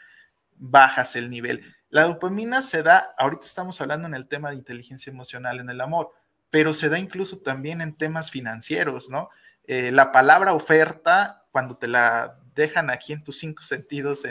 bajas 0.57 1.16
el 1.16 1.30
nivel. 1.30 1.74
La 1.88 2.05
dopamina 2.05 2.62
se 2.62 2.82
da, 2.82 3.14
ahorita 3.18 3.47
estamos 3.47 3.80
hablando 3.80 4.07
en 4.07 4.14
el 4.14 4.28
tema 4.28 4.51
de 4.51 4.57
inteligencia 4.57 5.11
emocional 5.11 5.59
en 5.59 5.70
el 5.70 5.80
amor, 5.80 6.14
pero 6.51 6.74
se 6.74 6.88
da 6.88 6.98
incluso 6.98 7.40
también 7.40 7.80
en 7.80 7.96
temas 7.96 8.30
financieros, 8.30 9.09
¿no? 9.09 9.30
Eh, 9.64 9.92
la 9.92 10.12
palabra 10.12 10.53
oferta, 10.53 11.46
cuando 11.53 11.76
te 11.76 11.86
la 11.86 12.38
dejan 12.55 12.90
aquí 12.90 13.12
en 13.12 13.22
tus 13.22 13.38
cinco 13.38 13.62
sentidos, 13.62 14.22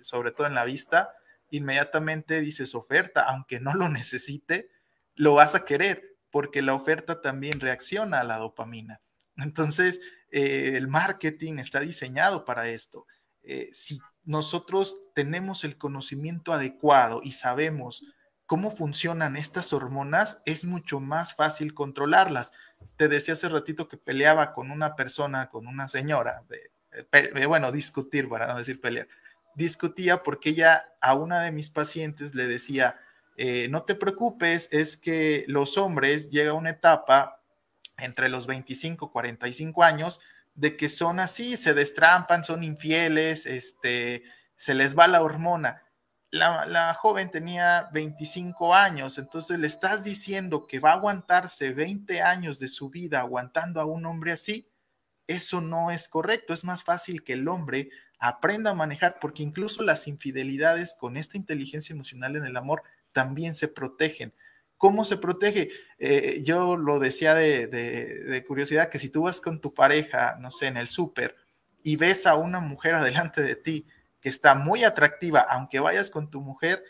sobre 0.00 0.32
todo 0.32 0.46
en 0.46 0.54
la 0.54 0.64
vista, 0.64 1.12
inmediatamente 1.50 2.40
dices 2.40 2.74
oferta, 2.74 3.22
aunque 3.22 3.60
no 3.60 3.74
lo 3.74 3.88
necesite, 3.88 4.70
lo 5.14 5.34
vas 5.34 5.54
a 5.54 5.64
querer 5.64 6.16
porque 6.30 6.62
la 6.62 6.74
oferta 6.74 7.20
también 7.20 7.60
reacciona 7.60 8.20
a 8.20 8.24
la 8.24 8.36
dopamina. 8.36 9.00
Entonces, 9.36 10.00
eh, 10.30 10.72
el 10.76 10.88
marketing 10.88 11.58
está 11.58 11.80
diseñado 11.80 12.44
para 12.44 12.68
esto. 12.68 13.06
Eh, 13.42 13.70
si 13.72 14.00
nosotros 14.24 14.98
tenemos 15.14 15.64
el 15.64 15.78
conocimiento 15.78 16.52
adecuado 16.52 17.20
y 17.22 17.32
sabemos 17.32 18.04
cómo 18.48 18.70
funcionan 18.70 19.36
estas 19.36 19.74
hormonas, 19.74 20.40
es 20.46 20.64
mucho 20.64 21.00
más 21.00 21.34
fácil 21.34 21.74
controlarlas. 21.74 22.54
Te 22.96 23.06
decía 23.06 23.34
hace 23.34 23.50
ratito 23.50 23.88
que 23.88 23.98
peleaba 23.98 24.54
con 24.54 24.70
una 24.70 24.96
persona, 24.96 25.50
con 25.50 25.66
una 25.66 25.86
señora, 25.86 26.44
de, 26.48 27.46
bueno, 27.46 27.70
discutir, 27.70 28.26
para 28.26 28.46
no 28.46 28.56
decir 28.56 28.80
pelear. 28.80 29.06
Discutía 29.54 30.22
porque 30.22 30.48
ella 30.48 30.94
a 31.02 31.14
una 31.14 31.42
de 31.42 31.52
mis 31.52 31.68
pacientes 31.68 32.34
le 32.34 32.46
decía, 32.48 32.98
eh, 33.36 33.68
no 33.68 33.82
te 33.82 33.94
preocupes, 33.94 34.70
es 34.72 34.96
que 34.96 35.44
los 35.46 35.76
hombres 35.76 36.30
llega 36.30 36.54
una 36.54 36.70
etapa 36.70 37.42
entre 37.98 38.30
los 38.30 38.46
25 38.46 39.04
y 39.04 39.12
45 39.12 39.84
años 39.84 40.20
de 40.54 40.74
que 40.78 40.88
son 40.88 41.20
así, 41.20 41.58
se 41.58 41.74
destrampan, 41.74 42.44
son 42.44 42.64
infieles, 42.64 43.44
este, 43.44 44.22
se 44.56 44.72
les 44.72 44.98
va 44.98 45.06
la 45.06 45.20
hormona. 45.20 45.82
La, 46.30 46.92
joven 46.94 47.30
tenía 47.30 47.88
25 47.92 48.74
años, 48.74 49.16
entonces 49.16 49.58
le 49.58 49.66
estás 49.66 50.04
diciendo 50.04 50.66
que 50.66 50.78
va 50.78 50.90
a 50.90 50.94
aguantarse 50.94 51.72
20 51.72 52.20
años 52.20 52.58
de 52.58 52.68
su 52.68 52.90
vida 52.90 53.20
aguantando 53.20 53.80
a 53.80 53.86
un 53.86 54.04
hombre 54.04 54.32
así, 54.32 54.68
eso 55.26 55.60
no 55.60 55.90
es 55.90 56.06
correcto, 56.06 56.52
es 56.52 56.64
más 56.64 56.84
fácil 56.84 57.22
que 57.22 57.34
el 57.34 57.48
hombre 57.48 57.90
aprenda 58.18 58.72
a 58.72 58.74
manejar, 58.74 59.18
porque 59.20 59.42
incluso 59.42 59.82
las 59.82 60.06
infidelidades 60.06 60.94
con 60.98 61.16
esta 61.16 61.36
inteligencia 61.36 61.94
emocional 61.94 62.36
en 62.36 62.44
el 62.44 62.56
amor 62.56 62.82
también 63.12 63.54
se 63.54 63.68
protegen. 63.68 64.34
¿Cómo 64.76 65.04
se 65.04 65.16
protege? 65.16 65.70
Eh, 65.98 66.42
yo 66.44 66.76
lo 66.76 66.98
decía 66.98 67.34
de, 67.34 68.44
curiosidad, 68.46 68.90
que 68.90 68.98
si 68.98 69.08
tú 69.08 69.22
vas 69.22 69.40
con 69.40 69.60
tu 69.60 69.74
pareja, 69.74 70.36
no 70.40 70.50
sé, 70.50 70.66
en 70.66 70.76
el 70.76 70.88
súper 70.88 71.36
y 71.82 71.96
ves 71.96 72.26
a 72.26 72.36
una 72.36 72.60
mujer 72.60 72.94
adelante 72.96 73.42
de 73.42 73.56
ti 73.56 73.86
que 74.20 74.28
está 74.28 74.54
muy 74.54 74.84
atractiva, 74.84 75.40
aunque 75.40 75.80
vayas 75.80 76.10
con 76.10 76.30
tu 76.30 76.40
mujer, 76.40 76.82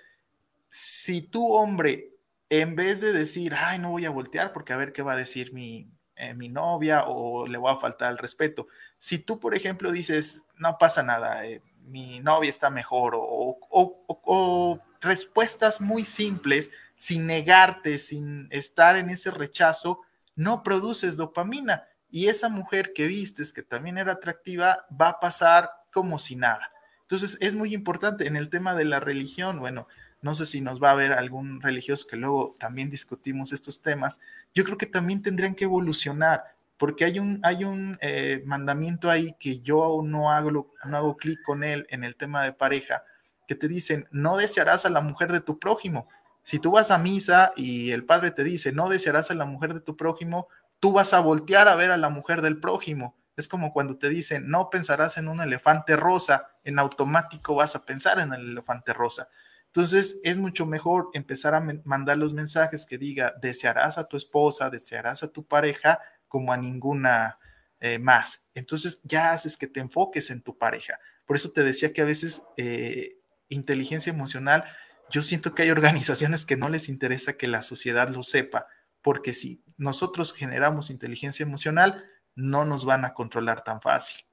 si 0.71 1.23
tu 1.23 1.55
hombre, 1.55 2.15
en 2.51 2.77
vez 2.77 3.01
de 3.01 3.13
decir, 3.13 3.55
ay, 3.55 3.79
no 3.79 3.91
voy 3.91 4.07
a 4.07 4.11
voltear 4.11 4.53
porque 4.53 4.73
a 4.73 4.77
ver 4.77 4.93
qué 4.93 5.03
va 5.03 5.13
a 5.13 5.17
decir 5.17 5.53
mi, 5.53 5.91
eh, 6.17 6.35
mi 6.35 6.49
novia 6.49 7.05
o 7.07 7.47
le 7.47 7.59
voy 7.59 7.73
a 7.73 7.77
faltar 7.77 8.11
el 8.11 8.19
respeto, 8.19 8.67
si 8.99 9.19
tú, 9.19 9.39
por 9.39 9.55
ejemplo, 9.55 9.93
dices, 9.93 10.47
no 10.57 10.79
pasa 10.79 11.03
nada, 11.03 11.47
eh, 11.47 11.63
mi 11.83 12.21
novia 12.21 12.51
está 12.51 12.71
mejor 12.71 13.15
o, 13.17 13.59
o 13.71 14.81
respuestas 15.01 15.81
muy 15.81 16.05
simples, 16.05 16.71
sin 16.97 17.27
negarte, 17.27 17.99
sin 17.99 18.49
estar 18.51 18.97
en 18.97 19.11
ese 19.11 19.31
rechazo, 19.31 20.01
no 20.35 20.63
produces 20.63 21.17
dopamina. 21.17 21.85
Y 22.11 22.29
esa 22.29 22.49
mujer 22.49 22.93
que 22.95 23.07
vistes, 23.07 23.53
que 23.53 23.63
también 23.63 23.99
era 23.99 24.13
atractiva, 24.13 24.87
va 24.91 25.11
a 25.11 25.21
pasar 25.21 25.71
como 25.93 26.19
si 26.19 26.37
nada. 26.37 26.73
Entonces, 27.11 27.39
es 27.41 27.55
muy 27.55 27.73
importante 27.73 28.27
en 28.27 28.37
el 28.37 28.51
tema 28.51 28.75
de 28.75 28.85
la 28.85 29.01
religión, 29.01 29.61
bueno, 29.61 29.89
no 30.21 30.35
sé 30.35 30.45
si 30.45 30.61
nos 30.61 30.83
va 30.83 30.91
a 30.91 30.95
ver 30.95 31.15
algún 31.15 31.63
religioso 31.63 32.07
que 32.07 32.19
luego 32.19 32.55
también 32.61 32.91
discutimos 32.91 33.55
estos 33.55 33.81
temas, 33.81 34.21
yo 34.55 34.63
creo 34.63 34.77
que 34.77 34.85
también 34.85 35.23
tendrían 35.23 35.55
que 35.55 35.65
evolucionar, 35.65 36.45
porque 36.77 37.07
hay 37.07 37.19
un, 37.19 37.41
hay 37.45 37.65
un 37.65 37.97
eh, 38.03 38.43
mandamiento 38.45 39.09
ahí 39.09 39.35
que 39.41 39.63
yo 39.63 40.03
no 40.05 40.31
hago, 40.31 40.71
no 40.85 40.97
hago 40.99 41.17
clic 41.17 41.41
con 41.47 41.65
él 41.65 41.87
en 41.89 42.05
el 42.05 42.15
tema 42.15 42.45
de 42.45 42.53
pareja, 42.53 43.05
que 43.47 43.55
te 43.55 43.69
dicen, 43.69 44.07
no 44.11 44.37
desearás 44.37 44.85
a 44.85 44.91
la 44.91 45.01
mujer 45.01 45.33
de 45.33 45.41
tu 45.41 45.59
prójimo. 45.59 46.09
Si 46.43 46.59
tú 46.59 46.73
vas 46.73 46.91
a 46.91 46.99
misa 46.99 47.55
y 47.57 47.93
el 47.93 48.05
padre 48.05 48.33
te 48.33 48.45
dice, 48.45 48.71
no 48.71 48.91
desearás 48.91 49.31
a 49.31 49.35
la 49.35 49.47
mujer 49.47 49.73
de 49.73 49.81
tu 49.81 49.97
prójimo, 49.97 50.49
tú 50.79 50.93
vas 50.93 51.15
a 51.15 51.21
voltear 51.21 51.69
a 51.69 51.75
ver 51.75 51.91
a 51.91 51.97
la 51.97 52.11
mujer 52.11 52.43
del 52.43 52.61
prójimo. 52.61 53.15
Es 53.39 53.47
como 53.47 53.73
cuando 53.73 53.97
te 53.97 54.09
dicen, 54.09 54.51
no 54.51 54.69
pensarás 54.69 55.17
en 55.17 55.29
un 55.29 55.41
elefante 55.41 55.95
rosa, 55.95 56.49
en 56.65 56.81
automático 56.81 57.55
vas 57.55 57.77
a 57.77 57.85
pensar 57.87 58.19
en 58.19 58.33
el 58.33 58.51
elefante 58.51 58.93
rosa. 58.93 59.29
Entonces 59.67 60.19
es 60.25 60.39
mucho 60.39 60.67
mejor 60.67 61.11
empezar 61.13 61.55
a 61.55 61.61
mandar 61.85 62.19
los 62.19 62.35
mensajes 62.35 62.85
que 62.85 62.99
diga, 62.99 63.35
desearás 63.41 63.97
a 63.97 64.09
tu 64.09 64.17
esposa, 64.17 64.71
desearás 64.71 65.23
a 65.23 65.29
tu 65.29 65.47
pareja 65.47 66.01
como 66.27 66.53
a 66.53 66.57
ninguna 66.57 67.39
eh, 67.79 68.01
más. 68.01 68.45
Entonces 68.55 69.01
ya 69.05 69.31
haces 69.31 69.57
que 69.57 69.69
te 69.69 69.79
enfoques 69.79 70.31
en 70.31 70.43
tu 70.43 70.59
pareja. 70.59 70.99
Por 71.25 71.37
eso 71.37 71.53
te 71.53 71.63
decía 71.63 71.93
que 71.93 72.03
a 72.03 72.07
veces 72.07 72.43
eh, 72.57 73.21
inteligencia 73.49 74.11
emocional, 74.11 74.65
yo 75.11 75.23
siento 75.23 75.55
que 75.55 75.63
hay 75.63 75.71
organizaciones 75.71 76.45
que 76.45 76.57
no 76.57 76.69
les 76.71 76.89
interesa 76.89 77.35
que 77.35 77.47
la 77.47 77.63
sociedad 77.63 78.09
lo 78.09 78.25
sepa, 78.25 78.67
porque 79.01 79.33
si 79.33 79.63
nosotros 79.77 80.35
generamos 80.35 80.91
inteligencia 80.91 81.45
emocional, 81.45 82.05
no 82.39 82.65
nos 82.65 82.85
van 82.85 83.05
a 83.05 83.13
controlar 83.13 83.65
tan 83.65 83.81
fácil. 83.81 84.25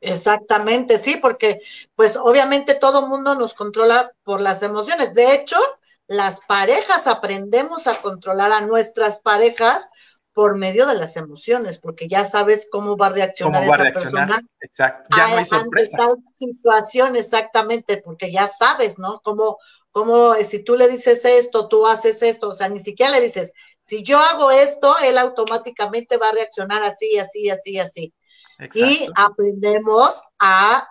Exactamente, 0.00 0.98
sí, 0.98 1.16
porque 1.16 1.60
pues 1.94 2.16
obviamente 2.16 2.74
todo 2.74 3.06
mundo 3.06 3.34
nos 3.34 3.54
controla 3.54 4.12
por 4.22 4.40
las 4.40 4.62
emociones. 4.62 5.12
De 5.14 5.34
hecho, 5.34 5.56
las 6.06 6.40
parejas 6.40 7.06
aprendemos 7.06 7.86
a 7.86 8.00
controlar 8.00 8.52
a 8.52 8.60
nuestras 8.62 9.18
parejas 9.18 9.90
por 10.32 10.56
medio 10.56 10.86
de 10.86 10.94
las 10.94 11.16
emociones, 11.16 11.78
porque 11.78 12.08
ya 12.08 12.24
sabes 12.24 12.68
cómo 12.70 12.96
va 12.96 13.08
a 13.08 13.10
reaccionar 13.10 13.64
esa 13.64 14.00
persona. 14.00 14.40
Exacto, 14.60 15.16
ya 15.16 15.28
no 15.28 15.36
hay 15.36 15.44
sorpresa. 15.44 15.96
Ante 15.98 16.06
tal 16.06 16.16
situación, 16.30 17.16
exactamente, 17.16 18.00
porque 18.02 18.32
ya 18.32 18.46
sabes, 18.46 18.98
¿no? 18.98 19.20
Cómo, 19.22 19.58
cómo 19.90 20.34
si 20.36 20.64
tú 20.64 20.76
le 20.76 20.88
dices 20.88 21.24
esto, 21.24 21.68
tú 21.68 21.86
haces 21.86 22.22
esto, 22.22 22.48
o 22.48 22.54
sea, 22.54 22.68
ni 22.68 22.80
siquiera 22.80 23.12
le 23.12 23.20
dices, 23.20 23.52
si 23.92 24.02
yo 24.02 24.18
hago 24.18 24.50
esto, 24.50 24.96
él 25.04 25.18
automáticamente 25.18 26.16
va 26.16 26.30
a 26.30 26.32
reaccionar 26.32 26.82
así, 26.82 27.18
así, 27.18 27.50
así, 27.50 27.78
así. 27.78 28.14
Y 28.72 29.06
aprendemos 29.14 30.22
a, 30.38 30.88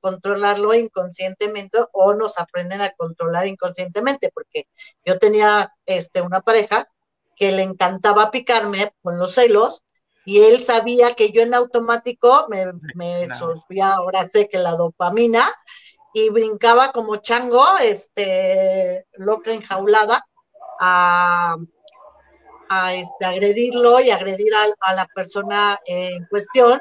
controlarlo 0.00 0.74
inconscientemente 0.74 1.78
o 1.92 2.14
nos 2.14 2.36
aprenden 2.38 2.80
a 2.80 2.90
controlar 2.90 3.46
inconscientemente, 3.46 4.32
porque 4.34 4.66
yo 5.04 5.20
tenía 5.20 5.72
este, 5.84 6.20
una 6.20 6.40
pareja 6.40 6.88
que 7.36 7.52
le 7.52 7.62
encantaba 7.62 8.32
picarme 8.32 8.92
con 9.02 9.18
los 9.18 9.34
celos 9.34 9.84
y 10.24 10.40
él 10.40 10.64
sabía 10.64 11.14
que 11.14 11.30
yo 11.30 11.42
en 11.42 11.54
automático 11.54 12.48
me, 12.48 12.72
me 12.96 13.28
ahora 13.80 14.26
sé 14.26 14.48
que 14.48 14.58
la 14.58 14.72
dopamina, 14.72 15.48
y 16.12 16.30
brincaba 16.30 16.90
como 16.90 17.16
chango, 17.18 17.78
este, 17.78 19.06
loca 19.12 19.52
enjaulada, 19.52 20.26
a, 20.80 21.56
a 22.68 22.94
este, 22.94 23.24
agredirlo 23.24 24.00
y 24.00 24.10
agredir 24.10 24.52
a, 24.80 24.94
la 24.94 25.06
persona 25.14 25.78
en 25.86 26.24
cuestión, 26.26 26.80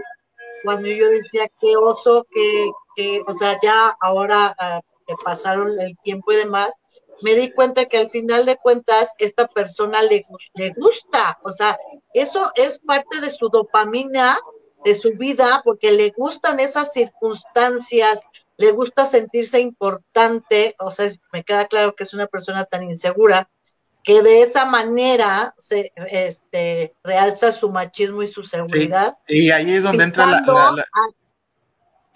cuando 0.64 0.88
yo 0.88 1.08
decía 1.10 1.48
qué 1.60 1.76
oso, 1.78 2.26
que, 2.32 2.72
que 2.96 3.22
o 3.28 3.34
sea, 3.34 3.60
ya 3.62 3.96
ahora 4.02 4.56
ah, 4.58 4.82
que 5.08 5.16
pasaron 5.24 5.80
el 5.80 5.98
tiempo 6.00 6.32
y 6.32 6.38
demás, 6.38 6.74
me 7.22 7.34
di 7.34 7.52
cuenta 7.52 7.86
que 7.86 7.98
al 7.98 8.10
final 8.10 8.46
de 8.46 8.58
cuentas 8.58 9.14
esta 9.20 9.48
persona 9.48 10.02
le, 10.04 10.26
le 10.56 10.74
gusta, 10.76 11.40
o 11.44 11.52
sea, 11.52 11.78
eso 12.14 12.52
es 12.56 12.80
parte 12.80 13.22
de 13.22 13.30
su 13.30 13.50
dopamina, 13.50 14.38
de 14.84 14.96
su 14.96 15.12
vida, 15.12 15.62
porque 15.64 15.92
le 15.92 16.12
gustan 16.16 16.60
esas 16.60 16.94
circunstancias, 16.94 18.20
le 18.58 18.72
gusta 18.72 19.06
sentirse 19.06 19.60
importante, 19.60 20.76
o 20.80 20.92
sea, 20.92 21.10
me 21.34 21.44
queda 21.44 21.66
claro 21.66 21.96
que 21.96 22.04
es 22.04 22.14
una 22.14 22.28
persona 22.28 22.66
tan 22.66 22.84
insegura, 22.84 23.50
que 24.06 24.22
de 24.22 24.44
esa 24.44 24.66
manera 24.66 25.54
se 25.58 25.92
este, 26.12 26.94
realza 27.04 27.52
su 27.52 27.72
machismo 27.72 28.22
y 28.22 28.28
su 28.28 28.44
seguridad. 28.44 29.18
y 29.28 29.50
ahí 29.50 29.74
es 29.74 29.84
donde 29.84 30.04
entra 30.04 30.28
la, 30.28 30.86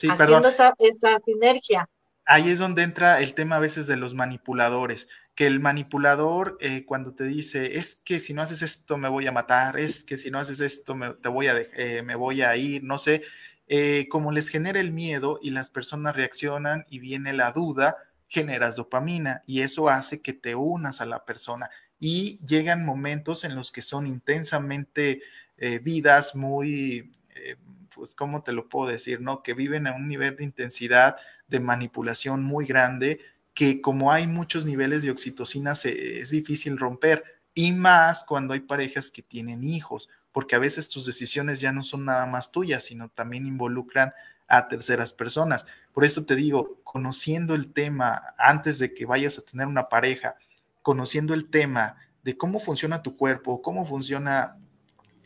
haciendo 0.07 0.47
esa, 0.47 0.75
esa, 0.77 1.19
sinergia. 1.19 1.89
Ahí 2.25 2.51
es 2.51 2.59
donde 2.59 2.83
entra 2.83 3.19
el 3.21 3.33
tema 3.33 3.55
a 3.55 3.59
veces 3.59 3.87
de 3.87 3.97
los 3.97 4.13
manipuladores, 4.13 5.09
que 5.33 5.47
el 5.47 5.59
manipulador 5.59 6.59
eh, 6.61 6.85
cuando 6.85 7.15
te 7.15 7.23
dice, 7.23 7.77
es 7.77 7.95
que 8.03 8.19
si 8.19 8.35
no 8.35 8.43
haces 8.43 8.61
esto 8.61 8.97
me 8.97 9.09
voy 9.09 9.25
a 9.25 9.31
matar, 9.31 9.79
es 9.79 10.03
que 10.03 10.17
si 10.17 10.29
no 10.29 10.37
haces 10.37 10.59
esto 10.59 10.93
me, 10.93 11.09
te 11.15 11.27
voy 11.27 11.47
a, 11.47 11.57
eh, 11.57 12.03
me 12.03 12.13
voy 12.13 12.43
a 12.43 12.55
ir, 12.55 12.83
no 12.83 12.99
sé, 12.99 13.23
eh, 13.67 14.07
como 14.09 14.31
les 14.31 14.49
genera 14.49 14.79
el 14.79 14.91
miedo 14.91 15.39
y 15.41 15.49
las 15.49 15.71
personas 15.71 16.15
reaccionan 16.15 16.85
y 16.87 16.99
viene 16.99 17.33
la 17.33 17.51
duda, 17.51 17.97
generas 18.29 18.77
dopamina 18.77 19.43
y 19.45 19.61
eso 19.61 19.89
hace 19.89 20.21
que 20.21 20.33
te 20.33 20.55
unas 20.55 21.01
a 21.01 21.05
la 21.05 21.25
persona 21.25 21.69
y 21.99 22.39
llegan 22.45 22.85
momentos 22.85 23.43
en 23.43 23.55
los 23.55 23.71
que 23.71 23.81
son 23.81 24.07
intensamente 24.07 25.21
eh, 25.57 25.79
vidas 25.79 26.35
muy, 26.35 27.11
eh, 27.35 27.57
pues, 27.93 28.15
¿cómo 28.15 28.41
te 28.41 28.53
lo 28.53 28.69
puedo 28.69 28.89
decir? 28.89 29.19
¿No? 29.19 29.43
Que 29.43 29.53
viven 29.53 29.87
a 29.87 29.93
un 29.93 30.07
nivel 30.07 30.37
de 30.37 30.45
intensidad, 30.45 31.17
de 31.49 31.59
manipulación 31.59 32.43
muy 32.43 32.65
grande, 32.65 33.19
que 33.53 33.81
como 33.81 34.11
hay 34.11 34.27
muchos 34.27 34.63
niveles 34.63 35.03
de 35.03 35.11
oxitocina, 35.11 35.73
es 35.73 36.29
difícil 36.29 36.77
romper, 36.77 37.23
y 37.53 37.73
más 37.73 38.23
cuando 38.23 38.53
hay 38.53 38.61
parejas 38.61 39.11
que 39.11 39.21
tienen 39.21 39.65
hijos, 39.65 40.09
porque 40.31 40.55
a 40.55 40.59
veces 40.59 40.87
tus 40.87 41.05
decisiones 41.05 41.59
ya 41.59 41.73
no 41.73 41.83
son 41.83 42.05
nada 42.05 42.25
más 42.25 42.51
tuyas, 42.51 42.83
sino 42.83 43.09
también 43.09 43.47
involucran 43.47 44.13
a 44.47 44.67
terceras 44.67 45.11
personas. 45.11 45.65
Por 45.99 46.05
eso 46.05 46.23
te 46.23 46.37
digo, 46.37 46.79
conociendo 46.85 47.55
el 47.55 47.73
tema 47.73 48.33
antes 48.37 48.79
de 48.79 48.93
que 48.93 49.05
vayas 49.05 49.37
a 49.37 49.41
tener 49.41 49.67
una 49.67 49.89
pareja, 49.89 50.35
conociendo 50.81 51.33
el 51.33 51.49
tema 51.49 51.97
de 52.23 52.37
cómo 52.37 52.61
funciona 52.61 53.03
tu 53.03 53.17
cuerpo, 53.17 53.61
cómo 53.61 53.85
funciona 53.85 54.55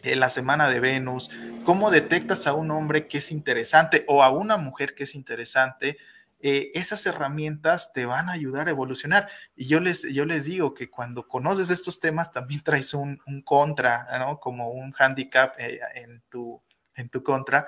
eh, 0.02 0.16
la 0.16 0.32
semana 0.32 0.68
de 0.70 0.80
Venus, 0.80 1.30
cómo 1.64 1.92
detectas 1.92 2.48
a 2.48 2.56
un 2.56 2.72
hombre 2.72 3.08
que 3.08 3.20
es 3.20 3.32
interesante 3.32 4.04
o 4.08 4.24
a 4.24 4.32
una 4.32 4.58
mujer 4.58 4.96
que 4.96 5.04
es 5.04 5.14
interesante, 5.14 5.98
eh, 6.40 6.72
esas 6.74 7.06
herramientas 7.06 7.94
te 7.94 8.08
van 8.08 8.28
a 8.28 8.32
ayudar 8.32 8.68
a 8.68 8.72
evolucionar. 8.72 9.30
Y 9.56 9.68
yo 9.68 9.80
les, 9.80 10.02
yo 10.12 10.26
les 10.26 10.46
digo 10.46 10.74
que 10.74 10.90
cuando 10.90 11.28
conoces 11.28 11.70
estos 11.70 12.00
temas 12.00 12.32
también 12.32 12.64
traes 12.64 12.96
un, 12.96 13.22
contra, 13.46 14.08
¿no? 14.18 14.40
Como 14.40 14.70
un 14.70 14.92
handicap 14.98 15.54
eh, 15.60 15.82
en, 15.94 16.24
tu, 16.32 16.60
en 16.96 17.10
tu 17.10 17.22
contra, 17.22 17.68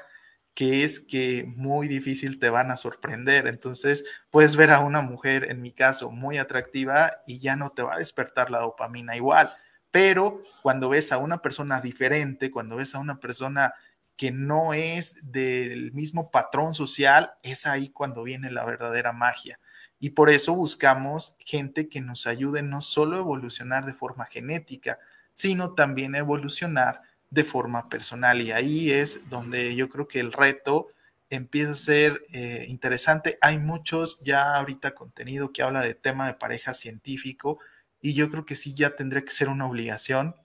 que 0.56 0.86
es 0.86 1.02
que 1.02 1.44
muy 1.58 1.90
difícil 1.90 2.40
te 2.40 2.50
van 2.50 2.72
a 2.72 2.78
sorprender. 2.78 3.46
Entonces, 3.46 4.06
puedes 4.32 4.56
ver 4.56 4.72
a 4.72 4.80
una 4.80 5.02
mujer, 5.02 5.52
en 5.52 5.62
mi 5.62 5.72
caso, 5.72 6.12
muy 6.12 6.38
atractiva 6.38 7.18
y 7.28 7.40
ya 7.40 7.58
no 7.58 7.72
te 7.72 7.84
va 7.84 7.96
a 7.96 8.00
despertar 8.00 8.50
la 8.50 8.60
dopamina 8.60 9.18
igual. 9.18 9.52
Pero 9.92 10.42
cuando 10.64 10.90
ves 10.90 11.12
a 11.12 11.18
una 11.18 11.42
persona 11.42 11.82
diferente, 11.82 12.52
cuando 12.52 12.78
ves 12.78 12.96
a 12.96 13.00
una 13.00 13.20
persona 13.20 13.74
que 14.16 14.32
no 14.32 14.74
es 14.74 15.16
del 15.30 15.92
mismo 15.92 16.32
patrón 16.32 16.74
social, 16.74 17.34
es 17.44 17.66
ahí 17.68 17.90
cuando 17.90 18.24
viene 18.24 18.50
la 18.50 18.64
verdadera 18.64 19.12
magia. 19.12 19.60
Y 20.00 20.12
por 20.12 20.30
eso 20.30 20.56
buscamos 20.56 21.36
gente 21.40 21.90
que 21.90 22.00
nos 22.00 22.28
ayude 22.28 22.62
no 22.62 22.82
solo 22.82 23.18
a 23.18 23.20
evolucionar 23.20 23.86
de 23.86 23.94
forma 23.94 24.26
genética, 24.26 25.00
sino 25.34 25.74
también 25.74 26.16
a 26.16 26.20
evolucionar 26.20 27.02
de 27.36 27.44
forma 27.44 27.90
personal. 27.90 28.42
Y 28.42 28.52
ahí 28.52 28.92
es 28.92 29.30
donde 29.30 29.76
yo 29.76 29.90
creo 29.90 30.08
que 30.08 30.22
el 30.22 30.32
reto 30.32 30.88
empieza 31.30 31.72
a 31.72 31.76
ser 31.76 32.26
eh, 32.32 32.66
interesante. 32.70 33.38
Hay 33.42 33.60
muchos 33.60 34.22
ya 34.24 34.56
ahorita 34.56 34.96
contenido 34.96 35.52
que 35.52 35.62
habla 35.62 35.82
de 35.82 35.94
tema 35.94 36.28
de 36.28 36.36
pareja 36.36 36.74
científico 36.74 37.60
y 38.02 38.14
yo 38.14 38.32
creo 38.32 38.46
que 38.46 38.56
sí 38.56 38.74
ya 38.74 38.96
tendría 38.96 39.24
que 39.24 39.32
ser 39.32 39.50
una 39.50 39.68
obligación 39.68 40.36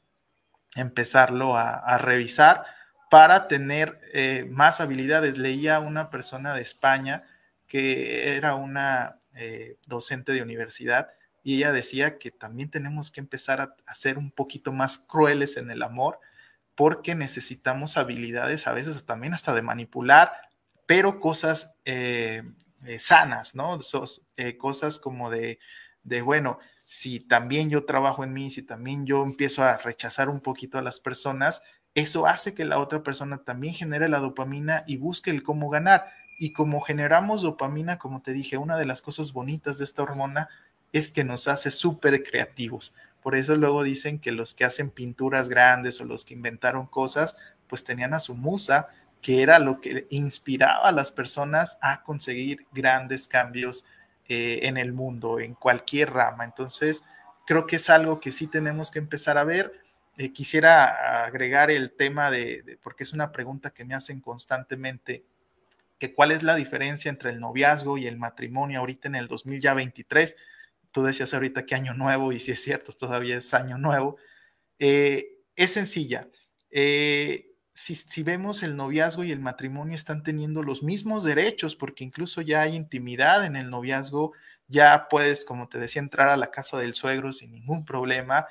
empezarlo 0.76 1.57
a, 1.57 1.99
revisar 1.99 2.64
para 3.11 3.49
tener 3.49 4.01
eh, 4.12 4.47
más 4.51 4.80
habilidades. 4.80 5.38
Leía 5.38 5.78
una 5.78 6.11
persona 6.11 6.55
de 6.55 6.62
España 6.62 7.24
que 7.68 8.36
era 8.36 8.57
una 8.57 9.20
eh, 9.34 9.76
docente 9.86 10.32
de 10.32 10.43
universidad 10.43 11.11
y 11.45 11.57
ella 11.57 11.70
decía 11.70 12.18
que 12.18 12.32
también 12.32 12.68
tenemos 12.68 13.12
que 13.12 13.20
empezar 13.20 13.61
a, 13.61 13.76
a 13.86 13.95
ser 13.95 14.18
un 14.18 14.32
poquito 14.32 14.72
más 14.72 14.99
crueles 14.99 15.57
en 15.57 15.70
el 15.70 15.82
amor 15.82 16.18
porque 16.75 17.14
necesitamos 17.14 17.97
habilidades 17.97 18.66
a 18.66 18.73
veces 18.73 19.05
también 19.05 19.35
hasta 19.35 19.55
de 19.55 19.62
manipular, 19.62 20.33
pero 20.87 21.21
cosas 21.21 21.75
eh, 21.85 22.43
eh, 22.85 22.99
sanas, 22.99 23.55
¿no? 23.55 23.79
Eh, 24.37 24.57
cosas 24.57 24.99
como 24.99 25.31
de, 25.31 25.59
de, 26.03 26.23
bueno, 26.23 26.59
si 26.87 27.21
también 27.21 27.71
yo 27.71 27.85
trabajo 27.85 28.25
en 28.25 28.33
mí, 28.33 28.51
si 28.51 28.62
también 28.62 29.07
yo 29.07 29.23
empiezo 29.23 29.62
a 29.62 29.77
rechazar 29.79 30.29
un 30.29 30.41
poquito 30.41 30.79
a 30.79 30.83
las 30.83 30.99
personas, 30.99 31.62
eso 31.95 32.27
hace 32.27 32.55
que 32.55 32.64
la 32.64 32.79
otra 32.79 33.03
persona 33.03 33.39
también 33.39 33.75
genere 33.75 34.09
la 34.09 34.18
dopamina 34.18 34.85
y 34.87 34.97
busque 34.97 35.31
el 35.31 35.43
cómo 35.43 35.68
ganar. 35.68 36.07
Y 36.39 36.53
como 36.53 36.81
generamos 36.81 37.43
dopamina, 37.43 37.99
como 37.99 38.23
te 38.23 38.33
dije, 38.33 38.57
una 38.57 38.77
de 38.79 38.87
las 38.87 39.03
cosas 39.03 39.33
bonitas 39.33 39.79
de 39.79 39.85
esta 39.85 40.03
hormona 40.03 40.49
es 40.93 41.12
que 41.12 41.25
nos 41.25 41.49
hace 41.49 41.71
súper 41.71 42.23
creativos. 42.23 42.95
Por 43.23 43.37
eso 43.37 43.57
luego 43.57 43.83
dicen 43.83 44.18
que 44.18 44.33
los 44.33 44.55
que 44.55 44.64
hacen 44.64 44.91
pinturas 44.91 45.49
grandes 45.49 46.01
o 46.01 46.05
los 46.05 46.25
que 46.25 46.35
inventaron 46.35 46.87
cosas, 46.87 47.37
pues 47.68 47.85
tenían 47.85 48.14
a 48.14 48.21
su 48.21 48.35
musa, 48.35 48.89
que 49.21 49.43
era 49.43 49.59
lo 49.59 49.81
que 49.81 50.07
inspiraba 50.11 50.89
a 50.89 50.93
las 50.93 51.12
personas 51.12 51.79
a 51.83 52.03
conseguir 52.03 52.66
grandes 52.73 53.29
cambios 53.29 53.85
eh, 54.29 54.61
en 54.62 54.77
el 54.77 54.93
mundo, 54.93 55.41
en 55.41 55.55
cualquier 55.55 56.12
rama. 56.12 56.45
Entonces, 56.45 57.05
creo 57.47 57.66
que 57.66 57.77
es 57.77 57.91
algo 57.91 58.21
que 58.21 58.33
sí 58.33 58.47
tenemos 58.47 58.91
que 58.91 58.99
empezar 58.99 59.37
a 59.37 59.45
ver. 59.45 59.73
Eh, 60.16 60.33
quisiera 60.33 61.25
agregar 61.25 61.71
el 61.71 61.93
tema 61.93 62.31
de, 62.31 62.79
porque 62.83 63.05
es 63.05 63.12
una 63.12 63.33
pregunta 63.33 63.71
que 63.71 63.85
me 63.85 63.95
hacen 63.95 64.21
constantemente, 64.21 65.25
que 65.99 66.14
cuál 66.14 66.33
es 66.33 66.43
la 66.43 66.55
diferencia 66.55 67.11
entre 67.11 67.31
el 67.31 67.41
noviazgo 67.41 67.99
y 67.99 68.07
el 68.07 68.16
matrimonio 68.16 68.81
ahorita 68.81 69.09
en 69.09 69.16
el 69.16 69.29
2023 69.29 70.37
tú 70.93 71.03
decías 71.05 71.34
ahorita 71.34 71.66
que 71.66 71.74
año 71.74 71.95
nuevo, 71.95 72.32
y 72.32 72.41
si 72.41 72.53
es 72.53 72.62
cierto, 72.62 72.93
todavía 72.93 73.38
es 73.38 73.55
año 73.55 73.78
nuevo, 73.78 74.16
eh, 74.78 75.38
es 75.57 75.72
sencilla. 75.72 76.28
Eh, 76.70 77.51
si, 77.74 78.22
vemos 78.22 78.62
el 78.62 78.76
noviazgo 78.76 79.24
y 79.24 79.32
el 79.32 79.41
matrimonio 79.41 79.95
están 79.95 80.22
teniendo 80.22 80.62
los 80.62 80.82
mismos 80.82 81.24
derechos, 81.24 81.76
porque 81.76 82.05
incluso 82.05 82.43
ya 82.43 82.62
hay 82.62 82.76
intimidad 82.76 83.45
en 83.45 83.57
el 83.57 83.70
noviazgo, 83.70 84.32
ya 84.68 85.09
puedes, 85.09 85.45
como 85.45 85.68
te 85.68 85.78
decía, 85.78 86.01
entrar 86.03 86.28
a 86.28 86.36
la 86.36 86.51
casa 86.51 86.78
del 86.78 86.95
suegro 86.95 87.32
sin 87.32 87.53
ningún 87.53 87.84
problema. 87.84 88.47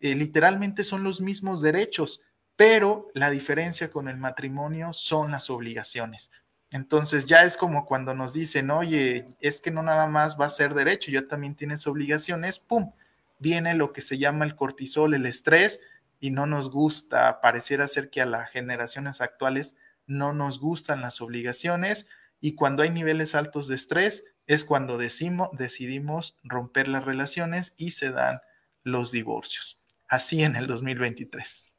Eh, 0.00 0.14
literalmente 0.14 0.84
son 0.84 1.04
los 1.04 1.20
mismos 1.20 1.62
derechos, 1.62 2.22
pero 2.56 3.08
la 3.14 3.30
diferencia 3.30 3.90
con 3.90 4.08
el 4.08 4.16
matrimonio 4.16 4.92
son 4.92 5.30
las 5.30 5.48
obligaciones. 5.48 6.30
Entonces 6.72 7.26
ya 7.26 7.44
es 7.44 7.58
como 7.58 7.84
cuando 7.84 8.14
nos 8.14 8.32
dicen, 8.32 8.70
oye, 8.70 9.28
es 9.40 9.60
que 9.60 9.70
no 9.70 9.82
nada 9.82 10.06
más 10.06 10.40
va 10.40 10.46
a 10.46 10.50
ser 10.50 10.72
derecho, 10.72 11.10
ya 11.10 11.28
también 11.28 11.54
tienes 11.54 11.86
obligaciones, 11.86 12.58
¡pum! 12.58 12.92
Viene 13.38 13.74
lo 13.74 13.92
que 13.92 14.00
se 14.00 14.16
llama 14.16 14.46
el 14.46 14.56
cortisol, 14.56 15.12
el 15.12 15.26
estrés, 15.26 15.80
y 16.18 16.30
no 16.30 16.46
nos 16.46 16.70
gusta, 16.70 17.42
pareciera 17.42 17.86
ser 17.86 18.08
que 18.08 18.22
a 18.22 18.26
las 18.26 18.50
generaciones 18.50 19.20
actuales 19.20 19.76
no 20.06 20.32
nos 20.32 20.60
gustan 20.60 21.02
las 21.02 21.20
obligaciones, 21.20 22.06
y 22.40 22.54
cuando 22.54 22.82
hay 22.82 22.90
niveles 22.90 23.34
altos 23.34 23.68
de 23.68 23.74
estrés 23.74 24.24
es 24.46 24.64
cuando 24.64 24.96
decimos, 24.96 25.50
decidimos 25.52 26.40
romper 26.42 26.88
las 26.88 27.04
relaciones 27.04 27.74
y 27.76 27.90
se 27.90 28.12
dan 28.12 28.40
los 28.82 29.12
divorcios. 29.12 29.78
Así 30.08 30.42
en 30.42 30.56
el 30.56 30.66
2023. 30.66 31.71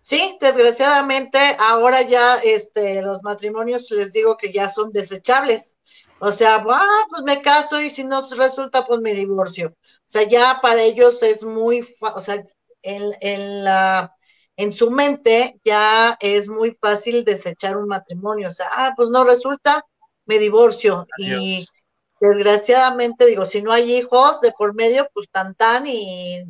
Sí, 0.00 0.38
desgraciadamente 0.40 1.38
ahora 1.58 2.02
ya 2.02 2.36
este, 2.38 3.02
los 3.02 3.22
matrimonios 3.22 3.90
les 3.90 4.12
digo 4.12 4.36
que 4.36 4.52
ya 4.52 4.68
son 4.68 4.90
desechables. 4.92 5.76
O 6.20 6.32
sea, 6.32 6.64
ah, 6.68 7.04
pues 7.10 7.22
me 7.22 7.42
caso 7.42 7.80
y 7.80 7.90
si 7.90 8.04
no 8.04 8.20
resulta, 8.36 8.86
pues 8.86 9.00
me 9.00 9.12
divorcio. 9.12 9.68
O 9.68 10.10
sea, 10.10 10.22
ya 10.24 10.58
para 10.60 10.82
ellos 10.82 11.22
es 11.22 11.44
muy, 11.44 11.86
o 12.00 12.20
sea, 12.20 12.42
en, 12.82 13.02
en, 13.20 13.64
la, 13.64 14.14
en 14.56 14.72
su 14.72 14.90
mente 14.90 15.60
ya 15.64 16.16
es 16.20 16.48
muy 16.48 16.76
fácil 16.80 17.24
desechar 17.24 17.76
un 17.76 17.88
matrimonio. 17.88 18.48
O 18.48 18.52
sea, 18.52 18.66
ah, 18.72 18.94
pues 18.96 19.10
no 19.10 19.24
resulta, 19.24 19.84
me 20.26 20.38
divorcio. 20.38 21.06
Y 21.18 21.66
desgraciadamente, 22.20 23.26
digo, 23.26 23.46
si 23.46 23.62
no 23.62 23.72
hay 23.72 23.96
hijos 23.96 24.40
de 24.40 24.52
por 24.52 24.74
medio, 24.74 25.08
pues 25.14 25.28
tan 25.30 25.54
tan 25.54 25.86
y 25.86 26.42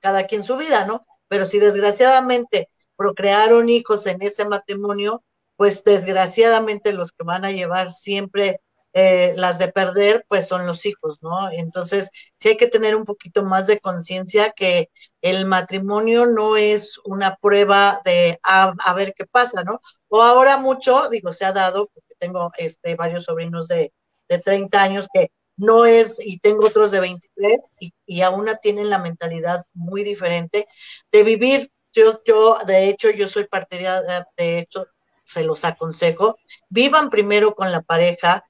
cada 0.00 0.26
quien 0.26 0.44
su 0.44 0.56
vida, 0.56 0.84
¿no? 0.86 1.06
Pero 1.28 1.46
si 1.46 1.58
desgraciadamente 1.58 2.68
procrearon 2.96 3.68
hijos 3.68 4.06
en 4.06 4.22
ese 4.22 4.44
matrimonio, 4.44 5.22
pues 5.56 5.84
desgraciadamente 5.84 6.92
los 6.92 7.12
que 7.12 7.24
van 7.24 7.44
a 7.44 7.52
llevar 7.52 7.90
siempre 7.90 8.60
eh, 8.96 9.34
las 9.36 9.58
de 9.58 9.72
perder, 9.72 10.24
pues 10.28 10.46
son 10.46 10.66
los 10.66 10.86
hijos, 10.86 11.18
¿no? 11.20 11.50
Entonces, 11.50 12.10
sí 12.36 12.50
hay 12.50 12.56
que 12.56 12.68
tener 12.68 12.94
un 12.94 13.04
poquito 13.04 13.42
más 13.42 13.66
de 13.66 13.80
conciencia 13.80 14.52
que 14.52 14.88
el 15.20 15.46
matrimonio 15.46 16.26
no 16.26 16.56
es 16.56 17.00
una 17.04 17.34
prueba 17.36 18.00
de 18.04 18.38
a, 18.44 18.94
ver 18.94 19.12
qué 19.16 19.26
pasa, 19.26 19.64
¿no? 19.64 19.80
O 20.08 20.22
ahora 20.22 20.58
mucho, 20.58 21.08
digo, 21.08 21.32
se 21.32 21.44
ha 21.44 21.52
dado, 21.52 21.88
porque 21.92 22.14
tengo 22.20 22.52
este, 22.56 22.94
varios 22.94 23.24
sobrinos 23.24 23.66
de, 23.66 23.92
de 24.28 24.38
30 24.38 24.80
años 24.80 25.08
que 25.12 25.28
no 25.56 25.84
es, 25.86 26.16
y 26.24 26.38
tengo 26.38 26.66
otros 26.66 26.92
de 26.92 27.00
23, 27.00 27.56
y, 27.80 27.92
y 28.06 28.22
aún 28.22 28.48
tienen 28.62 28.90
la 28.90 28.98
mentalidad 28.98 29.64
muy 29.72 30.04
diferente 30.04 30.68
de 31.10 31.22
vivir 31.24 31.72
yo, 31.94 32.22
yo, 32.24 32.58
de 32.66 32.88
hecho, 32.88 33.10
yo 33.10 33.28
soy 33.28 33.44
partidaria, 33.44 34.26
de 34.36 34.58
hecho, 34.58 34.86
se 35.24 35.44
los 35.44 35.64
aconsejo, 35.64 36.36
vivan 36.68 37.08
primero 37.08 37.54
con 37.54 37.72
la 37.72 37.80
pareja 37.80 38.44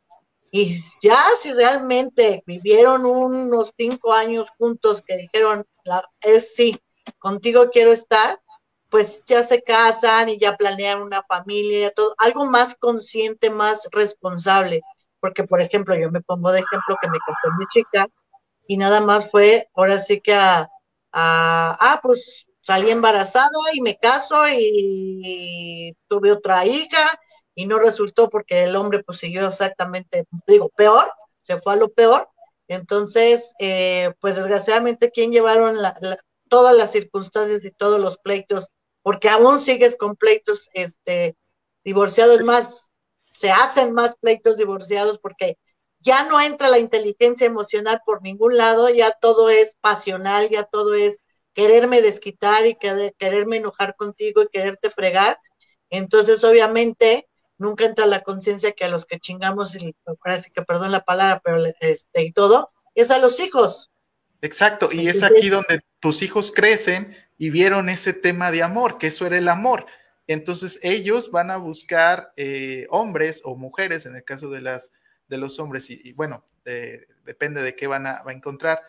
y 0.51 0.77
ya 1.01 1.21
si 1.41 1.53
realmente 1.53 2.43
vivieron 2.47 3.05
unos 3.05 3.73
cinco 3.77 4.13
años 4.13 4.49
juntos 4.59 5.03
que 5.07 5.17
dijeron, 5.17 5.67
es 6.21 6.55
sí, 6.55 6.77
contigo 7.19 7.71
quiero 7.71 7.93
estar, 7.93 8.41
pues 8.89 9.25
ya 9.27 9.43
se 9.43 9.63
casan 9.63 10.29
y 10.29 10.39
ya 10.39 10.57
planean 10.57 11.03
una 11.03 11.23
familia, 11.25 11.91
todo, 11.91 12.15
algo 12.19 12.47
más 12.47 12.77
consciente, 12.77 13.51
más 13.51 13.89
responsable. 13.91 14.83
Porque, 15.19 15.43
por 15.43 15.61
ejemplo, 15.61 15.95
yo 15.97 16.11
me 16.11 16.21
pongo 16.21 16.53
de 16.53 16.61
ejemplo 16.61 16.97
que 17.01 17.09
me 17.09 17.19
casé 17.19 17.51
muy 17.57 17.67
chica 17.67 18.07
y 18.69 18.77
nada 18.77 19.01
más 19.01 19.31
fue, 19.31 19.69
ahora 19.75 19.99
sí 19.99 20.21
que 20.21 20.35
a, 20.35 20.61
a 20.61 21.77
ah, 21.81 22.01
pues 22.03 22.47
salí 22.65 22.91
embarazada 22.91 23.51
y 23.75 23.83
me 23.83 23.99
caso 23.99 24.43
y 24.51 25.95
tuve 26.09 26.33
otra 26.33 26.65
hija 26.65 27.21
y 27.55 27.67
no 27.67 27.79
resultó 27.79 28.31
porque 28.31 28.65
el 28.65 28.75
hombre 28.75 29.05
pues 29.05 29.19
siguió 29.19 29.47
exactamente, 29.47 30.27
digo, 30.47 30.71
peor, 30.71 31.13
se 31.43 31.59
fue 31.59 31.75
a 31.75 31.77
lo 31.77 31.93
peor. 31.93 32.29
Entonces, 32.67 33.55
eh, 33.59 34.15
pues 34.21 34.37
desgraciadamente, 34.37 35.11
¿quién 35.11 35.31
llevaron 35.31 35.77
todas 36.49 36.75
las 36.75 36.91
circunstancias 36.91 37.65
y 37.67 37.71
todos 37.71 38.01
los 38.01 38.17
pleitos? 38.19 38.71
Porque 39.03 39.29
aún 39.29 39.61
sigues 39.61 39.97
con 39.99 40.17
pleitos 40.17 40.71
este, 40.73 41.37
divorciados 41.85 42.41
más, 42.43 42.91
se 43.35 43.51
hacen 43.51 43.93
más 43.93 44.17
pleitos 44.17 44.57
divorciados 44.57 45.19
porque 45.19 45.59
ya 46.01 46.25
no 46.25 46.41
entra 46.41 46.69
la 46.69 46.79
inteligencia 46.79 47.47
emocional 47.47 48.01
por 48.07 48.23
ningún 48.23 48.57
lado, 48.57 48.89
ya 48.89 49.13
todo 49.13 49.51
es 49.51 49.77
pasional, 49.83 50.49
ya 50.49 50.65
todo 50.65 50.95
es 50.95 51.19
quererme 51.55 52.03
desquitar 52.03 52.67
y 52.67 52.77
quererme 52.77 53.57
enojar 53.57 53.97
contigo 53.97 54.43
y 54.43 54.49
quererte 54.49 54.91
fregar. 54.91 55.39
Entonces, 55.91 56.43
obviamente, 56.45 57.29
nunca 57.59 57.85
entra 57.85 58.07
la 58.07 58.23
conciencia 58.23 58.73
que 58.73 58.85
a 58.85 58.89
los 58.89 59.07
que 59.07 59.19
chingamos, 59.21 59.75
y 59.77 59.95
parece 60.23 60.51
que 60.51 60.63
perdón 60.63 60.93
la 60.93 61.05
palabra, 61.05 61.41
pero 61.45 61.65
este 61.81 62.23
y 62.23 62.33
todo, 62.33 62.73
es 62.95 63.11
a 63.11 63.19
los 63.19 63.41
hijos. 63.41 63.91
Exacto, 64.43 64.89
y 64.93 65.09
es 65.09 65.23
aquí 65.23 65.49
donde 65.49 65.81
tus 66.01 66.21
hijos 66.23 66.53
crecen 66.53 67.17
y 67.39 67.51
vieron 67.51 67.89
ese 67.89 68.13
tema 68.13 68.51
de 68.51 68.63
amor, 68.63 68.99
que 68.99 69.07
eso 69.07 69.27
era 69.27 69.39
el 69.39 69.49
amor. 69.49 69.87
Entonces 70.27 70.79
ellos 70.83 71.31
van 71.31 71.51
a 71.51 71.57
buscar 71.57 72.33
eh, 72.37 72.87
hombres 72.91 73.41
o 73.45 73.57
mujeres, 73.57 74.07
en 74.07 74.17
el 74.17 74.25
caso 74.25 74.51
de 74.51 74.61
las 74.61 74.91
de 75.29 75.39
los 75.39 75.59
hombres, 75.59 75.89
y, 75.89 76.13
bueno, 76.13 76.45
depende 77.25 77.63
de 77.63 77.75
qué 77.75 77.87
van 77.87 78.07
a, 78.07 78.23
va 78.23 78.31
a 78.31 78.35
encontrar, 78.35 78.83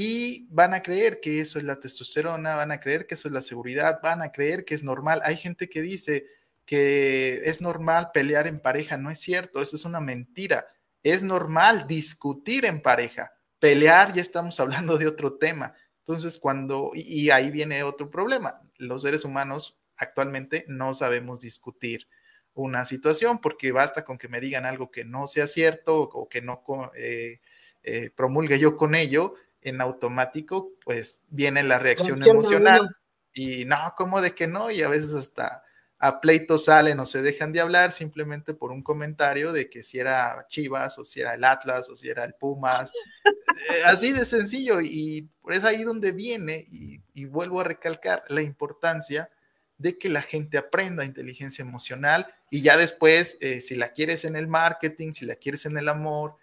y 0.00 0.46
van 0.50 0.74
a 0.74 0.82
creer 0.84 1.18
que 1.18 1.40
eso 1.40 1.58
es 1.58 1.64
la 1.64 1.80
testosterona, 1.80 2.54
van 2.54 2.70
a 2.70 2.78
creer 2.78 3.04
que 3.04 3.16
eso 3.16 3.26
es 3.26 3.34
la 3.34 3.40
seguridad, 3.40 3.98
van 4.00 4.22
a 4.22 4.30
creer 4.30 4.64
que 4.64 4.76
es 4.76 4.84
normal. 4.84 5.20
Hay 5.24 5.36
gente 5.36 5.68
que 5.68 5.82
dice 5.82 6.24
que 6.64 7.42
es 7.46 7.60
normal 7.60 8.12
pelear 8.14 8.46
en 8.46 8.60
pareja, 8.60 8.96
no 8.96 9.10
es 9.10 9.18
cierto, 9.18 9.60
eso 9.60 9.74
es 9.74 9.84
una 9.84 9.98
mentira. 9.98 10.68
Es 11.02 11.24
normal 11.24 11.88
discutir 11.88 12.64
en 12.64 12.80
pareja, 12.80 13.32
pelear 13.58 14.12
ya 14.14 14.22
estamos 14.22 14.60
hablando 14.60 14.98
de 14.98 15.08
otro 15.08 15.36
tema. 15.36 15.74
Entonces, 16.06 16.38
cuando, 16.38 16.92
y, 16.94 17.30
ahí 17.30 17.50
viene 17.50 17.82
otro 17.82 18.08
problema, 18.08 18.62
los 18.76 19.02
seres 19.02 19.24
humanos 19.24 19.80
actualmente 19.96 20.64
no 20.68 20.94
sabemos 20.94 21.40
discutir 21.40 22.06
una 22.54 22.84
situación 22.84 23.40
porque 23.40 23.72
basta 23.72 24.04
con 24.04 24.16
que 24.16 24.28
me 24.28 24.40
digan 24.40 24.64
algo 24.64 24.92
que 24.92 25.04
no 25.04 25.26
sea 25.26 25.48
cierto 25.48 26.02
o 26.02 26.28
que 26.28 26.40
no 26.40 26.62
eh, 26.94 27.40
eh, 27.82 28.10
promulgue 28.14 28.60
yo 28.60 28.76
con 28.76 28.94
ello 28.94 29.34
en 29.62 29.80
automático, 29.80 30.72
pues 30.84 31.22
viene 31.28 31.62
la 31.62 31.78
reacción 31.78 32.22
emocional. 32.22 32.96
Y 33.32 33.64
no, 33.64 33.94
¿cómo 33.96 34.20
de 34.20 34.34
que 34.34 34.46
no? 34.46 34.70
Y 34.70 34.82
a 34.82 34.88
veces 34.88 35.14
hasta 35.14 35.62
a 36.00 36.20
pleitos 36.20 36.66
salen 36.66 37.00
o 37.00 37.06
se 37.06 37.22
dejan 37.22 37.52
de 37.52 37.60
hablar 37.60 37.90
simplemente 37.90 38.54
por 38.54 38.70
un 38.70 38.82
comentario 38.82 39.52
de 39.52 39.68
que 39.68 39.82
si 39.82 39.98
era 39.98 40.46
Chivas 40.48 40.96
o 40.98 41.04
si 41.04 41.20
era 41.20 41.34
el 41.34 41.42
Atlas 41.42 41.90
o 41.90 41.96
si 41.96 42.08
era 42.08 42.24
el 42.24 42.34
Pumas. 42.34 42.92
Eh, 43.70 43.82
así 43.84 44.12
de 44.12 44.24
sencillo. 44.24 44.80
Y 44.80 45.28
es 45.50 45.64
ahí 45.64 45.82
donde 45.82 46.12
viene, 46.12 46.64
y, 46.68 47.24
vuelvo 47.26 47.60
a 47.60 47.64
recalcar 47.64 48.22
la 48.28 48.40
importancia 48.40 49.28
de 49.76 49.98
que 49.98 50.08
la 50.08 50.22
gente 50.22 50.56
aprenda 50.56 51.04
inteligencia 51.04 51.62
emocional 51.62 52.32
y 52.50 52.62
ya 52.62 52.76
después, 52.76 53.36
eh, 53.40 53.60
si 53.60 53.74
la 53.74 53.92
quieres 53.92 54.24
en 54.24 54.36
el 54.36 54.46
marketing, 54.46 55.12
si 55.12 55.26
la 55.26 55.34
quieres 55.34 55.66
en 55.66 55.76
el 55.76 55.88
amor, 55.88 56.36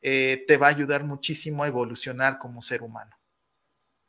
eh, 0.00 0.44
te 0.46 0.56
va 0.56 0.66
a 0.68 0.70
ayudar 0.70 1.04
muchísimo 1.04 1.62
a 1.62 1.68
evolucionar 1.68 2.38
como 2.38 2.62
ser 2.62 2.82
humano. 2.82 3.16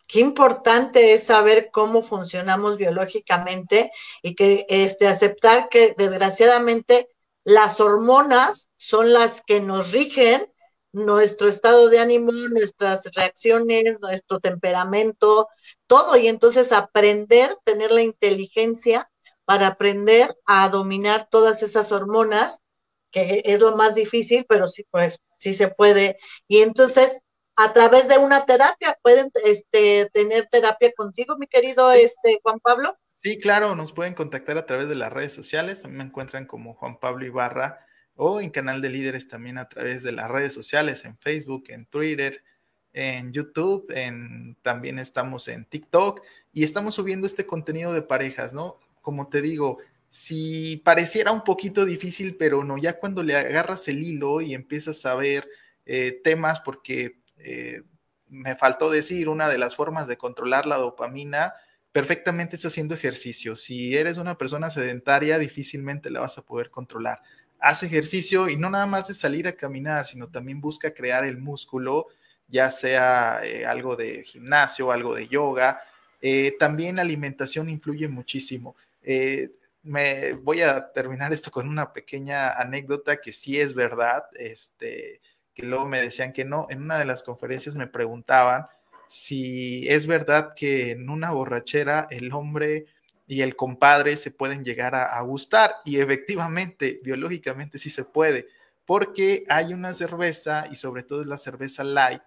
Qué 0.08 0.20
importante 0.20 1.14
es 1.14 1.26
saber 1.26 1.70
cómo 1.72 2.02
funcionamos 2.02 2.78
biológicamente 2.78 3.92
y 4.24 4.34
que 4.34 4.66
este, 4.68 5.08
aceptar 5.08 5.70
que 5.70 5.94
desgraciadamente 5.98 7.10
las 7.44 7.80
hormonas 7.80 8.70
son 8.78 9.14
las 9.14 9.42
que 9.44 9.60
nos 9.60 9.92
rigen 9.92 10.52
nuestro 10.92 11.48
estado 11.48 11.90
de 11.90 12.00
ánimo, 12.00 12.32
nuestras 12.32 13.04
reacciones, 13.14 14.00
nuestro 14.02 14.40
temperamento, 14.40 15.48
todo. 15.88 16.18
Y 16.18 16.28
entonces 16.28 16.72
aprender, 16.72 17.56
tener 17.64 17.92
la 17.92 18.02
inteligencia 18.02 19.12
para 19.46 19.68
aprender 19.68 20.36
a 20.46 20.70
dominar 20.70 21.28
todas 21.30 21.64
esas 21.64 21.92
hormonas 21.92 22.62
que 23.12 23.42
es 23.46 23.60
lo 23.60 23.76
más 23.76 23.96
difícil, 23.96 24.46
pero 24.48 24.68
sí, 24.68 24.86
pues 24.92 25.20
sí 25.40 25.54
se 25.54 25.70
puede. 25.70 26.20
Y 26.48 26.60
entonces, 26.60 27.22
a 27.56 27.74
través 27.74 28.08
de 28.08 28.20
una 28.20 28.46
terapia, 28.46 28.98
pueden 29.02 29.32
este, 29.44 30.10
tener 30.14 30.48
terapia 30.52 30.92
contigo, 30.96 31.38
mi 31.38 31.48
querido 31.48 31.92
este, 31.92 32.40
Juan 32.44 32.60
Pablo. 32.60 32.96
Sí, 33.16 33.38
claro, 33.38 33.76
nos 33.76 33.92
pueden 33.92 34.14
contactar 34.14 34.58
a 34.58 34.66
través 34.66 34.88
de 34.88 34.96
las 34.96 35.12
redes 35.12 35.34
sociales, 35.34 35.82
también 35.82 35.98
me 35.98 36.04
encuentran 36.06 36.46
como 36.46 36.76
Juan 36.76 37.00
Pablo 37.00 37.26
Ibarra 37.26 37.86
o 38.16 38.40
en 38.40 38.50
Canal 38.50 38.82
de 38.82 38.90
Líderes 38.90 39.28
también 39.28 39.58
a 39.58 39.68
través 39.68 40.04
de 40.04 40.12
las 40.12 40.30
redes 40.30 40.54
sociales, 40.54 41.04
en 41.04 41.18
Facebook, 41.18 41.66
en 41.68 41.86
Twitter, 41.86 42.44
en 42.94 43.34
YouTube, 43.34 43.92
en, 43.92 44.56
también 44.62 45.00
estamos 45.00 45.48
en 45.48 45.66
TikTok 45.66 46.22
y 46.54 46.64
estamos 46.64 46.96
subiendo 46.96 47.28
este 47.28 47.46
contenido 47.46 47.94
de 47.94 48.02
parejas, 48.02 48.54
¿no? 48.54 48.80
Como 49.02 49.30
te 49.30 49.42
digo, 49.42 49.80
si 50.10 50.78
pareciera 50.78 51.32
un 51.32 51.44
poquito 51.44 51.86
difícil, 51.86 52.36
pero 52.36 52.64
no, 52.64 52.78
ya 52.78 53.00
cuando 53.00 53.22
le 53.22 53.36
agarras 53.36 53.88
el 53.88 54.04
hilo 54.04 54.42
y 54.42 54.54
empiezas 54.54 55.06
a 55.06 55.16
ver 55.16 55.48
eh, 55.86 56.20
temas, 56.24 56.60
porque 56.62 57.20
eh, 57.38 57.84
me 58.28 58.56
faltó 58.56 58.90
decir, 58.90 59.30
una 59.30 59.50
de 59.50 59.58
las 59.58 59.76
formas 59.76 60.08
de 60.08 60.18
controlar 60.18 60.66
la 60.66 60.78
dopamina 60.78 61.54
perfectamente 61.92 62.56
es 62.56 62.66
haciendo 62.66 62.96
ejercicio. 62.96 63.56
Si 63.56 63.96
eres 63.96 64.18
una 64.18 64.38
persona 64.38 64.70
sedentaria, 64.70 65.38
difícilmente 65.38 66.10
la 66.10 66.22
vas 66.22 66.38
a 66.38 66.44
poder 66.44 66.70
controlar. 66.70 67.22
haz 67.60 67.84
ejercicio 67.84 68.48
y 68.50 68.56
no 68.56 68.70
nada 68.70 68.86
más 68.86 69.10
de 69.10 69.14
salir 69.14 69.48
a 69.48 69.52
caminar, 69.52 70.06
sino 70.06 70.30
también 70.30 70.62
busca 70.62 70.94
crear 70.94 71.26
el 71.26 71.38
músculo, 71.38 72.08
ya 72.48 72.72
sea 72.72 73.42
eh, 73.44 73.66
algo 73.66 73.96
de 73.96 74.24
gimnasio, 74.24 74.92
algo 74.92 75.14
de 75.16 75.28
yoga. 75.28 75.82
También 76.60 76.98
la 76.98 77.04
alimentación 77.04 77.70
influye 77.70 78.08
muchísimo. 78.08 78.76
Me 79.84 80.34
voy 80.34 80.62
a 80.62 80.92
terminar 80.92 81.32
esto 81.34 81.52
con 81.52 81.68
una 81.68 81.94
pequeña 81.94 82.52
anécdota 82.52 83.22
que 83.22 83.32
sí 83.32 83.60
es 83.60 83.74
verdad, 83.74 84.24
este, 84.36 85.22
que 85.54 85.64
luego 85.64 85.86
me 85.88 86.02
decían 86.02 86.34
que 86.34 86.46
no. 86.46 86.68
En 86.70 86.84
una 86.84 87.00
de 87.00 87.06
las 87.06 87.24
conferencias 87.24 87.76
me 87.76 87.88
preguntaban 87.88 88.68
si 89.08 89.88
es 89.90 90.06
verdad 90.06 90.54
que 90.56 90.92
en 90.92 91.10
una 91.10 91.32
borrachera 91.32 92.08
el 92.12 92.32
hombre 92.34 92.86
y 93.28 93.42
el 93.42 93.56
compadre 93.56 94.16
se 94.18 94.32
pueden 94.32 94.64
llegar 94.64 94.96
a, 94.96 95.20
gustar 95.22 95.76
y 95.86 96.00
efectivamente, 96.00 97.00
biológicamente 97.04 97.78
sí 97.78 97.90
se 97.90 98.04
puede, 98.04 98.48
porque 98.86 99.46
hay 99.50 99.74
una 99.74 99.94
cerveza 99.94 100.66
y 100.72 100.76
sobre 100.76 101.04
todo 101.04 101.22
es 101.22 101.28
la 101.28 101.38
cerveza 101.38 101.84
light, 101.84 102.22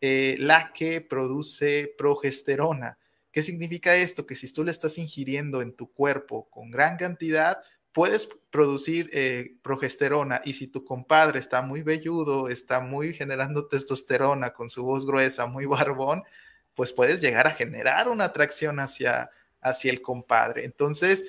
eh, 0.00 0.36
la 0.38 0.72
que 0.72 1.00
produce 1.00 1.92
progesterona. 1.98 2.98
¿Qué 3.34 3.42
significa 3.42 3.96
esto? 3.96 4.26
Que 4.26 4.36
si 4.36 4.52
tú 4.52 4.62
le 4.62 4.70
estás 4.70 4.96
ingiriendo 4.96 5.60
en 5.60 5.72
tu 5.74 5.92
cuerpo 5.92 6.48
con 6.50 6.70
gran 6.70 6.96
cantidad, 6.96 7.58
puedes 7.92 8.28
producir 8.52 9.10
eh, 9.12 9.56
progesterona 9.60 10.40
y 10.44 10.52
si 10.52 10.68
tu 10.68 10.84
compadre 10.84 11.40
está 11.40 11.60
muy 11.60 11.82
velludo, 11.82 12.48
está 12.48 12.78
muy 12.78 13.12
generando 13.12 13.66
testosterona 13.66 14.52
con 14.52 14.70
su 14.70 14.84
voz 14.84 15.04
gruesa, 15.04 15.46
muy 15.46 15.66
barbón, 15.66 16.22
pues 16.76 16.92
puedes 16.92 17.20
llegar 17.20 17.48
a 17.48 17.50
generar 17.50 18.08
una 18.08 18.26
atracción 18.26 18.78
hacia, 18.78 19.30
hacia 19.60 19.90
el 19.90 20.00
compadre. 20.00 20.64
Entonces, 20.64 21.24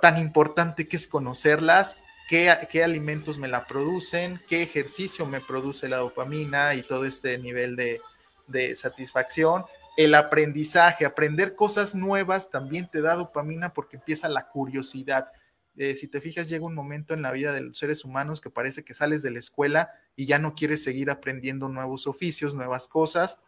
tan 0.00 0.16
importante 0.16 0.88
que 0.88 0.96
es 0.96 1.06
conocerlas, 1.06 1.98
qué, 2.30 2.50
qué, 2.70 2.82
alimentos 2.82 3.36
me 3.36 3.48
la 3.48 3.66
producen, 3.66 4.40
qué 4.48 4.62
ejercicio 4.62 5.26
me 5.26 5.42
produce 5.42 5.86
la 5.86 5.98
dopamina 5.98 6.74
y 6.74 6.82
todo 6.82 7.04
este 7.04 7.36
nivel 7.36 7.76
de, 7.76 8.00
de 8.46 8.74
satisfacción. 8.74 9.66
El 9.96 10.14
aprendizaje, 10.14 11.04
aprender 11.04 11.54
cosas 11.54 11.94
nuevas 11.94 12.50
también 12.50 12.88
te 12.88 13.00
da 13.00 13.14
dopamina 13.14 13.72
porque 13.74 13.96
empieza 13.96 14.28
la 14.28 14.48
curiosidad. 14.48 15.30
Eh, 15.76 15.94
si 15.94 16.08
te 16.08 16.20
fijas, 16.20 16.48
llega 16.48 16.64
un 16.64 16.74
momento 16.74 17.14
en 17.14 17.22
la 17.22 17.32
vida 17.32 17.52
de 17.52 17.60
los 17.60 17.78
seres 17.78 18.04
humanos 18.04 18.40
que 18.40 18.50
parece 18.50 18.84
que 18.84 18.94
sales 18.94 19.22
de 19.22 19.30
la 19.30 19.38
escuela 19.38 19.90
y 20.16 20.26
ya 20.26 20.38
no 20.38 20.54
quieres 20.54 20.82
seguir 20.82 21.10
aprendiendo 21.10 21.68
nuevos 21.68 22.06
oficios, 22.06 22.54
nuevas 22.54 22.88
cosas, 22.88 23.38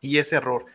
y 0.00 0.18
ese 0.18 0.36
error 0.36 0.66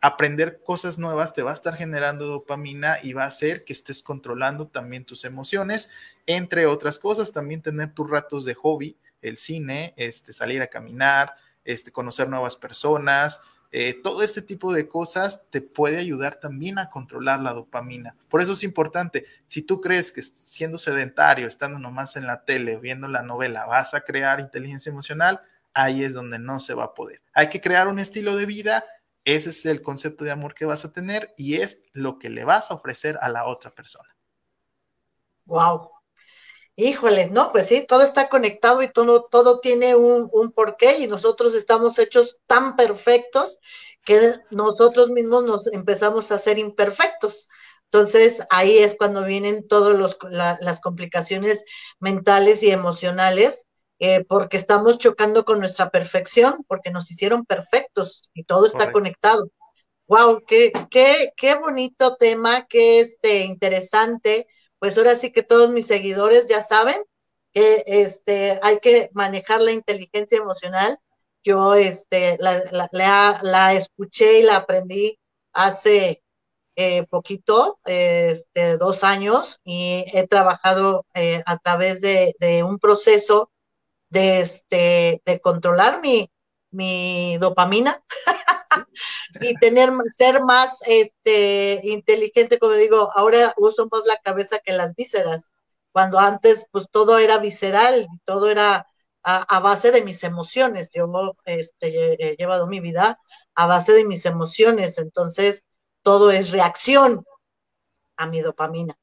aprender 0.00 0.60
cosas 0.62 0.98
nuevas 0.98 1.34
te 1.34 1.42
va 1.42 1.50
a 1.50 1.54
estar 1.54 1.74
generando 1.74 2.26
dopamina 2.26 2.98
y 3.02 3.12
va 3.12 3.24
a 3.24 3.28
hacer 3.28 3.64
que 3.64 3.72
estés 3.72 4.02
controlando 4.02 4.68
también 4.68 5.04
tus 5.04 5.24
emociones, 5.24 5.88
entre 6.26 6.66
otras 6.66 6.98
cosas, 6.98 7.32
también 7.32 7.62
tener 7.62 7.92
tus 7.92 8.08
ratos 8.08 8.44
de 8.44 8.54
hobby, 8.54 8.96
el 9.22 9.38
cine, 9.38 9.94
este, 9.96 10.32
salir 10.32 10.62
a 10.62 10.68
caminar, 10.68 11.34
este, 11.64 11.90
conocer 11.90 12.28
nuevas 12.28 12.56
personas, 12.56 13.40
eh, 13.70 14.00
todo 14.02 14.22
este 14.22 14.42
tipo 14.42 14.72
de 14.72 14.88
cosas 14.88 15.42
te 15.50 15.60
puede 15.60 15.98
ayudar 15.98 16.40
también 16.40 16.78
a 16.78 16.90
controlar 16.90 17.40
la 17.40 17.52
dopamina. 17.52 18.16
Por 18.28 18.40
eso 18.40 18.52
es 18.52 18.62
importante, 18.62 19.26
si 19.46 19.62
tú 19.62 19.80
crees 19.80 20.12
que 20.12 20.22
siendo 20.22 20.78
sedentario, 20.78 21.46
estando 21.46 21.78
nomás 21.78 22.16
en 22.16 22.26
la 22.26 22.44
tele, 22.44 22.78
viendo 22.78 23.08
la 23.08 23.22
novela, 23.22 23.66
vas 23.66 23.94
a 23.94 24.00
crear 24.02 24.40
inteligencia 24.40 24.90
emocional, 24.90 25.40
ahí 25.74 26.02
es 26.02 26.14
donde 26.14 26.38
no 26.38 26.60
se 26.60 26.74
va 26.74 26.84
a 26.84 26.94
poder. 26.94 27.20
Hay 27.32 27.48
que 27.48 27.60
crear 27.60 27.88
un 27.88 27.98
estilo 27.98 28.36
de 28.36 28.46
vida 28.46 28.84
ese 29.28 29.50
es 29.50 29.66
el 29.66 29.82
concepto 29.82 30.24
de 30.24 30.30
amor 30.30 30.54
que 30.54 30.64
vas 30.64 30.86
a 30.86 30.92
tener 30.92 31.34
y 31.36 31.56
es 31.56 31.82
lo 31.92 32.18
que 32.18 32.30
le 32.30 32.44
vas 32.44 32.70
a 32.70 32.74
ofrecer 32.74 33.18
a 33.20 33.28
la 33.28 33.44
otra 33.44 33.74
persona. 33.74 34.08
Wow. 35.44 35.90
Híjole, 36.80 37.28
no, 37.28 37.50
pues 37.50 37.66
sí, 37.66 37.84
todo 37.84 38.02
está 38.04 38.28
conectado 38.28 38.82
y 38.82 38.92
todo, 38.92 39.24
todo 39.24 39.58
tiene 39.58 39.96
un, 39.96 40.28
un 40.32 40.52
porqué 40.52 40.98
y 41.00 41.08
nosotros 41.08 41.56
estamos 41.56 41.98
hechos 41.98 42.38
tan 42.46 42.76
perfectos 42.76 43.58
que 44.04 44.34
nosotros 44.52 45.08
mismos 45.10 45.42
nos 45.42 45.66
empezamos 45.66 46.30
a 46.30 46.38
ser 46.38 46.56
imperfectos. 46.56 47.48
Entonces 47.86 48.44
ahí 48.48 48.78
es 48.78 48.94
cuando 48.96 49.24
vienen 49.24 49.66
todas 49.66 50.16
las 50.30 50.80
complicaciones 50.80 51.64
mentales 51.98 52.62
y 52.62 52.70
emocionales 52.70 53.66
eh, 53.98 54.24
porque 54.28 54.56
estamos 54.56 54.98
chocando 54.98 55.44
con 55.44 55.58
nuestra 55.58 55.90
perfección, 55.90 56.64
porque 56.68 56.92
nos 56.92 57.10
hicieron 57.10 57.44
perfectos 57.44 58.30
y 58.34 58.44
todo 58.44 58.66
está 58.66 58.92
conectado. 58.92 59.50
Wow, 60.06 60.44
qué, 60.46 60.70
qué, 60.92 61.32
qué 61.36 61.56
bonito 61.56 62.14
tema, 62.14 62.68
qué 62.68 63.00
este, 63.00 63.40
interesante. 63.40 64.46
Pues 64.78 64.96
ahora 64.96 65.16
sí 65.16 65.32
que 65.32 65.42
todos 65.42 65.70
mis 65.70 65.86
seguidores 65.86 66.48
ya 66.48 66.62
saben 66.62 67.02
que 67.52 67.84
este, 67.86 68.58
hay 68.62 68.80
que 68.80 69.10
manejar 69.12 69.60
la 69.60 69.72
inteligencia 69.72 70.38
emocional. 70.38 70.98
Yo 71.42 71.74
este, 71.74 72.36
la, 72.38 72.62
la, 72.92 73.38
la, 73.42 73.72
escuché 73.74 74.40
y 74.40 74.42
la 74.42 74.56
aprendí 74.56 75.18
hace 75.52 76.22
eh, 76.76 77.04
poquito, 77.08 77.80
este, 77.84 78.76
dos 78.76 79.02
años, 79.02 79.60
y 79.64 80.04
he 80.12 80.26
trabajado 80.28 81.06
eh, 81.14 81.42
a 81.46 81.58
través 81.58 82.00
de, 82.00 82.36
de, 82.38 82.62
un 82.62 82.78
proceso 82.78 83.50
de, 84.10 84.40
este, 84.40 85.22
de 85.24 85.40
controlar 85.40 86.00
mi, 86.00 86.30
mi 86.70 87.36
dopamina 87.38 88.02
y 89.40 89.54
tener, 89.56 89.90
ser 90.10 90.40
más 90.40 90.78
este, 90.86 91.80
inteligente, 91.84 92.58
como 92.58 92.74
digo, 92.74 93.10
ahora 93.14 93.52
uso 93.56 93.88
más 93.90 94.02
la 94.06 94.16
cabeza 94.16 94.58
que 94.64 94.72
las 94.72 94.94
vísceras, 94.94 95.50
cuando 95.92 96.18
antes 96.18 96.66
pues 96.70 96.88
todo 96.90 97.18
era 97.18 97.38
visceral, 97.38 98.06
todo 98.24 98.50
era 98.50 98.86
a, 99.22 99.60
base 99.60 99.90
de 99.90 100.02
mis 100.02 100.24
emociones, 100.24 100.90
yo 100.94 101.06
este, 101.44 102.32
he 102.32 102.36
llevado 102.36 102.66
mi 102.66 102.80
vida 102.80 103.18
a 103.54 103.66
base 103.66 103.92
de 103.92 104.04
mis 104.04 104.24
emociones, 104.24 104.96
entonces 104.98 105.64
todo 106.02 106.30
es 106.30 106.50
reacción 106.50 107.24
a 108.16 108.26
mi 108.26 108.40
dopamina. 108.40 108.96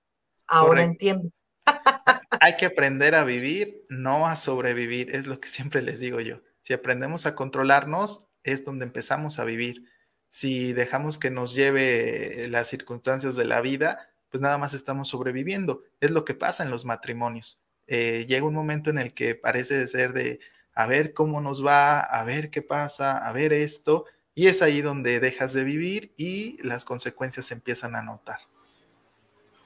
Ahora 0.48 0.84
entiendo. 0.84 1.30
Hay 2.40 2.58
que 2.58 2.66
aprender 2.66 3.16
a 3.16 3.24
vivir, 3.24 3.86
no 3.90 4.28
a 4.28 4.36
sobrevivir, 4.36 5.16
es 5.16 5.28
lo 5.28 5.40
que 5.40 5.48
siempre 5.48 5.82
les 5.82 6.00
digo 6.00 6.20
yo. 6.20 6.42
Si 6.62 6.74
aprendemos 6.74 7.26
a 7.26 7.36
controlarnos, 7.36 8.26
es 8.46 8.64
donde 8.64 8.86
empezamos 8.86 9.40
a 9.40 9.44
vivir. 9.44 9.84
Si 10.30 10.72
dejamos 10.72 11.18
que 11.18 11.32
nos 11.32 11.54
lleve 11.54 12.48
las 12.50 12.68
circunstancias 12.68 13.36
de 13.36 13.46
la 13.46 13.62
vida, 13.62 14.10
pues 14.30 14.42
nada 14.42 14.58
más 14.58 14.74
estamos 14.74 15.10
sobreviviendo. 15.10 15.84
Es 16.00 16.12
lo 16.12 16.24
que 16.24 16.36
pasa 16.36 16.64
en 16.64 16.70
los 16.70 16.86
matrimonios. 16.86 17.60
Eh, 17.88 18.26
llega 18.28 18.46
un 18.46 18.54
momento 18.54 18.90
en 18.90 19.00
el 19.00 19.14
que 19.14 19.36
parece 19.36 19.86
ser 19.88 20.14
de 20.14 20.40
a 20.74 20.88
ver 20.88 21.14
cómo 21.14 21.42
nos 21.42 21.66
va, 21.66 22.00
a 22.00 22.24
ver 22.24 22.50
qué 22.50 22.62
pasa, 22.62 23.18
a 23.18 23.32
ver 23.32 23.54
esto, 23.54 24.06
y 24.36 24.48
es 24.48 24.62
ahí 24.62 24.82
donde 24.82 25.20
dejas 25.20 25.54
de 25.54 25.64
vivir 25.64 26.14
y 26.18 26.62
las 26.62 26.86
consecuencias 26.86 27.46
se 27.46 27.54
empiezan 27.54 27.96
a 27.96 28.04
notar. 28.04 28.40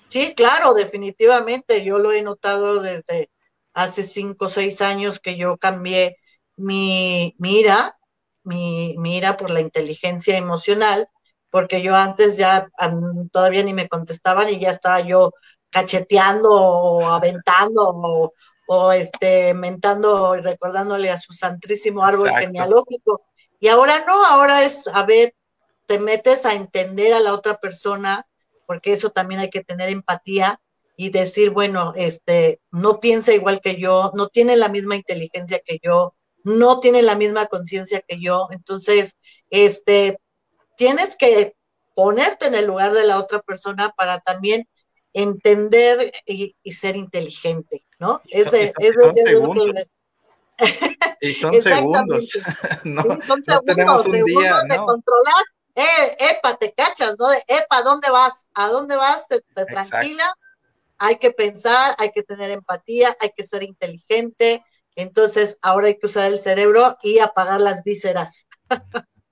Sí, 0.08 0.34
claro, 0.36 0.74
definitivamente. 0.74 1.84
Yo 1.84 1.98
lo 1.98 2.12
he 2.12 2.22
notado 2.22 2.82
desde 2.82 3.30
hace 3.74 4.04
cinco 4.04 4.46
o 4.46 4.50
seis 4.50 4.82
años 4.82 5.20
que 5.20 5.36
yo 5.36 5.58
cambié 5.58 6.18
mi 6.56 7.36
mira, 7.40 7.99
mi 8.50 8.96
mira 8.98 9.38
por 9.38 9.52
la 9.52 9.62
inteligencia 9.62 10.36
emocional, 10.36 11.08
porque 11.50 11.82
yo 11.82 11.96
antes 11.96 12.36
ya 12.38 12.68
todavía 13.32 13.64
ni 13.64 13.74
me 13.74 13.88
contestaban 13.88 14.50
y 14.50 14.60
ya 14.60 14.72
estaba 14.72 15.00
yo 15.02 15.32
cacheteando 15.70 16.50
o 16.52 17.06
aventando 17.06 18.34
o, 18.68 18.92
este 18.92 19.54
mentando 19.54 20.36
y 20.36 20.42
recordándole 20.42 21.10
a 21.10 21.18
su 21.18 21.34
santísimo 21.34 22.04
árbol 22.04 22.30
genealógico. 22.32 23.22
Y 23.60 23.68
ahora 23.68 24.04
no, 24.06 24.24
ahora 24.26 24.64
es, 24.64 24.86
a 24.94 25.04
ver, 25.06 25.34
te 25.88 25.98
metes 25.98 26.46
a 26.46 26.54
entender 26.54 27.14
a 27.14 27.20
la 27.20 27.34
otra 27.34 27.58
persona, 27.58 28.28
porque 28.68 28.94
eso 28.94 29.10
también 29.10 29.42
hay 29.42 29.50
que 29.50 29.64
tener 29.64 29.90
empatía 29.90 30.62
y 30.96 31.10
decir, 31.10 31.50
bueno, 31.50 31.94
este, 31.96 32.62
no 32.72 33.00
piensa 33.00 33.34
igual 33.34 33.60
que 33.62 33.78
yo, 33.78 34.12
no 34.14 34.28
tiene 34.28 34.56
la 34.56 34.70
misma 34.70 34.96
inteligencia 34.96 35.60
que 35.66 35.80
yo, 35.82 36.14
no 36.58 36.80
tiene 36.80 37.02
la 37.02 37.16
misma 37.16 37.48
conciencia 37.48 38.04
que 38.08 38.20
yo, 38.20 38.48
entonces, 38.52 39.16
este, 39.50 40.20
tienes 40.78 41.16
que 41.16 41.56
ponerte 41.96 42.48
en 42.48 42.56
el 42.56 42.66
lugar 42.66 42.94
de 42.94 43.06
la 43.06 43.18
otra 43.18 43.42
persona 43.42 43.94
para 43.98 44.20
también 44.20 44.68
entender 45.14 46.12
y, 46.26 46.56
ser 46.72 46.96
inteligente, 46.96 47.84
¿no? 48.00 48.22
Es 48.30 48.52
de, 48.52 48.66
es 48.66 48.96
de, 48.96 49.86
y 51.22 51.34
son 51.34 51.54
segundos. 51.62 52.30
no, 52.84 53.04
son 53.26 53.44
segundos, 53.44 54.04
segundos 54.04 54.64
de 54.68 54.78
controlar 54.78 55.44
eh, 55.76 56.18
epa, 56.32 56.58
te 56.58 56.74
cachas, 56.74 57.16
¿no? 57.18 57.30
De, 57.30 57.42
epa, 57.48 57.82
¿dónde 57.84 58.10
vas? 58.10 58.46
¿A 58.54 58.68
dónde 58.68 58.98
vas? 58.98 59.28
Te, 59.28 59.42
tranquila. 59.66 60.36
Hay 60.98 61.18
que 61.18 61.32
pensar, 61.32 61.96
hay 61.98 62.12
que 62.12 62.24
tener 62.24 62.52
empatía, 62.52 63.16
hay 63.22 63.32
que 63.32 63.44
ser 63.44 63.64
inteligente. 63.64 64.64
Entonces, 65.00 65.58
ahora 65.62 65.88
hay 65.88 65.98
que 65.98 66.08
usar 66.08 66.26
el 66.26 66.40
cerebro 66.40 66.98
y 67.02 67.20
apagar 67.20 67.62
las 67.62 67.86
vísceras. 67.86 68.48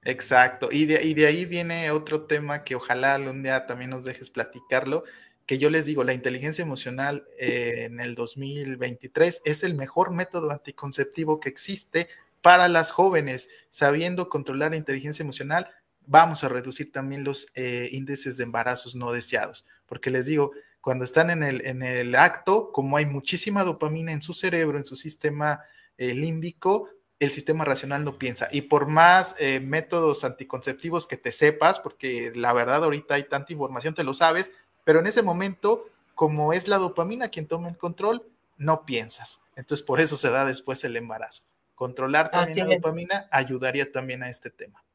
Exacto. 0.04 0.70
Y 0.72 0.86
de, 0.86 1.04
y 1.04 1.14
de 1.14 1.28
ahí 1.28 1.46
viene 1.46 1.92
otro 1.92 2.26
tema 2.26 2.64
que 2.64 2.76
ojalá 2.76 3.16
algún 3.16 3.44
día 3.44 3.66
también 3.66 3.90
nos 3.90 4.06
dejes 4.06 4.30
platicarlo, 4.30 5.04
que 5.46 5.58
yo 5.58 5.70
les 5.70 5.86
digo, 5.86 6.06
la 6.06 6.14
inteligencia 6.14 6.62
emocional 6.62 7.28
eh, 7.38 7.84
en 7.86 8.00
el 8.00 8.16
2023 8.16 9.42
es 9.44 9.64
el 9.64 9.74
mejor 9.74 10.12
método 10.12 10.52
anticonceptivo 10.52 11.42
que 11.42 11.50
existe 11.50 12.08
para 12.42 12.70
las 12.70 12.92
jóvenes. 12.92 13.50
Sabiendo 13.70 14.30
controlar 14.30 14.72
la 14.72 14.78
inteligencia 14.78 15.24
emocional, 15.24 15.70
vamos 16.06 16.46
a 16.46 16.50
reducir 16.50 16.94
también 16.94 17.26
los 17.26 17.48
eh, 17.56 17.90
índices 17.92 18.38
de 18.38 18.46
embarazos 18.46 18.96
no 18.96 19.12
deseados, 19.12 19.66
porque 19.86 20.12
les 20.12 20.28
digo, 20.28 20.54
cuando 20.88 21.04
están 21.04 21.30
en 21.30 21.44
el, 21.44 21.66
en 21.68 21.84
el 21.84 22.16
acto, 22.16 22.72
como 22.72 22.96
hay 22.96 23.06
muchísima 23.06 23.66
dopamina 23.66 24.14
en 24.14 24.22
su 24.22 24.34
cerebro, 24.34 24.78
en 24.78 24.86
su 24.86 24.96
sistema 24.96 25.60
eh, 25.98 26.16
límbico, 26.16 26.88
el 27.20 27.30
sistema 27.30 27.66
racional 27.66 28.06
no 28.06 28.18
piensa. 28.18 28.48
Y 28.54 28.62
por 28.62 28.88
más 28.88 29.36
métodos 29.62 30.24
anticonceptivos 30.24 31.06
que 31.06 31.18
te 31.18 31.34
sepas, 31.34 31.82
porque 31.82 32.32
la 32.34 32.54
verdad 32.54 32.86
ahorita 32.86 33.16
hay 33.16 33.28
tanta 33.28 33.52
información, 33.52 33.96
te 33.96 34.06
lo 34.06 34.14
sabes, 34.14 34.50
pero 34.86 35.02
en 35.02 35.08
ese 35.08 35.24
momento, 35.24 35.90
como 36.16 36.54
es 36.54 36.70
la 36.70 36.78
dopamina 36.78 37.28
quien 37.28 37.48
toma 37.48 37.68
el 37.68 37.78
control, 37.78 38.26
no 38.56 38.86
piensas. 38.86 39.42
Entonces, 39.58 39.86
por 39.86 40.00
eso 40.00 40.16
se 40.16 40.30
da 40.30 40.46
después 40.46 40.86
el 40.86 40.96
embarazo. 40.96 41.44
Controlar 41.76 42.32
también 42.32 42.70
la 42.70 42.76
dopamina 42.76 43.28
ayudaría 43.30 43.92
también 43.92 44.24
a 44.24 44.30
este 44.30 44.52
tema. 44.52 44.86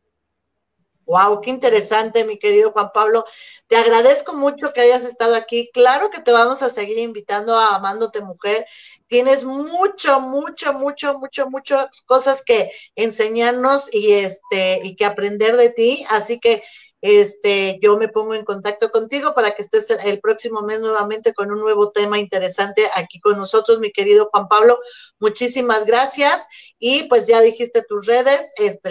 Wow, 1.05 1.40
qué 1.40 1.50
interesante, 1.50 2.24
mi 2.24 2.38
querido 2.38 2.70
Juan 2.72 2.90
Pablo. 2.94 3.24
Te 3.66 3.76
agradezco 3.76 4.34
mucho 4.34 4.72
que 4.72 4.80
hayas 4.80 5.05
estado 5.05 5.34
aquí. 5.34 5.70
Claro 5.72 6.11
que 6.11 6.20
te 6.20 6.30
vamos 6.32 6.62
a 6.62 6.70
seguir 6.70 6.98
invitando 6.98 7.59
a 7.59 7.74
Amándote 7.74 8.20
Mujer. 8.20 8.64
Tienes 9.09 9.44
mucho, 9.44 10.20
mucho, 10.20 10.72
mucho, 10.72 11.18
mucho, 11.18 11.50
mucho 11.50 11.88
cosas 12.07 12.42
que 12.44 12.70
enseñarnos 12.94 13.92
y 13.92 14.12
este 14.12 14.80
y 14.84 14.94
que 14.96 15.05
aprender 15.05 15.57
de 15.57 15.70
ti. 15.70 16.05
Así 16.09 16.38
que 16.38 16.62
este, 17.03 17.80
yo 17.82 17.96
me 17.96 18.07
pongo 18.09 18.32
en 18.34 18.44
contacto 18.44 18.92
contigo 18.92 19.34
para 19.34 19.57
que 19.57 19.62
estés 19.62 19.90
el 19.90 20.20
próximo 20.20 20.62
mes 20.62 20.80
nuevamente 20.80 21.34
con 21.34 21.50
un 21.50 21.59
nuevo 21.59 21.90
tema 21.90 22.20
interesante 22.20 22.88
aquí 22.94 23.18
con 23.18 23.36
nosotros, 23.36 23.80
mi 23.80 23.90
querido 23.90 24.28
Juan 24.30 24.46
Pablo. 24.46 24.78
Muchísimas 25.18 25.84
gracias. 25.84 26.46
Y 26.78 27.09
pues 27.09 27.26
ya 27.26 27.40
dijiste 27.40 27.82
tus 27.82 28.07
redes, 28.07 28.53
este, 28.57 28.90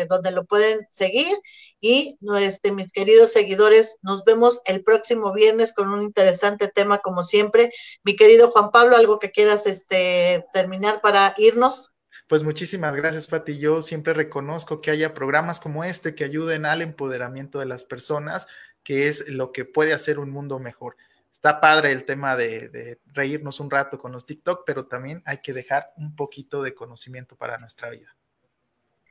eh, 0.00 0.06
donde 0.08 0.30
lo 0.30 0.46
pueden 0.46 0.80
seguir. 0.90 1.36
Y 1.82 2.18
este, 2.38 2.72
mis 2.72 2.92
queridos 2.92 3.32
seguidores, 3.32 3.98
nos 4.00 4.24
vemos 4.24 4.62
el 4.64 4.82
próximo 4.82 5.32
viernes 5.32 5.74
con 5.74 5.90
un 5.90 6.02
interesante 6.02 6.68
tema 6.68 7.00
como 7.00 7.22
siempre. 7.22 7.72
Mi 8.04 8.16
querido 8.16 8.50
Juan 8.50 8.70
Pablo, 8.70 8.96
algo 8.96 9.18
que 9.18 9.32
quieras 9.32 9.66
este, 9.66 10.46
terminar 10.54 11.02
para 11.02 11.34
irnos. 11.36 11.90
Pues 12.30 12.44
muchísimas 12.44 12.94
gracias, 12.94 13.26
Pati. 13.26 13.58
Yo 13.58 13.82
siempre 13.82 14.14
reconozco 14.14 14.80
que 14.80 14.92
haya 14.92 15.14
programas 15.14 15.58
como 15.58 15.82
este 15.82 16.14
que 16.14 16.22
ayuden 16.22 16.64
al 16.64 16.80
empoderamiento 16.80 17.58
de 17.58 17.66
las 17.66 17.84
personas, 17.84 18.46
que 18.84 19.08
es 19.08 19.28
lo 19.28 19.50
que 19.50 19.64
puede 19.64 19.92
hacer 19.92 20.20
un 20.20 20.30
mundo 20.30 20.60
mejor. 20.60 20.96
Está 21.32 21.60
padre 21.60 21.90
el 21.90 22.04
tema 22.04 22.36
de, 22.36 22.68
de 22.68 23.00
reírnos 23.06 23.58
un 23.58 23.68
rato 23.68 23.98
con 23.98 24.12
los 24.12 24.26
TikTok, 24.26 24.62
pero 24.64 24.86
también 24.86 25.24
hay 25.26 25.38
que 25.38 25.52
dejar 25.52 25.92
un 25.96 26.14
poquito 26.14 26.62
de 26.62 26.72
conocimiento 26.72 27.34
para 27.34 27.58
nuestra 27.58 27.90
vida. 27.90 28.14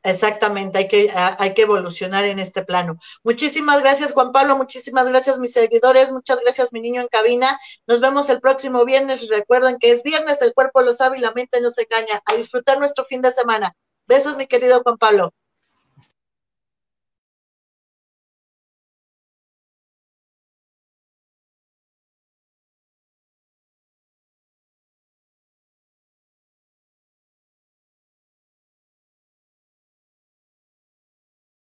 Exactamente, 0.04 0.78
hay 0.78 0.88
que, 0.88 1.12
hay 1.14 1.54
que 1.54 1.64
evolucionar 1.64 2.24
en 2.26 2.39
este 2.39 2.64
plano. 2.64 2.97
Muchísimas 3.24 3.82
gracias, 3.82 4.14
Juan 4.14 4.32
Pablo, 4.32 4.56
muchísimas 4.56 5.08
gracias, 5.08 5.39
mis 5.39 5.52
seguidores, 5.52 6.12
muchas 6.12 6.39
gracias, 6.39 6.72
mi 6.72 6.80
niño 6.80 7.02
en 7.02 7.08
cabina. 7.08 7.60
Nos 7.86 8.00
vemos 8.00 8.30
el 8.30 8.39
próximo 8.39 8.86
viernes. 8.86 9.28
Recuerden 9.28 9.78
que 9.80 9.91
es 9.91 10.04
viernes, 10.04 10.41
el 10.41 10.54
cuerpo 10.54 10.82
lo 10.82 10.93
sabe 10.93 11.18
y 11.18 11.22
la 11.22 11.32
mente 11.34 11.60
no 11.62 11.72
se 11.72 11.84
engaña. 11.84 12.22
A 12.26 12.36
disfrutar 12.36 12.80
nuestro 12.80 13.04
fin 13.06 13.22
de 13.22 13.32
semana. 13.32 13.76
Besos, 14.08 14.38
mi 14.38 14.47
querido 14.47 14.82
Juan 14.84 14.97
Pablo. 14.97 15.34